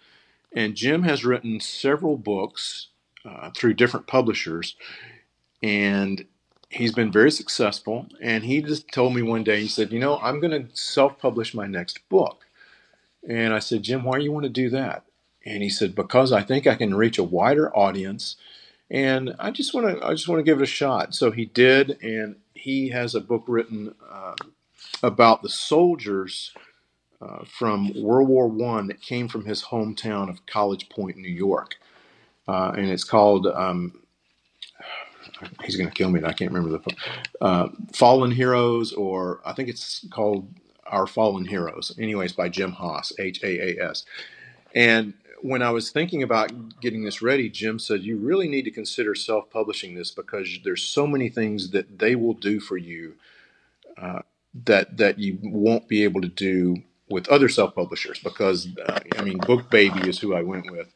and 0.54 0.76
Jim 0.76 1.04
has 1.04 1.24
written 1.24 1.60
several 1.60 2.16
books 2.16 2.88
uh, 3.24 3.50
through 3.56 3.74
different 3.74 4.06
publishers, 4.06 4.76
and 5.62 6.24
he's 6.70 6.94
been 6.94 7.12
very 7.12 7.30
successful. 7.32 8.06
And 8.22 8.44
he 8.44 8.62
just 8.62 8.88
told 8.92 9.14
me 9.14 9.22
one 9.22 9.44
day, 9.44 9.60
he 9.60 9.68
said, 9.68 9.92
"You 9.92 10.00
know, 10.00 10.18
I'm 10.20 10.40
going 10.40 10.68
to 10.68 10.76
self-publish 10.76 11.54
my 11.54 11.66
next 11.66 12.08
book." 12.08 12.46
And 13.28 13.54
I 13.54 13.60
said, 13.60 13.84
"Jim, 13.84 14.04
why 14.04 14.18
do 14.18 14.24
you 14.24 14.32
want 14.32 14.44
to 14.44 14.50
do 14.50 14.70
that?" 14.70 15.04
And 15.46 15.62
he 15.62 15.70
said, 15.70 15.94
"Because 15.94 16.32
I 16.32 16.42
think 16.42 16.66
I 16.66 16.76
can 16.76 16.94
reach 16.94 17.18
a 17.18 17.24
wider 17.24 17.74
audience." 17.76 18.28
and 18.90 19.34
I 19.38 19.50
just 19.50 19.74
want 19.74 19.88
to 19.98 20.06
I 20.06 20.12
just 20.12 20.28
want 20.28 20.38
to 20.38 20.44
give 20.44 20.60
it 20.60 20.64
a 20.64 20.66
shot. 20.66 21.14
So 21.14 21.30
he 21.30 21.46
did, 21.46 21.98
and 22.02 22.36
he 22.54 22.90
has 22.90 23.14
a 23.14 23.20
book 23.20 23.44
written 23.48 23.94
uh, 24.10 24.34
about 25.02 25.42
the 25.42 25.48
soldiers 25.48 26.52
uh, 27.20 27.44
from 27.46 27.92
World 28.02 28.28
War 28.28 28.48
One 28.48 28.88
that 28.88 29.02
came 29.02 29.28
from 29.28 29.44
his 29.44 29.62
hometown 29.62 30.28
of 30.30 30.46
College 30.46 30.88
Point, 30.88 31.16
New 31.16 31.28
York, 31.30 31.76
uh, 32.48 32.72
and 32.76 32.88
it's 32.90 33.04
called. 33.04 33.46
Um, 33.46 34.02
he's 35.64 35.76
going 35.76 35.88
to 35.88 35.94
kill 35.94 36.10
me. 36.10 36.20
I 36.24 36.32
can't 36.32 36.52
remember 36.52 36.78
the 36.78 36.96
uh, 37.40 37.68
Fallen 37.94 38.30
Heroes, 38.30 38.92
or 38.92 39.40
I 39.44 39.52
think 39.52 39.68
it's 39.68 40.06
called 40.10 40.48
Our 40.86 41.06
Fallen 41.06 41.44
Heroes. 41.46 41.96
Anyways, 41.98 42.32
by 42.32 42.48
Jim 42.48 42.72
Haas, 42.72 43.12
H 43.18 43.42
A 43.44 43.78
A 43.80 43.90
S, 43.90 44.04
and 44.74 45.14
when 45.42 45.62
I 45.62 45.70
was 45.70 45.90
thinking 45.90 46.22
about 46.22 46.80
getting 46.80 47.04
this 47.04 47.22
ready, 47.22 47.48
Jim 47.48 47.78
said, 47.78 48.02
You 48.02 48.16
really 48.18 48.48
need 48.48 48.64
to 48.64 48.70
consider 48.70 49.14
self 49.14 49.50
publishing 49.50 49.94
this 49.94 50.10
because 50.10 50.58
there's 50.64 50.82
so 50.82 51.06
many 51.06 51.28
things 51.28 51.70
that 51.70 51.98
they 51.98 52.14
will 52.14 52.34
do 52.34 52.60
for 52.60 52.76
you 52.76 53.14
uh, 53.98 54.20
that, 54.54 54.96
that 54.96 55.18
you 55.18 55.38
won't 55.42 55.88
be 55.88 56.04
able 56.04 56.20
to 56.20 56.28
do 56.28 56.76
with 57.08 57.28
other 57.28 57.48
self 57.48 57.74
publishers. 57.74 58.18
Because, 58.18 58.68
uh, 58.86 59.00
I 59.18 59.22
mean, 59.22 59.38
Book 59.38 59.70
Baby 59.70 60.08
is 60.08 60.18
who 60.18 60.34
I 60.34 60.42
went 60.42 60.70
with. 60.70 60.92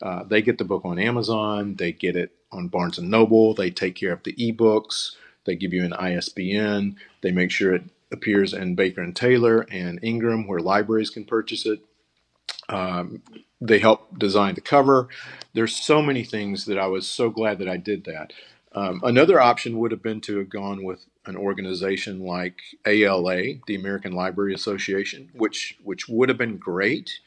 Uh, 0.00 0.24
they 0.24 0.42
get 0.42 0.58
the 0.58 0.64
book 0.64 0.84
on 0.84 0.98
Amazon, 0.98 1.74
they 1.76 1.92
get 1.92 2.16
it 2.16 2.30
on 2.52 2.68
Barnes 2.68 2.98
and 2.98 3.10
Noble, 3.10 3.54
they 3.54 3.70
take 3.70 3.96
care 3.96 4.12
of 4.12 4.22
the 4.22 4.32
ebooks, 4.34 5.16
they 5.44 5.56
give 5.56 5.72
you 5.72 5.84
an 5.84 5.92
ISBN, 5.92 6.96
they 7.20 7.32
make 7.32 7.50
sure 7.50 7.74
it 7.74 7.82
appears 8.12 8.52
in 8.52 8.74
Baker 8.74 9.02
and 9.02 9.14
Taylor 9.14 9.66
and 9.70 9.98
Ingram 10.02 10.46
where 10.46 10.60
libraries 10.60 11.10
can 11.10 11.24
purchase 11.24 11.66
it. 11.66 11.80
Um, 12.68 13.22
they 13.60 13.78
help 13.78 14.18
design 14.18 14.54
the 14.54 14.60
cover. 14.60 15.08
There's 15.52 15.74
so 15.74 16.00
many 16.00 16.22
things 16.22 16.66
that 16.66 16.78
I 16.78 16.86
was 16.86 17.08
so 17.08 17.30
glad 17.30 17.58
that 17.58 17.68
I 17.68 17.76
did 17.76 18.04
that. 18.04 18.32
Um, 18.72 19.00
another 19.02 19.40
option 19.40 19.78
would 19.78 19.90
have 19.90 20.02
been 20.02 20.20
to 20.22 20.38
have 20.38 20.50
gone 20.50 20.84
with 20.84 21.06
an 21.28 21.36
organization 21.36 22.20
like 22.20 22.60
ALA, 22.86 23.54
the 23.66 23.76
American 23.76 24.12
Library 24.12 24.54
Association, 24.54 25.30
which 25.34 25.78
which 25.84 26.08
would 26.08 26.28
have 26.28 26.38
been 26.38 26.56
great. 26.56 27.20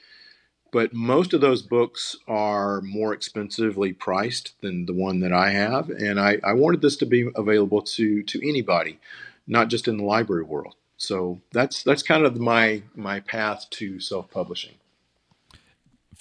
But 0.71 0.93
most 0.93 1.33
of 1.33 1.41
those 1.41 1.61
books 1.61 2.15
are 2.27 2.81
more 2.81 3.13
expensively 3.13 3.91
priced 3.91 4.59
than 4.61 4.85
the 4.85 4.93
one 4.93 5.19
that 5.19 5.33
I 5.33 5.51
have, 5.51 5.89
and 5.89 6.19
I, 6.19 6.39
I 6.43 6.53
wanted 6.53 6.81
this 6.81 6.95
to 6.97 7.05
be 7.05 7.29
available 7.35 7.81
to 7.81 8.23
to 8.23 8.49
anybody, 8.49 8.99
not 9.47 9.69
just 9.69 9.87
in 9.87 9.97
the 9.97 10.03
library 10.03 10.43
world. 10.43 10.75
So 10.97 11.41
that's 11.51 11.83
that's 11.83 12.03
kind 12.03 12.25
of 12.25 12.39
my 12.39 12.83
my 12.95 13.19
path 13.19 13.67
to 13.71 13.99
self 13.99 14.31
publishing 14.31 14.75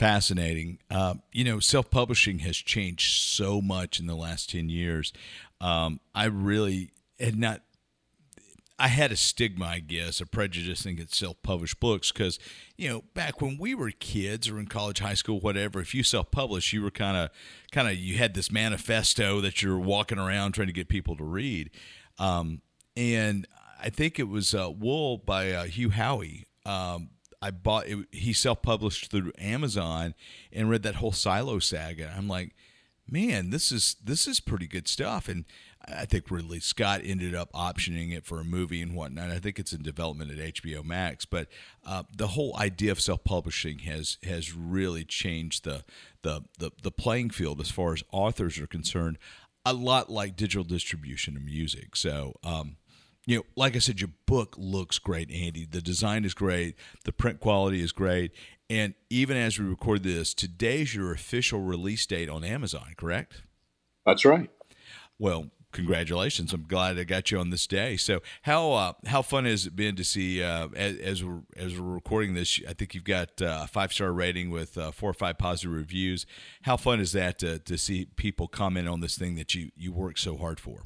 fascinating. 0.01 0.79
Uh, 0.91 1.17
you 1.31 1.45
know, 1.45 1.61
self 1.61 1.91
publishing 1.91 2.39
has 2.39 2.57
changed 2.57 3.23
so 3.23 3.61
much 3.61 4.01
in 4.01 4.07
the 4.07 4.15
last 4.15 4.49
10 4.49 4.71
years. 4.71 5.13
Um, 5.61 6.01
I 6.15 6.25
really 6.25 6.93
had 7.21 7.39
not. 7.39 7.61
I 8.81 8.89
had 8.89 9.13
a 9.13 9.17
stigma, 9.17 9.67
I 9.67 9.79
guess, 9.81 10.21
a 10.21 10.27
prejudice 10.27 10.87
against 10.87 11.15
self-published 11.15 11.79
books 11.79 12.11
because, 12.11 12.39
you 12.77 12.89
know, 12.89 13.05
back 13.15 13.41
when 13.41 13.59
we 13.59 13.75
were 13.75 13.91
kids 13.91 14.49
or 14.49 14.59
in 14.59 14.67
college, 14.67 15.01
high 15.01 15.15
school, 15.15 15.39
whatever, 15.39 15.81
if 15.81 15.95
you 15.95 16.03
self-published, 16.03 16.73
you 16.73 16.83
were 16.83 16.91
kind 16.91 17.17
of, 17.17 17.31
kind 17.71 17.89
of, 17.89 17.95
you 17.95 18.17
had 18.17 18.35
this 18.35 18.51
manifesto 18.51 19.41
that 19.43 19.63
you're 19.63 19.79
walking 19.79 20.19
around 20.19 20.53
trying 20.53 20.69
to 20.69 20.73
get 20.73 20.89
people 20.89 21.15
to 21.17 21.25
read. 21.25 21.71
Um, 22.19 22.63
and 22.97 23.47
I 23.81 23.91
think 23.91 24.19
it 24.19 24.29
was 24.29 24.55
uh, 24.55 24.71
Wool 24.71 25.19
by 25.19 25.53
uh, 25.53 25.65
Hugh 25.65 25.91
Howey 25.91 26.45
um, 26.67 27.11
I 27.43 27.51
bought 27.51 27.87
it, 27.87 27.99
he 28.11 28.33
self 28.33 28.63
published 28.63 29.11
through 29.11 29.33
Amazon 29.39 30.15
and 30.53 30.69
read 30.69 30.83
that 30.83 30.97
whole 30.97 31.13
Silo 31.13 31.59
saga. 31.59 32.13
I'm 32.17 32.29
like, 32.29 32.55
man, 33.09 33.51
this 33.51 33.73
is 33.73 33.97
this 34.03 34.27
is 34.27 34.41
pretty 34.41 34.67
good 34.67 34.87
stuff. 34.87 35.29
And 35.29 35.45
I 35.89 36.05
think 36.05 36.31
Ridley 36.31 36.61
Scott 36.61 37.01
ended 37.05 37.35
up 37.35 37.53
optioning 37.53 38.15
it 38.15 38.25
for 38.25 38.41
a 38.41 38.45
movie 38.45 38.83
and 38.83 38.95
whatnot. 38.95 39.31
I 39.31 39.39
think 39.39 39.59
it's 39.59 39.73
in 39.73 39.83
development 39.83 40.31
at 40.31 40.55
HBO 40.55 40.85
Max. 40.85 41.25
But 41.25 41.49
uh, 41.87 42.05
the 42.15 42.29
whole 42.29 42.57
idea 42.57 42.93
of 42.93 43.01
self 43.01 43.25
publishing 43.25 43.81
has 43.81 44.19
has 44.25 44.55
really 44.55 45.05
changed 45.05 45.65
the, 45.65 45.85
the 46.23 46.43
the 46.59 46.71
the 46.83 46.91
playing 46.91 47.31
field 47.31 47.61
as 47.61 47.71
far 47.71 47.93
as 47.93 48.03
authors 48.13 48.59
are 48.59 48.67
concerned. 48.67 49.19
A 49.65 49.73
lot 49.73 50.11
like 50.11 50.37
digital 50.37 50.65
distribution 50.65 51.37
of 51.37 51.43
music. 51.43 51.97
So. 51.97 52.35
Um, 52.45 52.77
you 53.27 53.37
know, 53.37 53.45
like 53.55 53.77
I 53.77 53.81
said, 53.81 54.01
your 54.01 54.11
book 54.25 54.57
looks 54.59 54.99
great, 54.99 55.31
Andy. 55.31 55.67
The 55.71 55.83
design 55.83 56.25
is 56.25 56.33
great, 56.33 56.75
the 57.05 57.13
print 57.13 57.39
quality 57.39 57.83
is 57.83 57.93
great, 57.93 58.33
and 58.71 58.95
even 59.11 59.37
as 59.37 59.59
we 59.59 59.67
record 59.67 60.05
this, 60.05 60.33
today's 60.33 60.95
your 60.95 61.13
official 61.13 61.61
release 61.61 62.07
date 62.07 62.29
on 62.29 62.45
Amazon, 62.45 62.95
correct? 62.97 63.43
That's 64.07 64.25
right. 64.25 64.49
Well, 65.19 65.51
congratulations! 65.73 66.53
I'm 66.53 66.65
glad 66.67 66.99
I 66.99 67.05
got 67.05 67.31
you 67.31 67.39
on 67.39 67.51
this 67.51 67.67
day. 67.67 67.97
So, 67.97 68.21
how 68.43 68.73
uh, 68.73 68.93
how 69.07 69.23
fun 69.23 69.45
has 69.45 69.67
it 69.67 69.77
been 69.77 69.97
to 69.97 70.05
see 70.05 70.43
uh, 70.43 70.69
as, 70.75 70.97
as 70.99 71.25
we're 71.25 71.41
as 71.57 71.79
we're 71.79 71.95
recording 71.95 72.35
this? 72.35 72.61
I 72.69 72.73
think 72.73 72.95
you've 72.95 73.05
got 73.05 73.41
uh, 73.41 73.63
a 73.65 73.67
five 73.67 73.93
star 73.93 74.13
rating 74.13 74.51
with 74.51 74.77
uh, 74.79 74.91
four 74.91 75.11
or 75.11 75.15
five 75.15 75.39
positive 75.39 75.73
reviews. 75.73 76.27
How 76.63 76.77
fun 76.77 77.01
is 77.01 77.13
that 77.13 77.39
to, 77.41 77.59
to 77.59 77.79
see 77.79 78.07
people 78.17 78.49
comment 78.49 78.89
on 78.89 79.01
this 79.01 79.17
thing 79.17 79.35
that 79.37 79.55
you 79.55 79.71
you 79.77 79.93
worked 79.93 80.19
so 80.19 80.37
hard 80.37 80.61
for? 80.61 80.83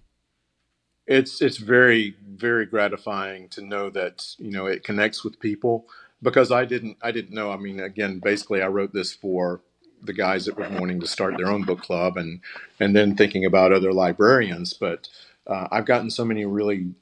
it's 1.06 1.42
it's 1.42 1.58
very 1.58 2.16
very 2.26 2.64
gratifying 2.64 3.46
to 3.46 3.60
know 3.60 3.90
that 3.90 4.26
you 4.38 4.50
know 4.50 4.64
it 4.64 4.82
connects 4.82 5.22
with 5.22 5.38
people 5.38 5.86
because 6.24 6.50
I 6.50 6.64
didn't 6.64 6.96
I 7.02 7.12
didn't 7.12 7.34
know. 7.34 7.52
I 7.52 7.56
mean, 7.56 7.78
again, 7.78 8.18
basically, 8.18 8.62
I 8.62 8.66
wrote 8.66 8.92
this 8.92 9.12
for 9.12 9.60
the 10.04 10.12
guys 10.12 10.44
that 10.44 10.56
were 10.56 10.68
wanting 10.78 11.00
to 11.00 11.06
start 11.06 11.36
their 11.36 11.50
own 11.50 11.64
book 11.64 11.82
club 11.82 12.16
and 12.16 12.40
and 12.80 12.94
then 12.94 13.16
thinking 13.16 13.44
about 13.44 13.72
other 13.72 13.92
librarians. 13.92 14.74
But 14.74 15.08
uh, 15.46 15.68
I've 15.70 15.86
gotten 15.86 16.10
so 16.10 16.24
many 16.24 16.44
really 16.44 16.94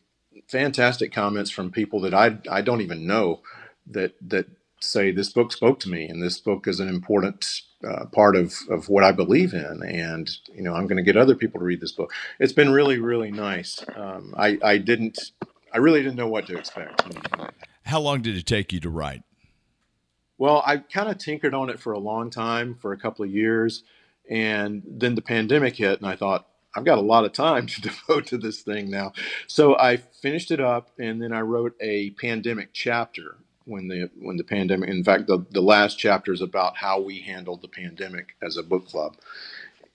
fantastic 0.48 1.12
comments 1.12 1.50
from 1.50 1.70
people 1.70 2.00
that 2.00 2.14
I 2.14 2.38
I 2.50 2.62
don't 2.62 2.80
even 2.80 3.06
know 3.06 3.40
that 3.86 4.14
that 4.28 4.46
say 4.80 5.10
this 5.10 5.32
book 5.32 5.52
spoke 5.52 5.78
to 5.80 5.88
me 5.88 6.06
and 6.06 6.22
this 6.22 6.38
book 6.38 6.66
is 6.66 6.80
an 6.80 6.88
important 6.88 7.62
uh, 7.88 8.06
part 8.06 8.36
of, 8.36 8.54
of 8.68 8.88
what 8.88 9.04
I 9.04 9.12
believe 9.12 9.54
in. 9.54 9.82
And, 9.82 10.30
you 10.54 10.62
know, 10.62 10.74
I'm 10.74 10.86
going 10.86 10.96
to 10.96 11.02
get 11.02 11.16
other 11.16 11.34
people 11.34 11.60
to 11.60 11.64
read 11.64 11.80
this 11.80 11.92
book. 11.92 12.12
It's 12.38 12.52
been 12.52 12.70
really, 12.70 12.98
really 12.98 13.30
nice. 13.30 13.84
Um, 13.96 14.34
I, 14.36 14.58
I 14.62 14.78
didn't, 14.78 15.18
I 15.72 15.78
really 15.78 16.02
didn't 16.02 16.16
know 16.16 16.28
what 16.28 16.46
to 16.46 16.56
expect. 16.56 17.02
How 17.84 18.00
long 18.00 18.22
did 18.22 18.36
it 18.36 18.46
take 18.46 18.72
you 18.72 18.80
to 18.80 18.90
write? 18.90 19.22
Well, 20.42 20.60
I 20.66 20.78
kind 20.78 21.08
of 21.08 21.18
tinkered 21.18 21.54
on 21.54 21.70
it 21.70 21.78
for 21.78 21.92
a 21.92 22.00
long 22.00 22.28
time, 22.28 22.74
for 22.74 22.92
a 22.92 22.96
couple 22.96 23.24
of 23.24 23.30
years. 23.30 23.84
And 24.28 24.82
then 24.84 25.14
the 25.14 25.22
pandemic 25.22 25.76
hit, 25.76 26.00
and 26.00 26.08
I 26.08 26.16
thought, 26.16 26.48
I've 26.74 26.84
got 26.84 26.98
a 26.98 27.00
lot 27.00 27.24
of 27.24 27.32
time 27.32 27.68
to 27.68 27.80
devote 27.88 28.26
to 28.26 28.38
this 28.38 28.60
thing 28.60 28.90
now. 28.90 29.12
So 29.46 29.78
I 29.78 29.98
finished 29.98 30.50
it 30.50 30.58
up, 30.58 30.90
and 30.98 31.22
then 31.22 31.32
I 31.32 31.42
wrote 31.42 31.76
a 31.80 32.10
pandemic 32.20 32.70
chapter 32.72 33.36
when 33.66 33.86
the 33.86 34.10
when 34.18 34.36
the 34.36 34.42
pandemic. 34.42 34.90
In 34.90 35.04
fact, 35.04 35.28
the 35.28 35.46
the 35.52 35.62
last 35.62 35.96
chapter 35.96 36.32
is 36.32 36.40
about 36.40 36.78
how 36.78 37.00
we 37.00 37.20
handled 37.20 37.62
the 37.62 37.68
pandemic 37.68 38.34
as 38.42 38.56
a 38.56 38.64
book 38.64 38.88
club. 38.88 39.14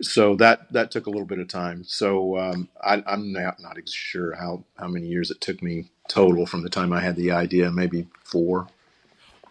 So 0.02 0.34
that 0.38 0.72
that 0.72 0.92
took 0.92 1.08
a 1.08 1.10
little 1.10 1.28
bit 1.28 1.40
of 1.40 1.50
time. 1.50 1.84
So 1.84 2.38
um, 2.38 2.70
I, 2.82 3.04
am 3.06 3.34
not 3.34 3.60
not 3.60 3.78
sure 3.90 4.36
how 4.36 4.64
how 4.80 4.88
many 4.88 5.08
years 5.08 5.30
it 5.30 5.42
took 5.42 5.62
me 5.62 5.90
total 6.08 6.46
from 6.46 6.64
the 6.64 6.70
time 6.70 6.94
I 6.94 7.02
had 7.02 7.18
the 7.18 7.32
idea. 7.32 7.70
Maybe 7.70 8.08
four. 8.24 8.70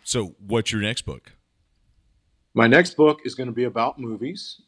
So 0.07 0.37
what's 0.39 0.71
your 0.71 0.83
next 0.83 1.03
book? 1.03 1.33
My 2.55 2.69
next 2.69 2.97
book 2.97 3.23
is 3.25 3.35
going 3.35 3.49
to 3.49 3.53
be 3.53 3.65
about 3.65 3.99
movies. 3.99 4.63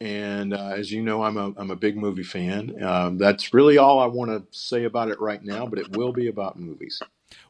And 0.00 0.54
uh, 0.54 0.74
as 0.76 0.92
you 0.92 1.02
know, 1.02 1.24
I'm 1.24 1.36
a, 1.36 1.52
I'm 1.56 1.72
a 1.72 1.76
big 1.76 1.96
movie 1.96 2.22
fan. 2.22 2.80
Um, 2.80 3.18
that's 3.18 3.52
really 3.52 3.76
all 3.76 3.98
I 3.98 4.06
want 4.06 4.30
to 4.30 4.46
say 4.56 4.84
about 4.84 5.08
it 5.10 5.20
right 5.20 5.42
now, 5.42 5.66
but 5.66 5.80
it 5.80 5.96
will 5.96 6.12
be 6.12 6.28
about 6.28 6.56
movies. 6.60 7.02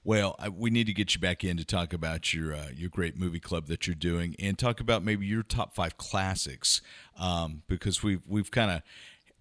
Well, 0.05 0.36
I, 0.38 0.49
we 0.49 0.70
need 0.70 0.86
to 0.86 0.95
get 0.95 1.14
you 1.14 1.20
back 1.20 1.45
in 1.45 1.59
to 1.59 1.66
talk 1.66 1.92
about 1.92 2.32
your 2.32 2.55
uh, 2.55 2.68
your 2.74 2.88
great 2.88 3.18
movie 3.18 3.40
club 3.40 3.66
that 3.66 3.86
you're 3.86 3.95
doing, 3.95 4.34
and 4.38 4.59
talk 4.59 4.80
about 4.80 5.05
maybe 5.05 5.26
your 5.26 5.42
top 5.42 5.74
five 5.74 5.99
classics, 5.99 6.80
um, 7.18 7.62
because 7.68 8.03
we've 8.03 8.22
we've 8.26 8.51
kind 8.51 8.70
of 8.70 8.82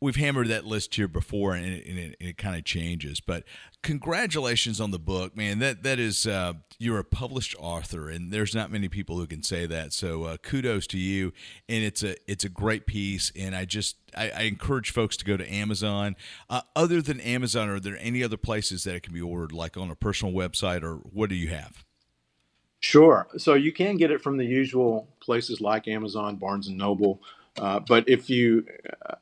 we've 0.03 0.17
hammered 0.17 0.49
that 0.49 0.65
list 0.65 0.93
here 0.95 1.07
before, 1.07 1.55
and 1.55 1.65
it, 1.65 1.87
it, 1.87 2.15
it 2.19 2.37
kind 2.37 2.57
of 2.57 2.65
changes. 2.65 3.21
But 3.21 3.45
congratulations 3.81 4.81
on 4.81 4.91
the 4.91 4.99
book, 4.99 5.35
man. 5.35 5.59
That 5.59 5.83
that 5.83 5.97
is 5.97 6.27
uh, 6.27 6.53
you're 6.77 6.99
a 6.99 7.05
published 7.05 7.55
author, 7.57 8.09
and 8.09 8.31
there's 8.31 8.53
not 8.53 8.69
many 8.69 8.89
people 8.89 9.17
who 9.17 9.25
can 9.25 9.41
say 9.41 9.65
that. 9.65 9.93
So 9.93 10.23
uh, 10.23 10.37
kudos 10.37 10.87
to 10.87 10.97
you, 10.97 11.31
and 11.69 11.83
it's 11.83 12.03
a 12.03 12.15
it's 12.29 12.43
a 12.43 12.49
great 12.49 12.85
piece. 12.85 13.31
And 13.35 13.55
I 13.55 13.63
just 13.63 13.95
I, 14.15 14.29
I 14.29 14.41
encourage 14.41 14.91
folks 14.91 15.15
to 15.17 15.25
go 15.25 15.37
to 15.37 15.51
Amazon. 15.51 16.17
Uh, 16.49 16.61
other 16.75 17.01
than 17.01 17.21
Amazon, 17.21 17.69
are 17.69 17.79
there 17.79 17.97
any 17.99 18.23
other 18.23 18.37
places 18.37 18.83
that 18.83 18.95
it 18.95 19.03
can 19.03 19.13
be 19.13 19.21
ordered, 19.21 19.53
like 19.53 19.77
on 19.77 19.89
a 19.89 19.95
personal 19.95 20.33
website, 20.33 20.83
or 20.83 20.95
what 20.95 21.29
do 21.29 21.35
you 21.35 21.47
have? 21.47 21.85
Sure. 22.81 23.29
So 23.37 23.53
you 23.53 23.71
can 23.71 23.95
get 23.95 24.11
it 24.11 24.21
from 24.21 24.35
the 24.35 24.45
usual 24.45 25.07
places 25.21 25.61
like 25.61 25.87
Amazon, 25.87 26.35
Barnes 26.35 26.67
and 26.67 26.77
Noble. 26.77 27.21
Uh, 27.57 27.79
but 27.79 28.07
if 28.09 28.29
you, 28.29 28.65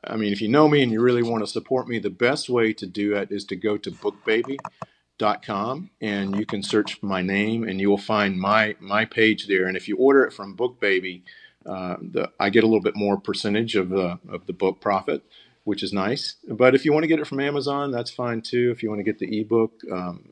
I 0.04 0.16
mean, 0.16 0.32
if 0.32 0.40
you 0.40 0.48
know 0.48 0.68
me 0.68 0.82
and 0.82 0.90
you 0.90 1.00
really 1.00 1.22
want 1.22 1.44
to 1.44 1.46
support 1.46 1.88
me, 1.88 1.98
the 1.98 2.10
best 2.10 2.48
way 2.48 2.72
to 2.72 2.86
do 2.86 3.14
it 3.14 3.30
is 3.30 3.44
to 3.46 3.56
go 3.56 3.76
to 3.76 3.90
bookbaby.com 3.90 5.90
and 6.00 6.36
you 6.36 6.46
can 6.46 6.62
search 6.62 7.02
my 7.02 7.20
name 7.20 7.64
and 7.64 7.80
you 7.80 7.90
will 7.90 7.98
find 7.98 8.40
my 8.40 8.74
my 8.80 9.04
page 9.04 9.48
there. 9.48 9.66
And 9.66 9.76
if 9.76 9.86
you 9.86 9.96
order 9.96 10.24
it 10.24 10.32
from 10.32 10.56
Bookbaby, 10.56 11.22
uh, 11.66 11.96
the, 12.00 12.30
I 12.40 12.50
get 12.50 12.64
a 12.64 12.66
little 12.66 12.80
bit 12.80 12.96
more 12.96 13.18
percentage 13.18 13.76
of 13.76 13.90
the 13.90 14.18
of 14.28 14.46
the 14.46 14.54
book 14.54 14.80
profit, 14.80 15.22
which 15.64 15.82
is 15.82 15.92
nice. 15.92 16.36
But 16.48 16.74
if 16.74 16.86
you 16.86 16.92
want 16.92 17.04
to 17.04 17.08
get 17.08 17.20
it 17.20 17.26
from 17.26 17.40
Amazon, 17.40 17.90
that's 17.90 18.10
fine 18.10 18.40
too. 18.40 18.70
If 18.70 18.82
you 18.82 18.88
want 18.88 19.00
to 19.00 19.04
get 19.04 19.18
the 19.18 19.40
ebook, 19.40 19.72
um, 19.92 20.31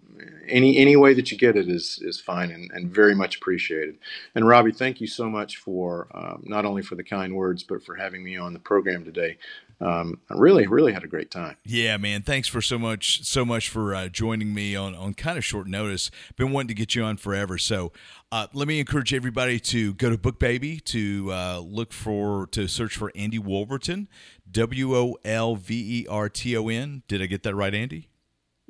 any 0.50 0.78
any 0.78 0.96
way 0.96 1.14
that 1.14 1.30
you 1.30 1.38
get 1.38 1.56
it 1.56 1.68
is 1.68 1.98
is 2.02 2.20
fine 2.20 2.50
and, 2.50 2.70
and 2.72 2.90
very 2.90 3.14
much 3.14 3.36
appreciated. 3.36 3.98
And 4.34 4.46
Robbie, 4.46 4.72
thank 4.72 5.00
you 5.00 5.06
so 5.06 5.28
much 5.28 5.56
for 5.56 6.08
um, 6.14 6.42
not 6.46 6.64
only 6.64 6.82
for 6.82 6.94
the 6.94 7.04
kind 7.04 7.34
words, 7.34 7.62
but 7.62 7.82
for 7.82 7.94
having 7.94 8.22
me 8.22 8.36
on 8.36 8.52
the 8.52 8.58
program 8.58 9.04
today. 9.04 9.38
Um, 9.80 10.20
I 10.28 10.34
really, 10.34 10.66
really 10.66 10.92
had 10.92 11.04
a 11.04 11.06
great 11.06 11.30
time. 11.30 11.56
Yeah, 11.64 11.96
man. 11.96 12.22
Thanks 12.22 12.48
for 12.48 12.60
so 12.60 12.78
much, 12.78 13.24
so 13.24 13.46
much 13.46 13.70
for 13.70 13.94
uh, 13.94 14.08
joining 14.08 14.52
me 14.52 14.76
on 14.76 14.94
on 14.94 15.14
kind 15.14 15.38
of 15.38 15.44
short 15.44 15.66
notice. 15.66 16.10
Been 16.36 16.52
wanting 16.52 16.68
to 16.68 16.74
get 16.74 16.94
you 16.94 17.02
on 17.02 17.16
forever. 17.16 17.56
So 17.56 17.92
uh, 18.30 18.48
let 18.52 18.68
me 18.68 18.78
encourage 18.78 19.14
everybody 19.14 19.58
to 19.60 19.94
go 19.94 20.10
to 20.10 20.18
BookBaby 20.18 20.84
to 20.84 21.32
uh, 21.32 21.58
look 21.60 21.92
for 21.92 22.46
to 22.48 22.68
search 22.68 22.94
for 22.94 23.10
Andy 23.14 23.38
Wolverton, 23.38 24.08
W 24.50 24.94
O 24.94 25.16
L 25.24 25.56
V 25.56 26.02
E 26.02 26.06
R 26.08 26.28
T 26.28 26.54
O 26.56 26.68
N. 26.68 27.02
Did 27.08 27.22
I 27.22 27.26
get 27.26 27.42
that 27.44 27.54
right, 27.54 27.74
Andy? 27.74 28.09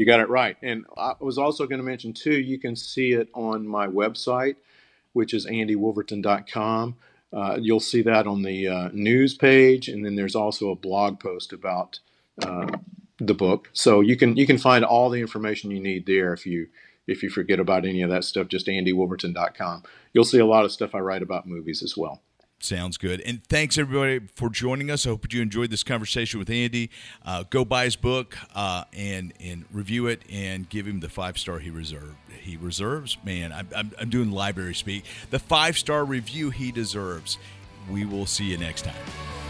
You 0.00 0.06
got 0.06 0.20
it 0.20 0.30
right. 0.30 0.56
And 0.62 0.86
I 0.96 1.12
was 1.20 1.36
also 1.36 1.66
going 1.66 1.78
to 1.78 1.84
mention, 1.84 2.14
too, 2.14 2.40
you 2.40 2.58
can 2.58 2.74
see 2.74 3.12
it 3.12 3.28
on 3.34 3.68
my 3.68 3.86
website, 3.86 4.56
which 5.12 5.34
is 5.34 5.44
andywolverton.com. 5.44 6.96
Uh, 7.30 7.58
you'll 7.60 7.80
see 7.80 8.00
that 8.00 8.26
on 8.26 8.40
the 8.40 8.66
uh, 8.66 8.88
news 8.94 9.34
page, 9.34 9.88
and 9.88 10.02
then 10.02 10.16
there's 10.16 10.34
also 10.34 10.70
a 10.70 10.74
blog 10.74 11.20
post 11.20 11.52
about 11.52 12.00
uh, 12.42 12.66
the 13.18 13.34
book. 13.34 13.68
So 13.74 14.00
you 14.00 14.16
can 14.16 14.38
you 14.38 14.46
can 14.46 14.56
find 14.56 14.86
all 14.86 15.10
the 15.10 15.20
information 15.20 15.70
you 15.70 15.80
need 15.80 16.06
there 16.06 16.32
if 16.32 16.46
you 16.46 16.68
if 17.06 17.22
you 17.22 17.28
forget 17.28 17.60
about 17.60 17.84
any 17.84 18.00
of 18.00 18.08
that 18.08 18.24
stuff. 18.24 18.48
Just 18.48 18.68
andywolverton.com. 18.68 19.82
You'll 20.14 20.24
see 20.24 20.38
a 20.38 20.46
lot 20.46 20.64
of 20.64 20.72
stuff 20.72 20.94
I 20.94 21.00
write 21.00 21.20
about 21.20 21.46
movies 21.46 21.82
as 21.82 21.94
well. 21.94 22.22
Sounds 22.62 22.98
good. 22.98 23.22
And 23.22 23.42
thanks 23.44 23.78
everybody 23.78 24.20
for 24.34 24.50
joining 24.50 24.90
us. 24.90 25.06
I 25.06 25.10
hope 25.10 25.32
you 25.32 25.40
enjoyed 25.40 25.70
this 25.70 25.82
conversation 25.82 26.38
with 26.38 26.50
Andy. 26.50 26.90
Uh, 27.24 27.44
go 27.48 27.64
buy 27.64 27.84
his 27.84 27.96
book 27.96 28.36
uh, 28.54 28.84
and 28.92 29.32
and 29.40 29.64
review 29.72 30.06
it 30.08 30.22
and 30.30 30.68
give 30.68 30.86
him 30.86 31.00
the 31.00 31.08
five 31.08 31.38
star 31.38 31.58
he 31.58 31.70
reserved. 31.70 32.16
He 32.42 32.58
reserves. 32.58 33.16
Man, 33.24 33.50
I'm, 33.50 33.68
I'm, 33.74 33.92
I'm 33.98 34.10
doing 34.10 34.30
library 34.30 34.74
speak. 34.74 35.04
The 35.30 35.38
five 35.38 35.78
star 35.78 36.04
review 36.04 36.50
he 36.50 36.70
deserves. 36.70 37.38
We 37.90 38.04
will 38.04 38.26
see 38.26 38.44
you 38.44 38.58
next 38.58 38.82
time. 38.82 39.49